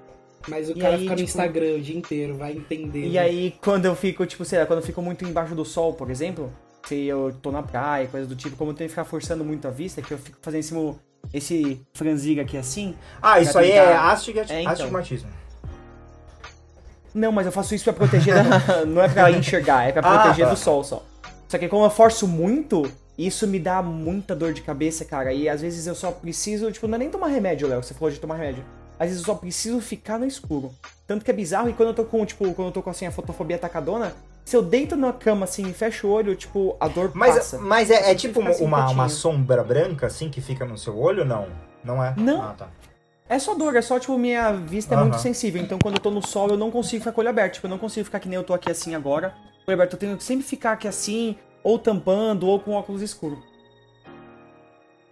Mas 0.47 0.69
o 0.69 0.71
E 0.71 0.79
cara 0.79 0.95
aí, 0.95 1.01
fica 1.01 1.11
no 1.11 1.17
tipo- 1.17 1.29
Instagram 1.29 1.75
o 1.75 1.81
dia 1.81 1.97
inteiro, 1.97 2.35
vai 2.35 2.53
entender. 2.53 3.05
E 3.05 3.19
aí, 3.19 3.53
quando 3.61 3.85
eu 3.85 3.95
fico, 3.95 4.25
tipo, 4.25 4.43
sei 4.43 4.57
lá, 4.59 4.65
quando 4.65 4.79
eu 4.79 4.85
fico 4.85 5.01
muito 5.01 5.23
embaixo 5.23 5.53
do 5.53 5.63
sol, 5.63 5.93
por 5.93 6.09
exemplo, 6.09 6.51
se 6.87 7.05
eu 7.05 7.31
tô 7.43 7.51
na 7.51 7.61
praia, 7.61 8.07
coisa 8.07 8.25
do 8.25 8.35
tipo, 8.35 8.55
como 8.55 8.71
eu 8.71 8.75
tenho 8.75 8.87
que 8.87 8.93
ficar 8.93 9.05
forçando 9.05 9.43
muito 9.45 9.67
a 9.67 9.71
vista, 9.71 10.01
que 10.01 10.11
eu 10.11 10.17
fico 10.17 10.39
fazendo 10.41 10.61
esse, 10.61 10.73
esse 11.33 11.81
franziga 11.93 12.41
aqui 12.41 12.57
assim. 12.57 12.95
Ah, 13.21 13.39
isso 13.39 13.57
aí 13.57 13.71
é 13.71 13.85
tentar- 13.85 14.11
astigma- 14.11 14.45
É, 14.49 14.61
então. 14.61 14.71
astigmatismo. 14.73 15.29
Não, 17.13 17.31
mas 17.31 17.45
eu 17.45 17.51
faço 17.51 17.75
isso 17.75 17.83
pra 17.83 17.93
proteger 17.93 18.33
da... 18.35 18.85
Não 18.85 19.01
é 19.01 19.07
pra 19.09 19.29
enxergar, 19.31 19.87
é 19.87 19.91
pra 19.91 20.01
Ah, 20.01 20.19
proteger 20.23 20.45
tá. 20.45 20.53
do 20.53 20.57
sol 20.57 20.83
só. 20.83 21.03
Só 21.47 21.57
que 21.57 21.67
como 21.67 21.83
eu 21.85 21.89
forço 21.89 22.25
muito, 22.27 22.89
isso 23.17 23.45
me 23.45 23.59
dá 23.59 23.81
muita 23.81 24.33
dor 24.33 24.53
de 24.53 24.61
cabeça, 24.61 25.03
cara. 25.03 25.33
E 25.33 25.49
às 25.49 25.61
vezes 25.61 25.85
eu 25.87 25.95
só 25.95 26.11
preciso, 26.11 26.71
tipo, 26.71 26.87
não 26.87 26.95
é 26.95 26.99
nem 26.99 27.09
tomar 27.09 27.27
remédio, 27.27 27.67
Léo, 27.67 27.83
você 27.83 27.93
falou 27.93 28.09
de 28.09 28.19
tomar 28.19 28.35
remédio. 28.35 28.63
Às 28.97 29.09
vezes 29.09 29.19
eu 29.21 29.25
só 29.25 29.35
preciso 29.35 29.81
ficar 29.81 30.17
no 30.17 30.25
escuro. 30.25 30.71
Tanto 31.05 31.25
que 31.25 31.31
é 31.31 31.33
bizarro, 31.33 31.69
e 31.69 31.73
quando 31.73 31.89
eu 31.89 31.95
tô 31.95 32.05
com, 32.05 32.25
tipo, 32.25 32.45
quando 32.53 32.67
eu 32.67 32.71
tô 32.71 32.81
com 32.81 32.89
assim, 32.91 33.05
a 33.05 33.11
fotofobia 33.11 33.57
atacadona, 33.57 34.13
se 34.43 34.55
eu 34.55 34.61
deito 34.61 34.95
na 34.95 35.13
cama 35.13 35.45
assim 35.45 35.69
e 35.69 35.73
fecho 35.73 36.07
o 36.07 36.11
olho, 36.11 36.35
tipo, 36.35 36.75
a 36.79 36.87
dor 36.87 37.11
Mas, 37.13 37.35
passa. 37.35 37.57
mas 37.59 37.89
é, 37.89 38.11
é 38.11 38.15
tipo 38.15 38.39
fica 38.39 38.49
assim, 38.49 38.65
uma, 38.65 38.89
uma 38.89 39.09
sombra 39.09 39.63
branca, 39.63 40.07
assim, 40.07 40.29
que 40.29 40.41
fica 40.41 40.65
no 40.65 40.77
seu 40.77 40.97
olho? 40.97 41.23
Não. 41.23 41.47
Não 41.83 42.03
é? 42.03 42.13
Não. 42.17 42.41
Ah, 42.41 42.53
tá. 42.57 42.69
É 43.29 43.39
só 43.39 43.55
dor, 43.55 43.75
é 43.75 43.81
só, 43.81 43.97
tipo, 43.97 44.17
minha 44.17 44.51
vista 44.51 44.93
é 44.93 44.97
Aham. 44.97 45.05
muito 45.05 45.19
sensível. 45.19 45.61
Então, 45.61 45.79
quando 45.79 45.95
eu 45.95 46.01
tô 46.01 46.11
no 46.11 46.21
sol, 46.25 46.49
eu 46.49 46.57
não 46.57 46.69
consigo 46.69 46.99
ficar 47.01 47.13
com 47.13 47.21
o 47.21 47.23
olho 47.23 47.29
aberto. 47.29 47.53
Tipo, 47.53 47.67
eu 47.67 47.71
não 47.71 47.77
consigo 47.77 48.03
ficar 48.03 48.19
que 48.19 48.27
nem 48.27 48.35
eu 48.35 48.43
tô 48.43 48.53
aqui 48.53 48.69
assim 48.69 48.93
agora. 48.93 49.33
olho 49.65 49.75
aberto, 49.75 49.93
eu 49.93 49.99
tenho 49.99 50.17
que 50.17 50.23
sempre 50.23 50.45
ficar 50.45 50.73
aqui 50.73 50.87
assim, 50.87 51.37
ou 51.63 51.79
tampando, 51.79 52.45
ou 52.45 52.59
com 52.59 52.73
óculos 52.73 53.01
escuro. 53.01 53.41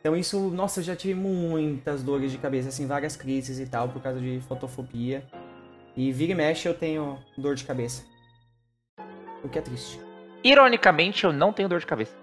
Então, 0.02 0.16
isso, 0.18 0.38
nossa, 0.50 0.82
eu 0.82 0.84
já 0.84 0.96
tive 0.96 1.14
muitas 1.14 2.04
dores 2.04 2.32
de 2.32 2.38
cabeça, 2.38 2.70
assim, 2.70 2.86
várias 2.86 3.16
crises 3.16 3.60
e 3.60 3.66
tal, 3.66 3.88
por 3.90 4.02
causa 4.02 4.20
de 4.20 4.42
fotofobia. 4.48 5.24
E 5.96 6.12
vira 6.12 6.32
e 6.34 6.36
mexe, 6.36 6.68
eu 6.68 6.74
tenho 6.74 7.18
dor 7.38 7.56
de 7.56 7.64
cabeça. 7.64 8.04
O 9.44 9.50
que 9.50 9.58
é 9.60 9.62
triste. 9.62 10.00
Ironicamente, 10.44 11.24
eu 11.26 11.34
não 11.34 11.52
tenho 11.54 11.68
dor 11.70 11.80
de 11.80 11.86
cabeça. 11.86 12.14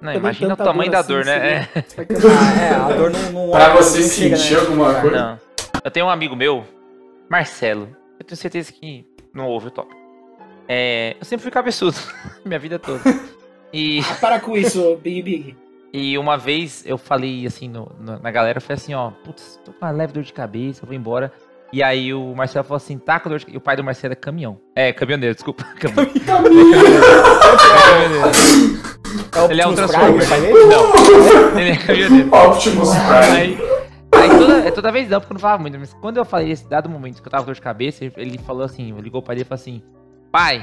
Não, 0.00 0.14
imagina 0.14 0.54
o 0.54 0.56
tamanho 0.56 0.90
dor 0.90 0.92
da 0.92 0.98
assim, 1.00 1.12
dor, 1.12 1.24
né? 1.26 1.36
É. 1.56 1.68
Ah, 1.78 2.62
é, 2.62 2.74
a 2.74 2.96
dor 2.96 3.10
não. 3.10 3.32
não 3.32 3.50
Pra 3.50 3.68
não 3.68 3.76
você 3.76 4.02
chega, 4.08 4.36
sentir 4.36 4.54
né? 4.54 4.60
alguma 4.60 5.00
coisa. 5.00 5.16
Não. 5.16 5.40
Eu 5.84 5.90
tenho 5.90 6.06
um 6.06 6.10
amigo 6.10 6.34
meu, 6.34 6.64
Marcelo. 7.28 7.94
Eu 8.18 8.24
tenho 8.24 8.36
certeza 8.36 8.72
que 8.72 9.04
não 9.34 9.46
ouve 9.46 9.68
o 9.68 9.70
top. 9.70 9.94
É, 10.68 11.16
eu 11.18 11.24
sempre 11.24 11.42
fui 11.42 11.50
cabeçudo, 11.50 11.96
minha 12.44 12.58
vida 12.58 12.78
toda. 12.78 13.00
E, 13.72 14.00
Para 14.20 14.40
com 14.40 14.56
isso, 14.56 14.96
Big 15.02 15.22
Big. 15.22 15.56
e 15.92 16.16
uma 16.16 16.36
vez 16.38 16.82
eu 16.86 16.96
falei 16.96 17.46
assim 17.46 17.68
no- 17.68 17.90
no- 18.00 18.18
na 18.20 18.30
galera, 18.30 18.58
eu 18.58 18.62
falei 18.62 18.76
assim, 18.76 18.94
ó, 18.94 19.10
putz, 19.10 19.60
tô 19.64 19.72
com 19.72 19.84
uma 19.84 19.90
leve 19.90 20.12
dor 20.12 20.22
de 20.22 20.32
cabeça, 20.32 20.82
eu 20.82 20.86
vou 20.86 20.94
embora. 20.96 21.32
E 21.72 21.82
aí 21.82 22.12
o 22.12 22.34
Marcelo 22.34 22.64
falou 22.64 22.76
assim, 22.78 22.98
tá 22.98 23.20
com 23.20 23.28
dor 23.28 23.38
de 23.38 23.44
cabeça. 23.46 23.56
E 23.56 23.58
o 23.58 23.60
pai 23.60 23.76
do 23.76 23.84
Marcelo 23.84 24.12
é 24.12 24.16
caminhão. 24.16 24.58
É, 24.74 24.92
caminhoneiro, 24.92 25.34
desculpa. 25.34 25.64
Caminhoneiro. 25.78 26.20
É 29.34 29.40
o 29.42 29.50
Ele 29.50 29.60
é 29.60 29.66
um 29.66 29.74
Transformer. 29.74 30.28
Pai 30.28 30.40
dele? 30.40 30.52
Não, 30.66 31.58
ele 31.60 31.70
é 31.70 31.76
caminhoneiro. 31.76 32.28
Optimus 32.34 32.88
Prime. 32.90 33.58
Aí, 34.12 34.22
aí 34.22 34.28
toda, 34.38 34.58
é 34.66 34.70
toda 34.70 34.92
vez 34.92 35.08
não, 35.08 35.20
porque 35.20 35.32
eu 35.32 35.34
não 35.34 35.40
falava 35.40 35.62
muito. 35.62 35.78
Mas 35.78 35.92
quando 35.94 36.16
eu 36.16 36.24
falei 36.24 36.50
esse 36.50 36.68
dado 36.68 36.88
momento 36.88 37.20
que 37.20 37.26
eu 37.28 37.30
tava 37.30 37.42
com 37.44 37.46
dor 37.46 37.54
de 37.54 37.60
cabeça, 37.60 38.04
ele- 38.16 38.38
falou 38.38 38.64
assim, 38.64 38.92
ligou 39.00 39.22
pra 39.22 39.34
ele 39.34 39.42
e 39.42 39.44
falou 39.44 39.60
assim: 39.60 39.82
Pai, 40.32 40.62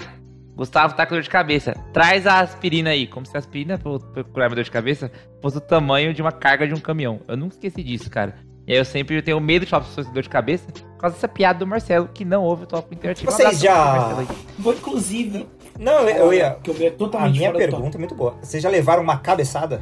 Gustavo 0.56 0.94
tá 0.96 1.06
com 1.06 1.16
dor 1.16 1.22
de 1.22 1.30
cabeça. 1.30 1.74
Traz 1.94 2.26
a 2.28 2.40
aspirina 2.42 2.90
aí. 2.92 3.08
Como 3.08 3.26
se 3.26 3.36
a 3.36 3.40
aspirina, 3.40 3.78
pra 3.78 4.24
curar 4.24 4.50
minha 4.50 4.56
dor 4.58 4.64
de 4.64 4.72
cabeça, 4.72 5.12
fosse 5.42 5.58
o 5.58 5.62
tamanho 5.62 6.14
de 6.14 6.22
uma 6.22 6.32
carga 6.32 6.68
de 6.68 6.74
um 6.74 6.80
caminhão. 6.80 7.22
Eu 7.28 7.38
nunca 7.38 7.56
esqueci 7.56 7.84
disso, 7.84 8.10
cara. 8.10 8.36
E 8.68 8.74
aí 8.74 8.78
eu 8.78 8.84
sempre 8.86 9.22
tenho 9.22 9.40
medo 9.40 9.64
de 9.66 9.72
falar 9.72 9.82
pra 9.82 9.90
pessoas 9.90 10.08
com 10.08 10.14
dor 10.14 10.24
de 10.24 10.30
cabeça 10.30 10.66
por 10.74 10.98
causa 10.98 11.16
dessa 11.16 11.28
piada 11.28 11.60
do 11.60 11.66
Marcelo, 11.66 12.10
que 12.14 12.26
não 12.26 12.44
ouve 12.44 12.64
o 12.64 12.68
Tópico 12.68 12.96
Interativo. 12.96 13.32
Vocês 13.32 13.60
já-. 13.60 14.26
Vou, 14.60 14.74
inclusive. 14.74 15.48
Não, 15.80 16.02
eu, 16.02 16.10
eu 16.10 16.34
ia. 16.34 16.58
Que 16.62 16.72
eu 16.72 16.76
é 16.82 16.88
A 16.88 16.92
totalmente 16.92 17.38
minha 17.38 17.52
fora 17.52 17.66
do 17.66 17.72
pergunta 17.72 17.98
é 17.98 18.00
muito 18.00 18.16
boa. 18.16 18.36
Vocês 18.42 18.62
já 18.62 18.70
levaram 18.70 19.02
uma 19.02 19.18
cabeçada? 19.20 19.82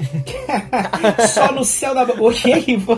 Só 1.28 1.52
no 1.52 1.62
céu 1.62 1.94
da. 1.94 2.04
Ok, 2.04 2.76
vou. 2.78 2.96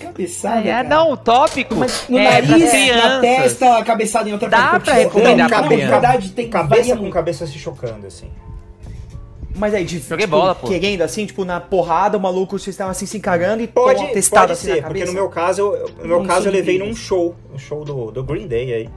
Cabeçada. 0.00 0.68
É, 0.68 0.82
não, 0.82 1.12
o 1.12 1.16
tópico 1.16 1.76
No 2.08 2.18
é 2.18 2.42
nariz, 2.42 2.96
na 2.96 3.20
testa, 3.20 3.78
a 3.78 3.84
cabeçada 3.84 4.28
em 4.28 4.32
outra 4.32 4.48
Dá 4.48 4.70
parte. 4.70 4.84
pra 4.84 4.94
recomendar 4.94 5.48
não. 5.48 5.60
Na 5.62 5.68
verdade, 5.68 6.30
tem 6.32 6.50
Cabeça 6.50 6.96
com 6.96 7.08
cabeça 7.08 7.46
se 7.46 7.56
chocando, 7.56 8.04
assim. 8.04 8.28
Mas 9.58 9.74
aí, 9.74 9.84
de, 9.84 9.98
Joguei 9.98 10.26
tipo, 10.26 10.36
bola, 10.38 10.54
pô. 10.54 10.66
querendo 10.68 11.02
assim, 11.02 11.26
tipo, 11.26 11.44
na 11.44 11.60
porrada, 11.60 12.16
o 12.16 12.20
maluco, 12.20 12.58
vocês 12.58 12.74
estavam 12.74 12.90
assim 12.92 13.06
se 13.06 13.16
encarando 13.16 13.62
e 13.62 13.66
Pode, 13.66 14.00
uma 14.00 14.08
testada 14.12 14.48
pode 14.48 14.52
assim 14.52 14.72
ser, 14.74 14.80
na 14.82 14.88
porque 14.88 15.04
no 15.04 15.12
meu 15.12 15.28
caso, 15.28 15.60
eu- 15.62 15.90
no 16.00 16.06
meu 16.08 16.18
Não 16.20 16.26
caso 16.26 16.48
eu 16.48 16.52
levei 16.52 16.78
num 16.78 16.94
show, 16.94 17.34
um 17.52 17.58
show 17.58 17.84
do, 17.84 18.10
do 18.10 18.22
Green 18.24 18.46
Day 18.46 18.72
aí. 18.72 18.88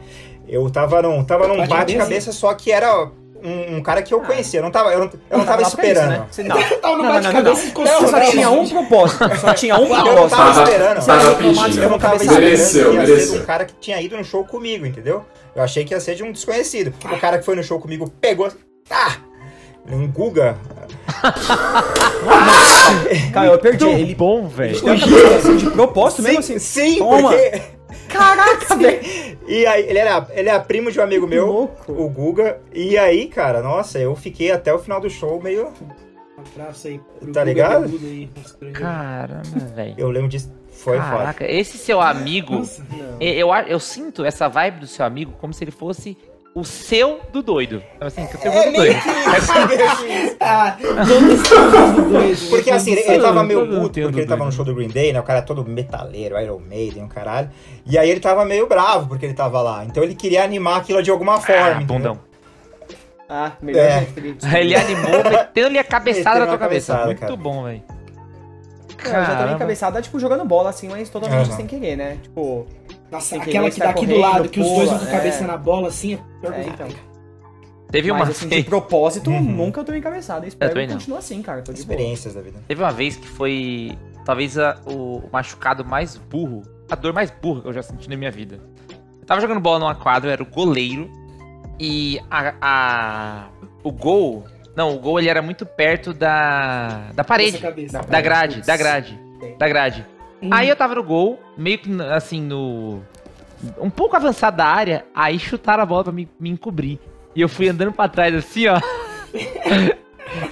Eu 0.47 0.69
tava 0.69 1.01
num, 1.01 1.23
tava 1.23 1.47
num 1.47 1.57
Bate-cabeça? 1.57 1.77
bate-cabeça, 1.97 2.31
só 2.31 2.53
que 2.53 2.71
era 2.71 3.09
um, 3.43 3.77
um 3.77 3.81
cara 3.81 4.01
que 4.01 4.13
eu 4.13 4.21
conhecia. 4.21 4.59
Eu 4.59 4.63
não 4.63 4.71
tava, 4.71 4.91
eu 4.91 4.99
não, 4.99 5.09
eu 5.29 5.37
não 5.39 5.45
tava 5.45 5.61
lá 5.61 5.69
pra 5.69 5.81
isso, 5.83 5.91
esperando. 5.91 6.09
né? 6.09 6.27
Você- 6.29 6.43
Não, 6.43 6.55
Tava 6.57 6.67
no 6.67 6.81
Não, 6.81 6.97
não, 6.97 7.03
não, 7.03 7.13
bate-cabeça 7.21 7.71
não. 7.73 7.83
Não, 7.85 7.99
só 8.01 8.07
sonoro. 8.07 8.31
tinha 8.31 8.49
um 8.51 8.67
propósito. 8.69 9.35
Só 9.39 9.53
tinha 9.53 9.75
um 9.77 9.83
Eu 9.83 9.89
não 9.89 10.03
propósito. 10.03 10.29
tava 10.37 10.53
Tava- 10.53 10.63
esperando. 10.69 11.05
tava 11.05 11.23
eu, 11.23 11.35
pedindo. 11.37 11.81
eu 11.83 11.89
não 11.89 11.99
tava 11.99 12.15
esperando 12.17 12.41
Mereceu, 12.41 12.89
que 12.91 12.95
ia 12.97 13.01
ser 13.05 13.11
mereceu. 13.11 13.33
de 13.35 13.39
um 13.41 13.45
cara 13.45 13.65
que 13.65 13.73
tinha 13.79 14.01
ido 14.01 14.17
no 14.17 14.23
show 14.23 14.43
comigo, 14.45 14.85
entendeu? 14.85 15.23
Eu 15.55 15.63
achei 15.63 15.83
que 15.85 15.93
ia 15.93 15.99
ser 15.99 16.15
de 16.15 16.23
um 16.23 16.31
desconhecido. 16.31 16.93
O 17.05 17.19
cara 17.19 17.39
que 17.39 17.45
foi 17.45 17.55
no 17.55 17.63
show 17.63 17.79
comigo 17.79 18.11
pegou. 18.21 18.51
Ah! 18.89 19.15
Um 19.89 20.07
Guga. 20.11 20.57
Cara, 23.33 23.47
eu 23.47 23.59
perdi. 23.59 23.85
Muito 23.85 23.99
Ele 23.99 24.15
bom, 24.15 24.47
velho. 24.47 24.81
deu 24.81 24.93
a 24.93 24.99
cabeça 24.99 25.35
assim, 25.37 25.57
de 25.57 25.69
propósito 25.71 26.21
mesmo 26.23 26.39
assim. 26.39 26.59
Sim, 26.59 26.97
Toma. 26.99 27.29
porque. 27.29 27.61
Caraca, 28.07 28.75
velho. 28.75 28.99
E 29.47 29.65
aí, 29.65 29.89
ele 29.89 29.99
era, 29.99 30.27
ele 30.31 30.49
era 30.49 30.59
primo 30.59 30.91
de 30.91 30.99
um 30.99 31.03
amigo 31.03 31.27
meu, 31.27 31.45
louco. 31.47 31.91
o 31.91 32.09
Guga. 32.09 32.59
E 32.73 32.97
aí, 32.97 33.27
cara, 33.27 33.61
nossa, 33.61 33.99
eu 33.99 34.15
fiquei 34.15 34.51
até 34.51 34.73
o 34.73 34.79
final 34.79 34.99
do 35.01 35.09
show 35.09 35.41
meio. 35.41 35.69
Abraço 36.55 36.87
aí. 36.87 36.99
pro 37.19 37.31
Tá 37.31 37.41
Guga 37.41 37.43
ligado? 37.43 37.85
Aí. 37.85 38.29
Caramba, 38.73 39.59
velho. 39.75 39.95
Eu 39.97 40.09
lembro 40.09 40.29
disso. 40.29 40.51
Foi 40.71 40.97
foda. 40.97 41.09
Caraca, 41.11 41.45
esse 41.51 41.77
seu 41.77 42.01
amigo, 42.01 42.55
Nossa. 42.55 42.83
eu, 43.19 43.49
eu, 43.49 43.53
eu 43.67 43.79
sinto 43.79 44.25
essa 44.25 44.47
vibe 44.47 44.79
do 44.79 44.87
seu 44.87 45.05
amigo 45.05 45.31
como 45.39 45.53
se 45.53 45.63
ele 45.63 45.69
fosse 45.69 46.17
o 46.53 46.63
seu 46.65 47.21
do 47.31 47.41
doido. 47.41 47.81
Então, 47.95 48.07
Assim, 48.07 48.25
que 48.27 48.35
eu 48.35 48.39
tenho 48.41 48.53
É 48.53 48.65
do 48.65 48.71
meio 48.71 48.83
doido. 48.93 49.01
que 49.01 49.09
isso, 49.37 49.51
é. 49.53 50.35
Ah. 50.43 50.77
Porque 52.49 52.71
assim, 52.71 52.91
ele, 52.93 53.01
ele 53.01 53.21
tava 53.21 53.43
meio 53.43 53.65
puto 53.67 54.01
porque 54.01 54.19
ele 54.19 54.25
tava 54.25 54.43
no 54.43 54.49
doido. 54.49 54.55
show 54.55 54.65
do 54.65 54.75
Green 54.75 54.89
Day, 54.89 55.13
né? 55.13 55.19
O 55.19 55.23
cara 55.23 55.39
é 55.39 55.41
todo 55.41 55.63
metaleiro, 55.63 56.39
Iron 56.39 56.59
Maiden, 56.59 57.03
o 57.03 57.07
caralho. 57.07 57.49
E 57.85 57.97
aí 57.97 58.09
ele 58.09 58.19
tava 58.19 58.43
meio 58.45 58.67
bravo 58.67 59.07
porque 59.07 59.25
ele 59.25 59.33
tava 59.33 59.61
lá. 59.61 59.85
Então 59.85 60.03
ele 60.03 60.15
queria 60.15 60.43
animar 60.43 60.77
aquilo 60.77 61.01
de 61.01 61.09
alguma 61.11 61.39
forma. 61.39 61.77
Ah, 61.77 61.81
bundão. 61.81 62.19
Ah, 63.29 63.53
melhor 63.61 63.81
É. 63.85 64.07
ele- 64.17 64.37
Ele 64.53 64.75
animou, 64.75 65.23
metendo-lhe 65.31 65.79
a 65.79 65.83
cabeçada 65.83 66.39
na 66.41 66.47
tua 66.47 66.57
cabeça. 66.57 67.05
Muito 67.05 67.19
cara. 67.19 67.35
bom, 67.37 67.63
velho. 67.63 67.81
Eu 69.03 69.09
já 69.09 69.23
tomei 69.23 69.35
Caramba. 69.35 69.57
cabeçada, 69.59 70.01
tipo, 70.01 70.19
jogando 70.19 70.43
bola, 70.45 70.69
assim, 70.69 70.87
mas 70.89 71.09
totalmente 71.09 71.47
Aham. 71.47 71.55
sem 71.55 71.65
querer, 71.65 71.95
né? 71.95 72.17
Tipo, 72.21 72.67
Nossa, 73.11 73.25
Sem 73.27 73.41
aquela 73.41 73.69
que 73.69 73.79
dá 73.79 73.85
sai 73.87 73.93
aqui 73.93 74.05
do 74.07 74.17
lado, 74.17 74.49
que 74.49 74.59
os 74.59 74.67
dois 74.67 74.89
vão 74.89 74.99
com 74.99 75.05
a 75.05 75.07
cabeça 75.11 75.43
é. 75.43 75.47
na 75.47 75.57
bola 75.57 75.87
assim, 75.89 76.13
é 76.13 76.17
pior 76.39 76.53
é, 76.53 76.55
coisa. 76.63 76.69
então. 76.69 76.87
Teve 77.91 78.09
uma 78.09 78.19
Mas 78.21 78.29
assim, 78.29 78.47
de 78.47 78.55
vez, 78.55 78.65
propósito, 78.65 79.29
Uhum. 79.29 79.41
nunca 79.41 79.81
eu 79.81 79.83
tomei 79.83 79.99
cabeçada. 79.99 80.47
Espero 80.47 80.73
que 80.73 80.87
não. 80.87 80.93
continue 80.93 81.17
assim, 81.17 81.41
cara. 81.41 81.61
Tô 81.61 81.73
de 81.73 81.83
boa. 81.83 81.93
Experiências 81.93 82.33
da 82.33 82.41
vida. 82.41 82.59
teve 82.67 82.81
uma 82.81 82.91
vez 82.91 83.17
que 83.17 83.27
foi 83.27 83.97
talvez 84.23 84.57
a- 84.57 84.77
o 84.85 85.23
machucado 85.31 85.83
mais 85.83 86.15
burro, 86.15 86.61
a 86.89 86.95
dor 86.95 87.11
mais 87.11 87.29
burra 87.29 87.61
que 87.63 87.67
eu 87.67 87.73
já 87.73 87.83
senti 87.83 88.09
na 88.09 88.15
minha 88.15 88.31
vida. 88.31 88.59
Eu 89.19 89.25
tava 89.25 89.41
jogando 89.41 89.59
bola 89.59 89.79
numa 89.79 89.95
quadra, 89.95 90.29
eu 90.29 90.33
era 90.33 90.41
o 90.41 90.45
goleiro 90.45 91.11
e 91.77 92.17
a, 92.31 92.53
a- 92.61 93.47
o 93.83 93.91
gol, 93.91 94.45
Não, 94.73 94.95
o 94.95 94.99
gol 94.99 95.19
ele 95.19 95.27
era 95.27 95.41
muito 95.41 95.65
perto 95.65 96.13
da. 96.13 97.09
da 97.13 97.25
parede. 97.25 97.57
Cabeça. 97.57 97.99
Da 97.99 98.05
Da 98.05 98.21
grade, 98.21 98.61
da 98.65 98.77
grade. 98.77 99.19
Da 99.59 99.67
grade. 99.67 100.05
Hum. 100.41 100.49
Aí 100.51 100.69
eu 100.69 100.75
tava 100.75 100.95
no 100.95 101.03
gol, 101.03 101.39
meio 101.57 101.77
que 101.77 102.01
assim, 102.03 102.41
no. 102.41 103.01
Um 103.79 103.89
pouco 103.89 104.15
avançado 104.15 104.57
da 104.57 104.65
área, 104.65 105.05
aí 105.13 105.37
chutaram 105.37 105.83
a 105.83 105.85
bola 105.85 106.05
pra 106.05 106.13
me, 106.13 106.27
me 106.39 106.49
encobrir. 106.49 106.99
E 107.35 107.41
eu 107.41 107.47
fui 107.47 107.69
andando 107.69 107.91
pra 107.91 108.07
trás 108.07 108.33
assim, 108.33 108.67
ó. 108.67 108.79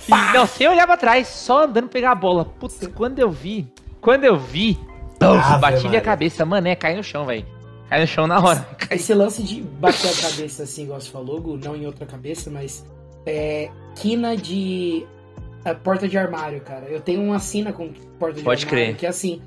E, 0.07 0.33
não, 0.33 0.45
sem 0.45 0.67
olhar 0.67 0.85
pra 0.85 0.97
trás, 0.97 1.27
só 1.27 1.63
andando 1.63 1.87
pegar 1.87 2.11
a 2.11 2.15
bola. 2.15 2.43
Putz, 2.43 2.85
quando 2.93 3.19
eu 3.19 3.31
vi. 3.31 3.71
Quando 4.01 4.25
eu 4.25 4.37
vi. 4.37 4.77
Ave 5.19 5.61
bati 5.61 5.87
minha 5.87 6.01
cabeça, 6.01 6.45
mané, 6.45 6.75
cai 6.75 6.95
no 6.95 7.03
chão, 7.03 7.25
velho. 7.25 7.45
Cai 7.89 8.01
no 8.01 8.07
chão 8.07 8.27
na 8.27 8.39
hora. 8.39 8.59
Cai. 8.77 8.97
Esse 8.99 9.13
lance 9.13 9.43
de 9.43 9.61
bater 9.61 10.09
a 10.09 10.29
cabeça 10.29 10.63
assim, 10.63 10.83
igual 10.83 10.99
você 10.99 11.09
falou, 11.09 11.57
não 11.57 11.75
em 11.75 11.85
outra 11.85 12.05
cabeça, 12.05 12.49
mas 12.49 12.85
é 13.25 13.69
quina 13.95 14.35
de 14.35 15.05
é, 15.65 15.73
porta 15.73 16.07
de 16.07 16.17
armário, 16.17 16.61
cara. 16.61 16.85
Eu 16.85 17.01
tenho 17.01 17.21
uma 17.21 17.39
sina 17.39 17.73
com 17.73 17.91
porta 18.17 18.37
de 18.37 18.43
Pode 18.43 18.65
armário 18.65 18.85
crer. 18.87 18.97
que 18.97 19.05
assim 19.05 19.41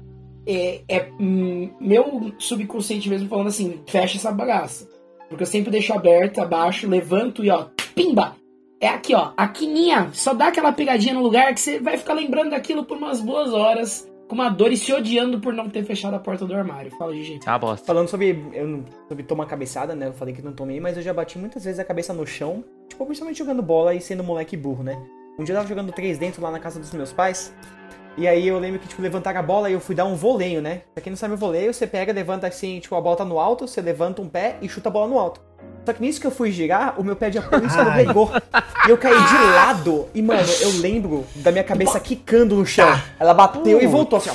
é, 0.46 0.81
é, 0.88 1.09
hum, 1.18 1.70
meu 1.81 2.33
subconsciente 2.38 3.09
mesmo 3.09 3.28
falando 3.28 3.48
assim, 3.48 3.81
fecha 3.87 4.16
essa 4.16 4.31
bagaça. 4.33 4.88
Porque 5.28 5.42
eu 5.42 5.46
sempre 5.46 5.70
deixo 5.70 5.92
aberto, 5.92 6.40
abaixo, 6.40 6.88
levanto 6.88 7.44
e 7.44 7.50
ó, 7.50 7.66
pimba! 7.94 8.37
É 8.81 8.88
aqui, 8.88 9.14
ó, 9.14 9.31
a 9.37 9.46
quininha. 9.46 10.11
Só 10.12 10.35
dá 10.35 10.48
aquela 10.48 10.72
pegadinha 10.72 11.14
no 11.14 11.22
lugar 11.22 11.55
que 11.55 11.61
você 11.61 11.78
vai 11.78 11.96
ficar 11.96 12.14
lembrando 12.14 12.50
daquilo 12.50 12.85
por 12.85 12.96
umas 12.96 13.20
boas 13.20 13.52
horas, 13.52 14.11
com 14.26 14.35
uma 14.35 14.48
dor 14.48 14.72
e 14.72 14.76
se 14.76 14.92
odiando 14.92 15.38
por 15.38 15.52
não 15.55 15.70
ter 15.70 15.85
fechado 15.85 16.14
a 16.14 16.18
porta 16.18 16.44
do 16.44 16.52
armário. 16.52 16.90
Fala, 16.98 17.14
Gigi. 17.14 17.38
Uma 17.46 17.59
bosta. 17.59 17.87
Falando 17.87 18.09
sobre, 18.09 18.44
eu 18.52 18.66
não- 18.66 18.85
sobre 19.09 19.22
tomar 19.22 19.46
cabeçada, 19.46 19.94
né? 19.94 20.09
Eu 20.09 20.12
falei 20.12 20.35
que 20.35 20.42
não 20.42 20.52
tomei, 20.52 20.81
mas 20.81 20.96
eu 20.96 21.02
já 21.02 21.14
bati 21.14 21.38
muitas 21.38 21.64
vezes 21.64 21.78
a 21.78 21.85
cabeça 21.85 22.12
no 22.12 22.26
chão. 22.26 22.64
Tipo, 22.88 23.07
principalmente 23.07 23.38
jogando 23.38 23.62
bola 23.62 23.94
e 23.94 24.00
sendo 24.00 24.24
moleque 24.24 24.57
burro, 24.57 24.83
né? 24.83 25.00
Um 25.38 25.44
dia 25.44 25.55
eu 25.55 25.59
tava 25.59 25.68
jogando 25.68 25.92
três 25.92 26.18
dentro 26.18 26.42
lá 26.42 26.50
na 26.50 26.59
casa 26.59 26.81
dos 26.81 26.92
meus 26.92 27.12
pais. 27.12 27.55
E 28.16 28.29
aí 28.29 28.46
eu 28.46 28.59
lembro 28.59 28.79
que, 28.79 28.87
tipo, 28.88 29.01
levantaram 29.01 29.40
a 29.40 29.42
bola 29.42 29.70
e 29.70 29.72
eu 29.72 29.81
fui 29.81 29.94
dar 29.94 30.05
um 30.05 30.14
voleio, 30.14 30.61
né? 30.61 30.83
Pra 30.94 31.03
quem 31.03 31.11
não 31.11 31.16
sabe 31.16 31.33
o 31.35 31.37
voleio, 31.37 31.72
você 31.72 31.87
pega, 31.87 32.12
levanta 32.12 32.46
assim, 32.46 32.79
tipo, 32.79 32.94
a 32.94 33.01
bola 33.01 33.16
tá 33.16 33.25
no 33.25 33.38
alto, 33.38 33.66
você 33.66 33.81
levanta 33.81 34.20
um 34.20 34.29
pé 34.29 34.57
e 34.61 34.68
chuta 34.68 34.90
a 34.90 34.92
bola 34.92 35.09
no 35.09 35.18
alto. 35.18 35.40
Só 35.87 35.92
que 35.92 36.03
nisso 36.03 36.20
que 36.20 36.27
eu 36.27 36.31
fui 36.31 36.53
girar, 36.53 37.01
o 37.01 37.05
meu 37.05 37.16
pé 37.16 37.31
de 37.31 37.38
apoio 37.38 37.66
escorregou. 37.66 38.31
E 38.87 38.90
eu 38.90 38.98
caí 38.98 39.14
de 39.14 39.35
lado. 39.55 40.09
E, 40.14 40.20
mano, 40.22 40.46
eu 40.61 40.70
lembro 40.81 41.25
da 41.37 41.51
minha 41.51 41.64
cabeça 41.64 41.98
quicando 41.98 42.55
no 42.55 42.66
chão. 42.66 42.87
Ela 43.18 43.33
bateu 43.33 43.81
e 43.81 43.87
voltou 43.87 44.18
assim, 44.18 44.31
ó. 44.31 44.35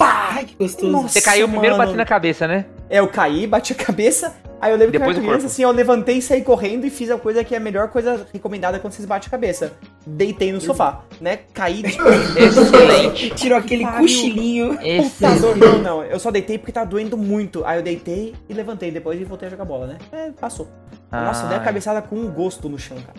Ai, 0.00 0.44
que 0.44 0.54
gostoso. 0.54 0.90
Nossa, 0.90 1.08
Você 1.08 1.20
caiu 1.20 1.48
primeiro 1.48 1.76
mano. 1.76 1.86
batendo 1.86 1.98
na 1.98 2.06
cabeça, 2.06 2.46
né? 2.48 2.64
É, 2.88 3.00
eu 3.00 3.08
caí, 3.08 3.46
bati 3.46 3.72
a 3.72 3.76
cabeça, 3.76 4.34
aí 4.60 4.72
eu 4.72 4.76
lembro 4.76 4.92
Depois 4.92 5.12
que 5.12 5.20
eu 5.20 5.22
era 5.24 5.32
criança, 5.32 5.46
assim, 5.46 5.62
eu 5.62 5.70
levantei 5.70 6.18
e 6.18 6.22
saí 6.22 6.42
correndo 6.42 6.86
e 6.86 6.90
fiz 6.90 7.10
a 7.10 7.18
coisa 7.18 7.42
que 7.44 7.54
é 7.54 7.58
a 7.58 7.60
melhor 7.60 7.88
coisa 7.88 8.26
recomendada 8.32 8.78
quando 8.78 8.92
vocês 8.92 9.06
batem 9.06 9.26
a 9.26 9.30
cabeça. 9.30 9.72
Deitei 10.06 10.52
no 10.52 10.60
sofá, 10.60 11.02
né? 11.20 11.40
Caí 11.52 11.82
de 11.82 11.96
Excelente. 12.38 13.30
Tirou 13.30 13.58
aquele 13.58 13.84
Pariu. 13.84 14.00
cochilinho. 14.00 14.78
Puta 14.78 15.34
dor, 15.40 15.56
não, 15.56 15.78
não. 15.78 16.04
Eu 16.04 16.18
só 16.18 16.30
deitei 16.30 16.58
porque 16.58 16.72
tá 16.72 16.84
doendo 16.84 17.16
muito. 17.16 17.64
Aí 17.64 17.78
eu 17.78 17.82
deitei 17.82 18.34
e 18.48 18.54
levantei 18.54 18.90
depois 18.90 19.20
e 19.20 19.24
voltei 19.24 19.48
a 19.48 19.50
jogar 19.50 19.64
bola, 19.64 19.86
né? 19.86 19.98
É, 20.12 20.30
passou. 20.30 20.68
Nossa, 21.10 21.44
eu 21.44 21.48
dei 21.48 21.58
a 21.58 21.60
cabeçada 21.60 22.02
com 22.02 22.16
um 22.16 22.30
gosto 22.30 22.68
no 22.68 22.78
chão, 22.78 22.98
cara. 22.98 23.18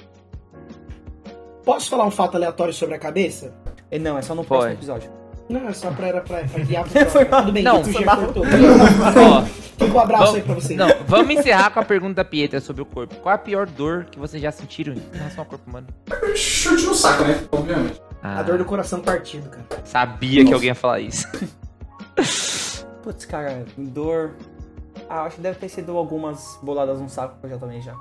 Posso 1.64 1.90
falar 1.90 2.06
um 2.06 2.12
fato 2.12 2.36
aleatório 2.36 2.74
sobre 2.74 2.96
a 2.96 3.00
cabeça? 3.00 3.54
E 3.92 4.00
não, 4.00 4.18
é 4.18 4.22
só 4.22 4.34
no 4.36 4.44
Pode. 4.44 4.48
próximo 4.48 4.74
episódio. 4.74 5.12
Não, 5.50 5.68
é 5.68 5.74
só 5.74 5.90
pra, 5.92 6.08
era 6.08 6.22
pra, 6.22 6.44
pra 6.44 6.60
guiar 6.64 6.86
pro 6.88 7.06
Foi 7.10 7.26
mal. 7.26 7.42
Tudo 7.42 7.52
bem, 7.54 7.64
Não, 7.64 7.82
tu 7.82 7.92
foi 7.92 8.04
já 8.04 8.16
cortou. 8.16 8.44
Ó, 9.18 9.42
Fica 9.80 9.86
um 9.98 10.00
abraço 10.00 10.24
Vamos- 10.26 10.36
aí 10.36 10.42
pra 10.44 10.54
você. 10.56 10.76
Não, 10.76 10.88
vamos 11.08 11.36
encerrar 11.36 11.70
com 11.72 11.80
a 11.80 11.86
pergunta 11.86 12.14
da 12.16 12.26
Pietra 12.26 12.60
sobre 12.62 12.82
o 12.82 12.86
corpo. 12.86 13.16
Qual 13.16 13.34
a 13.34 13.38
pior 13.38 13.66
dor 13.66 14.06
que 14.12 14.20
vocês 14.20 14.42
já 14.44 14.52
sentiram 14.52 14.94
em 14.94 15.02
relação 15.18 15.40
ao 15.40 15.46
corpo 15.46 15.70
humano? 15.70 15.88
Chute 16.36 16.86
no 16.86 16.94
saco, 16.94 17.24
né? 17.24 17.44
Obviamente. 17.52 18.02
Ah, 18.22 18.40
A 18.40 18.44
dor 18.44 18.58
do 18.58 18.66
coração 18.66 19.00
partido, 19.02 19.50
cara. 19.50 19.66
Sabia 19.86 20.46
que 20.46 20.54
alguém 20.54 20.68
ia 20.68 20.76
falar 20.76 21.00
isso. 21.00 21.26
Putz, 23.04 23.26
cara, 23.26 23.66
dor. 23.78 24.36
Ah, 25.10 25.24
acho 25.24 25.38
que 25.38 25.42
deve 25.42 25.58
ter 25.58 25.70
sido 25.70 25.96
algumas 25.98 26.60
boladas 26.62 27.00
no 27.00 27.10
saco 27.10 27.40
que 27.40 27.46
eu 27.46 27.50
já 27.52 27.58
tomei 27.58 27.82
já. 27.82 27.96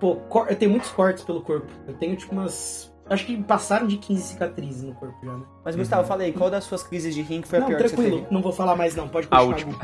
Pô, 0.00 0.16
cor- 0.16 0.46
eu 0.48 0.56
tenho 0.56 0.70
muitos 0.70 0.90
cortes 0.90 1.22
pelo 1.22 1.42
corpo. 1.42 1.66
Eu 1.86 1.94
tenho, 1.94 2.16
tipo, 2.16 2.32
umas... 2.34 2.89
Acho 3.10 3.26
que 3.26 3.36
passaram 3.42 3.88
de 3.88 3.96
15 3.96 4.22
cicatrizes 4.22 4.84
no 4.84 4.94
corpo 4.94 5.16
já, 5.24 5.32
né? 5.32 5.42
Mas, 5.64 5.74
Gustavo, 5.74 6.06
fala 6.06 6.22
aí, 6.22 6.32
qual 6.32 6.48
das 6.48 6.62
suas 6.62 6.84
crises 6.84 7.12
de 7.12 7.22
rim 7.22 7.40
que 7.40 7.48
foi 7.48 7.58
a 7.58 7.60
não, 7.62 7.66
pior 7.68 7.78
que 7.82 7.88
você 7.88 7.94
tranquilo. 7.96 8.18
teve? 8.20 8.32
Não 8.32 8.40
vou 8.40 8.52
falar 8.52 8.76
mais, 8.76 8.94
não. 8.94 9.08
Pode 9.08 9.26
A 9.32 9.40
continuar. 9.40 9.56
última. 9.56 9.78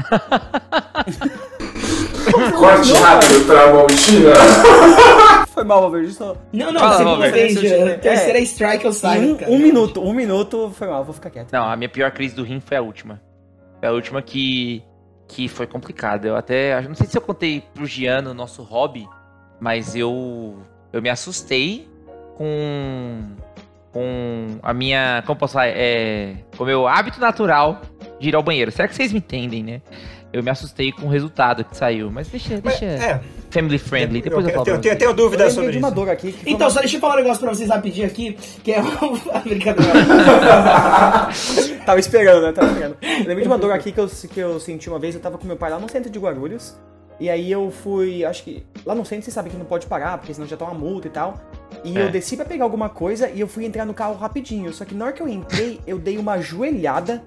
Gu. 2.33 2.59
Corte 2.59 2.93
rápido 2.93 3.47
pra 3.47 3.67
Valtina. 3.73 4.31
Foi 5.49 5.65
mal, 5.65 5.81
Valverde, 5.81 6.13
só... 6.13 6.37
Não, 6.53 6.71
não, 6.71 6.81
Fala, 6.81 6.97
segunda 6.99 7.31
vez. 7.31 7.55
Já. 7.55 7.69
é- 7.77 7.97
Terceira 7.97 8.39
strike 8.41 8.85
eu 8.85 8.93
saio, 8.93 9.33
um, 9.33 9.37
cara. 9.37 9.51
um 9.51 9.59
minuto, 9.59 10.03
um 10.03 10.13
minuto, 10.13 10.71
foi 10.75 10.87
mal, 10.87 11.03
vou 11.03 11.15
ficar 11.15 11.31
quieto. 11.31 11.51
Não, 11.51 11.65
a 11.67 11.75
minha 11.77 11.89
pior 11.89 12.11
crise 12.11 12.35
do 12.35 12.43
rim 12.43 12.61
foi 12.61 12.77
a 12.77 12.83
última. 12.83 13.23
Foi 13.81 13.89
a 13.89 13.93
última 13.93 14.21
que, 14.21 14.83
que 15.27 15.49
foi 15.49 15.67
complicada. 15.67 16.29
Eu 16.29 16.37
até. 16.37 16.79
Não 16.83 16.95
sei 16.95 17.07
se 17.07 17.17
eu 17.17 17.23
contei 17.23 17.65
pro 17.75 17.87
Giano, 17.87 18.35
nosso 18.35 18.63
hobby, 18.63 19.09
mas 19.59 19.97
eu. 19.97 20.59
Eu 20.93 21.01
me 21.01 21.09
assustei 21.09 21.89
com. 22.37 23.23
Com 23.93 24.59
a 24.63 24.75
minha. 24.75 25.23
Como 25.27 25.39
posso 25.39 25.55
falar? 25.55 25.69
É, 25.69 26.35
com 26.57 26.65
o 26.65 26.67
meu 26.67 26.87
hábito 26.87 27.19
natural 27.21 27.81
de 28.21 28.29
ir 28.29 28.37
ao 28.37 28.43
banheiro. 28.43 28.71
Será 28.71 28.87
que 28.89 28.95
vocês 28.95 29.11
me 29.13 29.19
entendem, 29.19 29.63
né? 29.63 29.81
Eu 30.33 30.43
me 30.43 30.51
assustei 30.51 30.93
com 30.93 31.07
o 31.07 31.09
resultado 31.09 31.65
que 31.65 31.75
saiu. 31.75 32.11
Mas 32.11 32.29
deixa. 32.29 32.61
Mas, 32.63 32.79
deixa 32.79 32.85
é, 32.85 33.21
family 33.51 33.79
friendly. 33.79 34.21
Depois 34.21 34.45
eu, 34.45 34.51
eu, 34.51 34.55
falo. 34.55 34.65
tenho, 34.67 34.75
pra 34.77 34.83
tenho, 34.83 34.93
vocês. 34.93 34.99
tenho 34.99 35.11
Eu 35.11 35.15
dúvida 35.15 35.49
sobre 35.51 35.71
de 35.73 35.79
uma 35.79 35.89
isso. 35.89 35.95
dor 35.95 36.11
aqui 36.11 36.37
Então, 36.45 36.67
uma- 36.67 36.71
só 36.75 36.81
deixa 36.81 36.97
eu 36.97 37.01
falar 37.01 37.15
um 37.15 37.19
negócio 37.19 37.41
pra 37.41 37.55
vocês 37.55 37.71
rapidinho 37.71 38.07
aqui, 38.07 38.37
que 38.63 38.73
é 38.73 38.81
a 39.33 39.39
brincadeira. 39.39 39.93
Tava 41.87 41.99
esperando, 42.01 42.43
né? 42.43 42.53
Tava 42.53 42.69
esperando. 42.69 42.97
Eu 43.03 43.19
lembrei 43.19 43.43
de 43.43 43.47
uma 43.49 43.57
dor 43.57 43.73
aqui 43.73 43.93
que 43.93 44.01
eu, 44.01 44.09
que 44.09 44.41
eu 44.41 44.61
senti 44.61 44.91
uma 44.91 44.99
vez. 44.99 45.15
Eu 45.15 45.21
tava 45.23 45.39
com 45.39 45.47
meu 45.47 45.57
pai 45.57 45.71
lá 45.71 45.79
no 45.79 45.89
centro 45.91 46.11
de 46.11 46.19
Guarulhos. 46.19 46.77
E 47.19 47.31
aí 47.31 47.51
eu 47.51 47.71
fui, 47.71 48.25
acho 48.25 48.43
que. 48.45 48.65
Lá 48.85 48.95
no 48.95 49.05
centro 49.05 49.25
você 49.25 49.31
sabe 49.31 49.49
que 49.51 49.57
não 49.57 49.65
pode 49.65 49.87
parar, 49.87 50.19
porque 50.19 50.35
senão 50.35 50.47
já 50.47 50.57
tá 50.57 50.65
uma 50.67 50.75
multa 50.75 51.09
e 51.09 51.11
tal. 51.11 51.41
E 51.83 51.97
É. 51.97 52.03
eu 52.05 52.11
desci 52.11 52.37
pra 52.37 52.45
pegar 52.45 52.65
alguma 52.65 52.89
coisa 52.89 53.29
e 53.31 53.41
eu 53.41 53.49
fui 53.49 53.65
entrar 53.65 53.85
no 53.87 53.95
carro 53.95 54.15
rapidinho. 54.15 54.73
Só 54.73 54.85
que 54.85 54.95
na 54.95 55.07
hora 55.07 55.13
que 55.15 55.23
eu 55.23 55.29
entrei, 55.29 55.81
eu 55.87 55.99
dei 55.99 56.19
uma 56.19 56.39
joelhada 56.41 57.23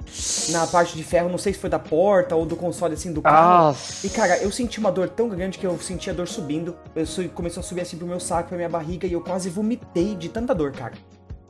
na 0.50 0.68
parte 0.68 0.96
de 0.96 1.04
ferro, 1.04 1.28
não 1.30 1.38
sei 1.38 1.54
se 1.54 1.60
foi 1.60 1.70
da 1.70 1.80
porta 1.80 2.36
ou 2.36 2.46
do 2.46 2.56
console 2.56 2.94
assim 2.94 3.12
do 3.12 3.22
carro. 3.22 3.66
Nossa. 3.68 4.06
E 4.06 4.10
cara, 4.10 4.38
eu 4.38 4.52
senti 4.52 4.80
uma 4.80 4.92
dor 4.92 5.10
tão 5.10 5.28
grande 5.28 5.58
que 5.58 5.66
eu 5.66 5.78
senti 5.80 6.10
a 6.10 6.14
dor 6.14 6.28
subindo. 6.28 6.76
Eu 6.96 7.06
su- 7.06 7.28
começou 7.30 7.62
a 7.62 7.64
subir 7.64 7.82
assim 7.82 7.98
pro 7.98 8.06
meu 8.08 8.20
saco, 8.20 8.50
pra 8.50 8.58
minha 8.58 8.70
barriga, 8.70 9.08
e 9.08 9.14
eu 9.14 9.22
quase 9.22 9.50
vomitei 9.50 10.16
de 10.16 10.30
tanta 10.30 10.54
dor, 10.54 10.72
cara. 10.72 10.94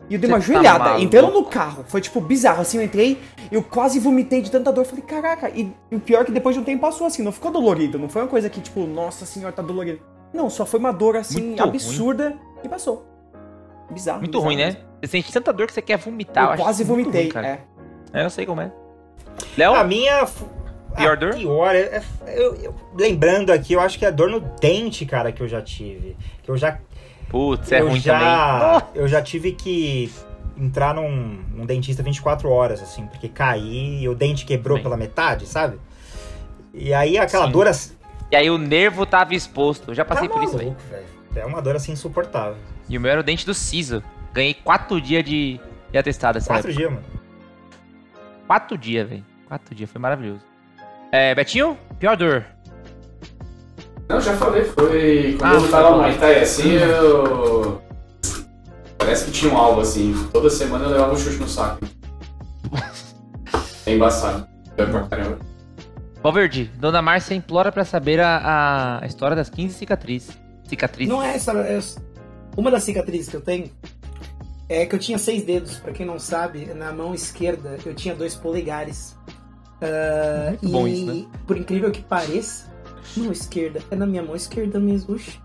E 0.09 0.15
eu 0.15 0.19
dei 0.19 0.27
uma 0.29 0.39
Você 0.39 0.47
tá 0.47 0.53
joelhada, 0.53 0.79
maluco? 0.85 1.01
entrando 1.03 1.31
no 1.31 1.43
carro. 1.45 1.85
Foi 1.87 2.01
tipo 2.01 2.19
bizarro, 2.19 2.61
assim, 2.61 2.77
eu 2.77 2.83
entrei, 2.83 3.19
eu 3.51 3.61
quase 3.61 3.99
vomitei 3.99 4.41
de 4.41 4.49
tanta 4.49 4.71
dor. 4.73 4.83
Falei, 4.85 5.03
caraca, 5.03 5.49
e, 5.49 5.71
e 5.91 5.95
o 5.95 5.99
pior 5.99 6.21
é 6.21 6.25
que 6.25 6.31
depois 6.31 6.55
de 6.55 6.61
um 6.61 6.63
tempo 6.63 6.81
passou 6.81 7.05
assim, 7.05 7.21
não 7.21 7.31
ficou 7.31 7.51
dolorido. 7.51 7.99
Não 7.99 8.09
foi 8.09 8.23
uma 8.23 8.27
coisa 8.27 8.49
que, 8.49 8.59
tipo, 8.59 8.81
nossa 8.87 9.25
senhora, 9.25 9.51
tá 9.53 9.61
dolorido. 9.61 9.99
Não, 10.33 10.49
só 10.49 10.65
foi 10.65 10.79
uma 10.79 10.91
dor 10.91 11.15
assim, 11.15 11.41
Muito 11.41 11.61
absurda 11.63 12.35
e 12.63 12.67
passou. 12.69 13.05
Bizarro. 13.91 14.19
Muito 14.19 14.31
bizarro 14.31 14.45
ruim, 14.45 14.57
né? 14.57 14.77
Você 15.01 15.07
sente 15.07 15.31
tanta 15.31 15.53
dor 15.53 15.67
que 15.67 15.73
você 15.73 15.81
quer 15.81 15.97
vomitar. 15.97 16.43
Eu 16.45 16.49
acho 16.51 16.63
quase 16.63 16.83
vomitei, 16.83 17.21
ruim, 17.23 17.31
cara. 17.31 17.47
é. 17.47 17.59
É, 18.11 18.25
eu 18.25 18.29
sei 18.29 18.45
como 18.45 18.61
é. 18.61 18.71
Léo? 19.57 19.73
A 19.75 19.83
minha. 19.83 20.21
f- 20.23 20.43
Pior 20.95 21.11
a 21.13 21.15
dor? 21.15 21.35
Pior. 21.35 21.75
é- 21.75 21.79
é- 21.81 22.03
eu- 22.35 22.55
eu- 22.55 22.75
lembrando 22.97 23.51
aqui, 23.51 23.73
eu 23.73 23.79
acho 23.79 23.97
que 23.97 24.05
é 24.05 24.07
a 24.07 24.11
dor 24.11 24.29
no 24.29 24.39
dente, 24.39 25.05
cara, 25.05 25.31
que 25.31 25.41
eu 25.41 25.47
já 25.47 25.61
tive. 25.61 26.17
Que 26.43 26.49
eu 26.49 26.57
já. 26.57 26.79
Putz, 27.29 27.71
é 27.71 27.81
eu 27.81 27.89
ruim 27.89 27.99
já, 27.99 28.81
também. 28.81 28.89
Eu 28.95 29.07
já 29.07 29.21
tive 29.21 29.51
que 29.51 30.11
entrar 30.57 30.93
num, 30.93 31.39
num 31.53 31.65
dentista 31.65 32.03
24 32.03 32.49
horas, 32.49 32.81
assim, 32.81 33.05
porque 33.07 33.29
caí 33.29 34.01
e 34.01 34.09
o 34.09 34.15
dente 34.15 34.45
quebrou 34.45 34.77
Bem. 34.77 34.83
pela 34.83 34.97
metade, 34.97 35.45
sabe? 35.45 35.79
E 36.73 36.93
aí 36.93 37.17
aquela 37.17 37.45
Sim. 37.45 37.51
dor 37.51 37.67
assim. 37.67 37.93
E 38.31 38.35
aí 38.35 38.49
o 38.49 38.57
nervo 38.57 39.05
tava 39.05 39.33
exposto. 39.33 39.91
Eu 39.91 39.95
já 39.95 40.03
Tá 40.03 40.13
passei 40.13 40.29
por 40.29 40.43
isso, 40.43 40.57
velho. 40.57 40.75
maluco. 40.91 41.09
É 41.35 41.45
uma 41.45 41.61
dor 41.61 41.75
assim 41.75 41.91
insuportável. 41.93 42.57
E 42.87 42.97
o 42.97 43.01
meu 43.01 43.11
era 43.11 43.21
o 43.21 43.23
dente 43.23 43.45
do 43.45 43.53
siso. 43.53 44.03
Ganhei 44.33 44.53
quatro 44.53 44.99
dias 44.99 45.23
de, 45.23 45.59
de 45.91 45.97
atestado 45.97 46.43
Quatro 46.43 46.73
dias, 46.73 46.91
mano. 46.91 47.03
Quatro 48.47 48.77
dias, 48.77 49.07
velho. 49.07 49.25
Quatro 49.47 49.73
dias, 49.75 49.89
foi 49.89 50.01
maravilhoso. 50.01 50.41
É, 51.11 51.33
Betinho, 51.33 51.77
pior 51.99 52.15
dor. 52.15 52.45
Não, 54.09 54.19
já 54.19 54.35
falei, 54.35 54.63
foi 54.65 55.35
quando 55.39 55.51
Ah, 55.51 55.55
eu 55.65 55.69
tava. 55.69 55.97
Muay 55.97 56.17
Thai 56.17 56.39
assim, 56.41 56.71
eu. 56.73 57.79
Parece 58.97 59.25
que 59.25 59.31
tinha 59.31 59.53
um 59.53 59.57
alvo 59.57 59.81
assim. 59.81 60.13
Toda 60.33 60.49
semana 60.49 60.85
eu 60.85 60.89
levava 60.91 61.13
um 61.13 61.17
chute 61.17 61.37
no 61.37 61.47
saco. 61.47 61.85
É 63.85 63.93
embaçado. 63.93 64.47
É 64.77 64.85
pra 64.85 65.03
caramba. 65.03 65.37
Valverde, 66.21 66.69
Dona 66.79 67.01
Márcia 67.01 67.33
implora 67.35 67.71
pra 67.71 67.85
saber 67.85 68.19
a, 68.19 68.99
a 69.01 69.05
história 69.05 69.35
das 69.35 69.49
15 69.49 69.73
cicatrizes. 69.75 70.37
Cicatrizes. 70.67 71.13
Não 71.13 71.21
é 71.23 71.35
essa. 71.35 71.51
é- 71.53 71.79
Uma 72.57 72.69
das 72.71 72.83
cicatrizes 72.83 73.29
que 73.29 73.35
eu 73.37 73.41
tenho 73.41 73.71
é 74.67 74.85
que 74.85 74.95
eu 74.95 74.99
tinha 74.99 75.17
seis 75.17 75.43
dedos. 75.43 75.77
Pra 75.77 75.93
quem 75.93 76.05
não 76.05 76.19
sabe, 76.19 76.65
na 76.73 76.91
mão 76.91 77.13
esquerda 77.13 77.77
eu 77.85 77.93
tinha 77.93 78.13
dois 78.15 78.35
polegares. 78.35 79.15
Ah, 79.81 80.49
Muito 80.49 80.69
bom 80.69 80.87
e, 80.87 80.93
isso, 80.93 81.05
né? 81.05 81.25
Por 81.47 81.57
incrível 81.57 81.89
que 81.89 82.01
pareça, 82.01 82.65
mão 83.17 83.31
esquerda 83.31 83.81
é 83.91 83.95
na 83.95 84.05
minha 84.05 84.21
mão 84.23 84.35
esquerda 84.35 84.79
mesmo. 84.79 85.15
Oxi. 85.15 85.39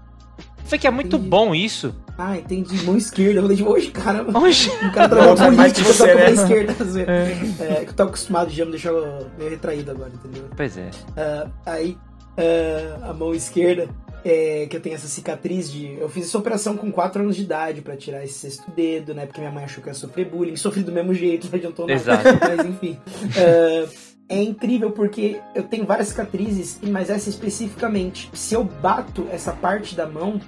vê 0.66 0.78
que 0.78 0.86
é 0.86 0.90
muito 0.90 1.16
Entendi. 1.16 1.28
bom 1.28 1.54
isso. 1.54 1.94
Ah, 2.16 2.38
entendi. 2.38 2.76
Mão 2.84 2.96
esquerda. 2.96 3.40
Eu 3.40 3.42
falei, 3.42 3.62
hoje, 3.62 3.90
caramba. 3.90 4.38
Oxe. 4.38 4.68
O 4.70 4.92
cara 4.92 5.08
Não, 5.14 5.34
trabalha 5.34 5.50
mais 5.56 5.72
que 5.72 5.82
política, 5.82 6.06
eu 6.06 6.16
tô 6.16 6.22
com 6.22 6.26
a 6.28 6.30
esquerda. 6.44 6.84
zoeira. 6.84 7.12
É, 7.12 7.84
que 7.84 7.90
eu 7.90 7.94
tô 7.94 8.02
acostumado, 8.04 8.50
já 8.50 8.64
me 8.64 8.70
deixou 8.70 9.28
meio 9.36 9.50
retraído 9.50 9.90
agora, 9.90 10.10
entendeu? 10.14 10.44
Pois 10.56 10.76
é. 10.76 10.90
Ah, 11.16 11.48
aí, 11.66 11.98
ah, 12.38 13.10
a 13.10 13.12
mão 13.12 13.34
esquerda, 13.34 13.88
é, 14.24 14.66
que 14.70 14.76
eu 14.76 14.80
tenho 14.80 14.94
essa 14.94 15.08
cicatriz 15.08 15.70
de. 15.70 15.98
Eu 15.98 16.08
fiz 16.08 16.26
essa 16.26 16.38
operação 16.38 16.76
com 16.76 16.90
4 16.92 17.20
anos 17.22 17.34
de 17.36 17.42
idade 17.42 17.82
pra 17.82 17.96
tirar 17.96 18.22
esse 18.24 18.34
sexto 18.38 18.70
dedo, 18.70 19.12
né? 19.12 19.26
Porque 19.26 19.40
minha 19.40 19.52
mãe 19.52 19.64
achou 19.64 19.82
que 19.82 19.88
eu 19.88 19.92
ia 19.92 19.98
sofrer 19.98 20.30
bullying. 20.30 20.54
Sofri 20.56 20.82
do 20.84 20.92
mesmo 20.92 21.12
jeito, 21.12 21.48
não 21.50 21.56
adiantou 21.58 21.86
nada. 21.86 22.00
Exato. 22.00 22.22
Mas 22.40 22.64
enfim. 22.66 22.96
Ah, 23.36 23.88
é 24.29 24.43
incrível 24.43 24.91
porque 24.91 25.41
eu 25.55 25.62
tenho 25.64 25.85
várias 25.87 26.09
cicatrizes, 26.09 26.79
mas 26.83 27.11
essa 27.11 27.29
especificamente, 27.29 28.31
se 28.33 28.55
eu 28.55 28.64
bato 28.64 29.27
essa 29.31 29.53
parte 29.53 29.95
da 29.95 30.07
mão, 30.07 30.41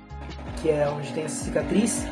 que 0.63 0.71
é 0.71 0.89
onde 0.89 1.13
tem 1.13 1.25
essa 1.25 1.45
cicatriz, 1.45 2.07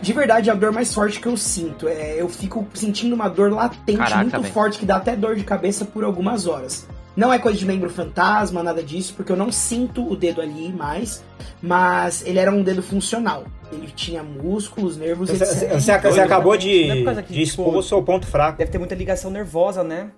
de 0.00 0.12
verdade 0.12 0.48
é 0.48 0.52
a 0.52 0.54
dor 0.54 0.72
mais 0.72 0.94
forte 0.94 1.18
que 1.20 1.26
eu 1.26 1.36
sinto. 1.36 1.88
É, 1.88 2.20
eu 2.20 2.28
fico 2.28 2.66
sentindo 2.72 3.14
uma 3.14 3.28
dor 3.28 3.52
latente, 3.52 3.98
Caraca, 3.98 4.22
muito 4.22 4.40
velho. 4.40 4.52
forte, 4.54 4.78
que 4.78 4.86
dá 4.86 4.96
até 4.96 5.16
dor 5.16 5.34
de 5.34 5.42
cabeça 5.44 5.84
por 5.84 6.04
algumas 6.04 6.46
horas. 6.46 6.86
Não 7.16 7.32
é 7.32 7.38
coisa 7.40 7.58
de 7.58 7.66
membro 7.66 7.90
fantasma, 7.90 8.62
nada 8.62 8.80
disso, 8.80 9.12
porque 9.16 9.32
eu 9.32 9.36
não 9.36 9.50
sinto 9.50 10.08
o 10.08 10.14
dedo 10.14 10.40
ali 10.40 10.72
mais, 10.72 11.24
mas 11.60 12.24
ele 12.24 12.38
era 12.38 12.48
um 12.52 12.62
dedo 12.62 12.80
funcional. 12.80 13.44
Ele 13.72 13.88
tinha 13.88 14.22
músculos, 14.22 14.96
nervos, 14.96 15.28
Você, 15.28 15.42
etc. 15.42 15.48
você- 15.58 15.68
você- 15.80 16.00
você 16.12 16.20
acabou 16.20 16.56
de, 16.56 16.86
de 16.86 17.04
tipo, 17.24 17.32
expor 17.34 17.76
o 17.76 17.82
seu 17.82 18.00
ponto 18.04 18.24
fraco. 18.24 18.56
Deve 18.58 18.70
ter 18.70 18.78
muita 18.78 18.94
ligação 18.94 19.32
nervosa, 19.32 19.82
né? 19.82 20.12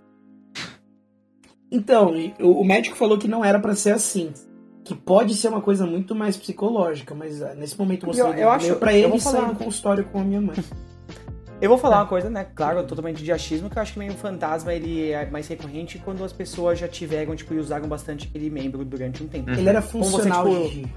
Então, 1.70 2.12
o, 2.40 2.64
médico 2.64 2.96
falou 2.96 3.16
que 3.18 3.28
não 3.28 3.44
era 3.44 3.58
pra 3.58 3.74
ser 3.74 3.92
assim. 3.92 4.32
Que 4.84 4.94
pode 4.94 5.34
ser 5.34 5.48
uma 5.48 5.60
coisa 5.60 5.86
muito 5.86 6.14
mais 6.14 6.36
psicológica, 6.36 7.14
mas 7.14 7.40
ah, 7.42 7.54
nesse 7.54 7.78
momento 7.78 8.04
eu 8.04 8.06
mostrei 8.08 8.32
Eu- 8.32 8.38
eu 8.38 8.50
acho- 8.50 8.76
pra 8.76 8.92
ele 8.92 9.20
sair 9.20 9.46
no 9.46 9.54
consultório 9.54 10.04
com 10.04 10.20
a 10.20 10.24
minha 10.24 10.40
mãe. 10.40 10.56
Eu 11.60 11.68
vou 11.68 11.76
falar 11.76 11.98
uma 11.98 12.06
coisa, 12.06 12.30
né? 12.30 12.46
Claro, 12.54 12.82
totalmente 12.84 13.22
de 13.22 13.30
achismo, 13.30 13.68
que 13.68 13.76
eu 13.76 13.82
acho 13.82 13.92
que 13.92 13.98
meio 13.98 14.14
fantasma 14.14 14.72
ele 14.72 15.10
é 15.10 15.28
mais 15.28 15.46
recorrente 15.46 15.98
quando 16.02 16.24
as 16.24 16.32
pessoas 16.32 16.78
já 16.78 16.88
tiveram, 16.88 17.36
tipo, 17.36 17.52
e 17.52 17.58
usaram 17.58 17.86
bastante 17.86 18.26
aquele 18.26 18.48
membro 18.48 18.82
durante 18.82 19.22
um 19.22 19.26
tempo. 19.28 19.50
Ele 19.50 19.68
era 19.68 19.82
Como 19.82 20.02
você, 20.02 20.10
funcional, 20.22 20.46
tipo. 20.48 20.88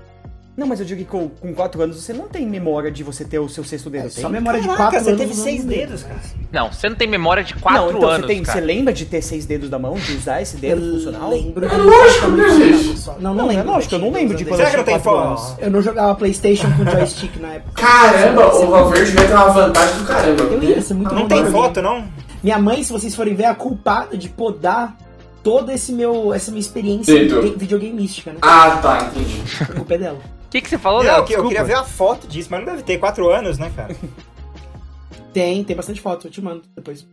Não, 0.55 0.67
mas 0.67 0.79
eu 0.79 0.85
digo 0.85 0.99
que 0.99 1.05
com, 1.09 1.27
com 1.29 1.51
4 1.51 1.81
anos 1.81 1.99
você 1.99 2.13
não 2.13 2.27
tem 2.27 2.45
memória 2.45 2.91
de 2.91 3.03
você 3.03 3.25
ter 3.25 3.39
o 3.39 3.49
seu 3.49 3.63
sexto 3.63 3.89
dedo, 3.89 4.05
É, 4.05 4.09
só 4.09 4.29
memória 4.29 4.61
de 4.61 4.67
Caraca, 4.67 4.91
4 4.91 4.99
você 5.03 5.09
anos. 5.09 5.19
teve 5.21 5.31
usando 5.33 5.43
seis 5.45 5.63
dedos, 5.65 6.03
cara. 6.03 6.19
Não, 6.51 6.71
você 6.71 6.89
não 6.89 6.95
tem 6.95 7.07
memória 7.07 7.43
de 7.43 7.55
4 7.55 7.81
não, 7.81 7.89
então 7.97 8.07
anos, 8.07 8.21
você, 8.27 8.33
tem, 8.33 8.43
cara. 8.43 8.59
você 8.59 8.65
lembra 8.65 8.93
de 8.93 9.05
ter 9.05 9.21
seis 9.23 9.47
dedos 9.47 9.67
da 9.69 9.79
mão, 9.79 9.95
de 9.95 10.11
usar 10.15 10.41
esse 10.43 10.57
dedo 10.57 10.79
Eu 10.85 10.93
funcional? 10.93 11.29
lembro 11.31 11.67
de 11.67 11.75
lógico, 11.75 12.27
né, 12.27 12.49
gente? 12.51 13.05
Não, 13.07 13.15
não, 13.19 13.33
Não, 13.33 13.51
é 13.51 13.55
lembro. 13.55 13.71
lógico, 13.71 13.95
eu 13.95 13.99
não 13.99 14.11
lembro 14.11 14.37
de 14.37 14.45
quando 14.45 14.57
Será 14.57 14.69
eu 14.69 14.73
tinha 14.73 14.83
tem 14.83 14.99
4 14.99 15.11
foto? 15.11 15.27
anos. 15.27 15.55
Eu 15.59 15.71
não 15.71 15.81
jogava 15.81 16.13
Playstation 16.13 16.67
com 16.77 16.85
joystick 16.91 17.35
na 17.41 17.53
época. 17.53 17.81
Caramba, 17.81 18.55
o 18.55 18.67
Valverde 18.67 19.11
vai 19.11 19.25
ter 19.27 19.33
uma 19.33 19.49
vantagem 19.49 19.97
do 19.97 20.05
caramba. 20.05 20.43
Eu 20.43 20.63
ia 20.63 20.81
ser 20.83 20.93
muito 20.93 21.15
Não 21.15 21.27
tem 21.27 21.43
de 21.43 21.49
foto, 21.51 21.81
não? 21.81 22.05
Minha 22.43 22.59
mãe, 22.59 22.83
se 22.83 22.91
vocês 22.91 23.15
forem 23.15 23.33
ver, 23.33 23.43
é 23.43 23.47
a 23.47 23.55
culpada 23.55 24.15
de 24.15 24.29
podar 24.29 24.95
toda 25.41 25.73
esse 25.73 25.91
meu, 25.91 26.31
essa 26.33 26.51
minha 26.51 26.59
experiência 26.61 27.13
Dedo. 27.13 27.41
de- 27.41 27.57
videogameística, 27.57 28.31
né? 28.31 28.37
Ah, 28.41 28.77
tá, 28.81 29.09
entendi. 29.11 29.41
A 29.61 29.65
culpa 29.65 29.93
é 29.95 29.97
dela. 29.97 30.19
O 30.53 30.55
que, 30.55 30.61
que 30.61 30.69
você 30.69 30.77
falou, 30.77 31.03
Não, 31.03 31.11
Léo? 31.11 31.25
eu, 31.29 31.37
eu 31.39 31.43
queria 31.47 31.63
ver 31.63 31.73
a 31.73 31.83
foto 31.83 32.27
disso, 32.27 32.47
mas 32.51 32.59
não 32.59 32.67
deve 32.67 32.83
ter 32.83 32.99
quatro 32.99 33.27
anos, 33.31 33.57
né, 33.57 33.71
cara? 33.75 33.95
Tem, 35.33 35.63
tem 35.63 35.75
bastante 35.75 35.99
foto, 35.99 36.27
eu 36.27 36.31
te 36.31 36.39
mando 36.43 36.61
depois. 36.75 37.07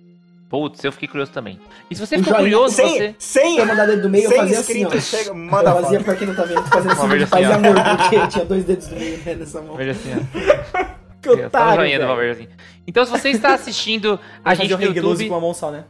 Putz, 0.51 0.85
eu 0.85 0.93
fiquei 0.93 1.09
curioso 1.09 1.33
também. 1.33 1.59
E 1.91 1.95
se 1.95 2.05
você 2.07 2.17
O 2.17 2.19
ficou 2.19 2.35
curioso, 2.35 2.75
Sem, 2.75 2.89
você... 2.99 3.15
sem, 3.19 3.55
Se 3.55 3.61
eu 3.61 3.67
mandar 3.67 3.87
dedo 3.87 4.03
do 4.03 4.11
meio, 4.11 4.25
eu 4.25 4.29
sem 4.29 4.39
fazia 4.41 4.59
assim, 4.61 4.85
ó. 4.85 4.91
chega, 5.01 5.33
manda 5.33 5.71
eu 5.71 5.79
a 5.79 5.81
fazia, 5.81 5.99
foto. 6.01 6.05
pra 6.05 6.17
quem 6.17 6.27
não 6.27 6.35
tá 6.35 6.43
vendo, 6.43 6.63
fazendo 6.65 6.93
assim, 6.93 7.01
Uma 7.01 7.09
paz 7.09 7.43
e 7.43 7.45
assim, 7.47 7.55
amor, 7.55 7.75
porque 7.97 8.27
tinha 8.29 8.45
dois 8.45 8.65
dedos 8.65 8.89
do 8.89 8.97
meio 8.97 9.17
né, 9.25 9.35
nessa 9.37 9.63
mão. 9.63 9.75
Veja 9.77 9.93
assim, 9.93 10.11
ó. 10.15 11.01
Que 11.23 11.29
Só 11.29 11.35
o 11.37 11.47
otário, 11.47 11.83
velho. 11.83 12.07
Valverde 12.07 12.43
assim. 12.43 12.53
Então, 12.87 13.05
se 13.05 13.11
você 13.11 13.29
está 13.29 13.53
assistindo 13.55 14.19
a 14.45 14.53
gente 14.55 14.73
o 14.75 14.79
no 14.79 14.85
YouTube... 14.85 15.29
com 15.29 15.35
a 15.37 15.41
mão 15.41 15.53
só, 15.55 15.71
né? 15.71 15.85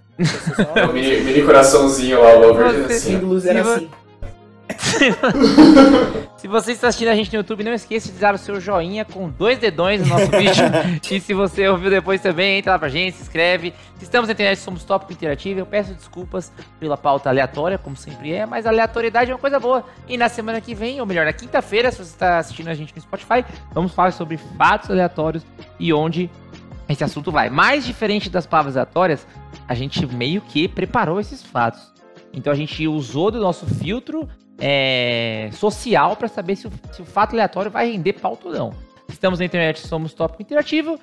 É 0.74 0.84
o 0.86 0.92
mini, 0.92 1.20
mini 1.20 1.42
coraçãozinho 1.42 2.20
lá, 2.20 2.34
o 2.36 2.40
Valverde 2.54 2.82
Você- 2.88 2.92
assim. 2.94 3.16
Luz 3.18 3.46
era 3.46 3.60
assim. 3.62 3.88
Se 6.36 6.48
você 6.48 6.72
está 6.72 6.88
assistindo 6.88 7.08
a 7.08 7.14
gente 7.14 7.30
no 7.32 7.40
YouTube, 7.40 7.62
não 7.62 7.74
esqueça 7.74 8.10
de 8.10 8.18
dar 8.18 8.34
o 8.34 8.38
seu 8.38 8.58
joinha 8.58 9.04
com 9.04 9.28
dois 9.28 9.58
dedões 9.58 10.00
no 10.00 10.06
nosso 10.06 10.30
vídeo. 10.32 10.64
e 11.10 11.20
se 11.20 11.34
você 11.34 11.68
ouviu 11.68 11.90
depois 11.90 12.20
também, 12.20 12.58
entra 12.58 12.72
lá 12.72 12.78
pra 12.78 12.88
gente, 12.88 13.16
se 13.16 13.22
inscreve. 13.22 13.74
Se 13.96 14.04
estamos 14.04 14.26
na 14.26 14.32
internet, 14.32 14.58
somos 14.58 14.82
Tópico 14.82 15.12
Interativo. 15.12 15.60
Eu 15.60 15.66
peço 15.66 15.92
desculpas 15.92 16.50
pela 16.78 16.96
pauta 16.96 17.28
aleatória, 17.28 17.76
como 17.76 17.94
sempre 17.94 18.32
é, 18.32 18.46
mas 18.46 18.64
aleatoriedade 18.64 19.30
é 19.30 19.34
uma 19.34 19.40
coisa 19.40 19.60
boa. 19.60 19.84
E 20.08 20.16
na 20.16 20.30
semana 20.30 20.60
que 20.60 20.74
vem, 20.74 20.98
ou 20.98 21.06
melhor, 21.06 21.26
na 21.26 21.32
quinta-feira, 21.32 21.90
se 21.90 21.98
você 21.98 22.12
está 22.12 22.38
assistindo 22.38 22.68
a 22.68 22.74
gente 22.74 22.94
no 22.94 23.02
Spotify, 23.02 23.44
vamos 23.72 23.92
falar 23.92 24.12
sobre 24.12 24.38
fatos 24.56 24.90
aleatórios 24.90 25.44
e 25.78 25.92
onde 25.92 26.30
esse 26.88 27.04
assunto 27.04 27.30
vai. 27.30 27.50
Mais 27.50 27.84
diferente 27.84 28.30
das 28.30 28.46
palavras 28.46 28.76
aleatórias, 28.76 29.26
a 29.68 29.74
gente 29.74 30.06
meio 30.06 30.40
que 30.40 30.66
preparou 30.66 31.20
esses 31.20 31.42
fatos. 31.42 31.92
Então 32.32 32.52
a 32.52 32.56
gente 32.56 32.86
usou 32.86 33.30
do 33.30 33.40
nosso 33.40 33.66
filtro 33.66 34.28
é, 34.60 35.50
social 35.52 36.16
para 36.16 36.28
saber 36.28 36.56
se 36.56 36.66
o, 36.66 36.72
se 36.92 37.02
o 37.02 37.04
fato 37.04 37.32
aleatório 37.32 37.70
vai 37.70 37.90
render 37.90 38.14
pauta 38.14 38.48
ou 38.48 38.54
não. 38.54 38.74
Estamos 39.08 39.38
na 39.38 39.44
internet, 39.44 39.80
somos 39.86 40.14
Tópico 40.14 40.42
Interativo. 40.42 40.98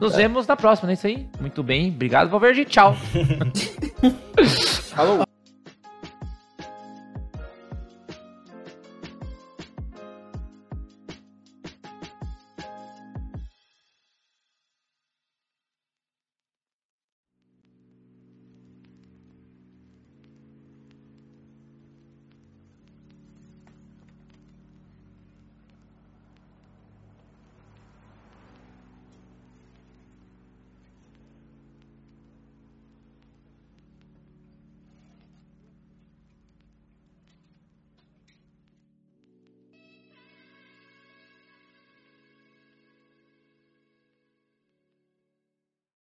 Nos 0.00 0.16
vemos 0.16 0.46
na 0.46 0.56
próxima, 0.56 0.86
não 0.86 0.92
é 0.92 0.94
isso 0.94 1.06
aí? 1.06 1.26
Muito 1.38 1.62
bem, 1.62 1.90
obrigado, 1.90 2.30
Valverde. 2.30 2.64
Tchau. 2.64 2.96
Falou. 4.94 5.29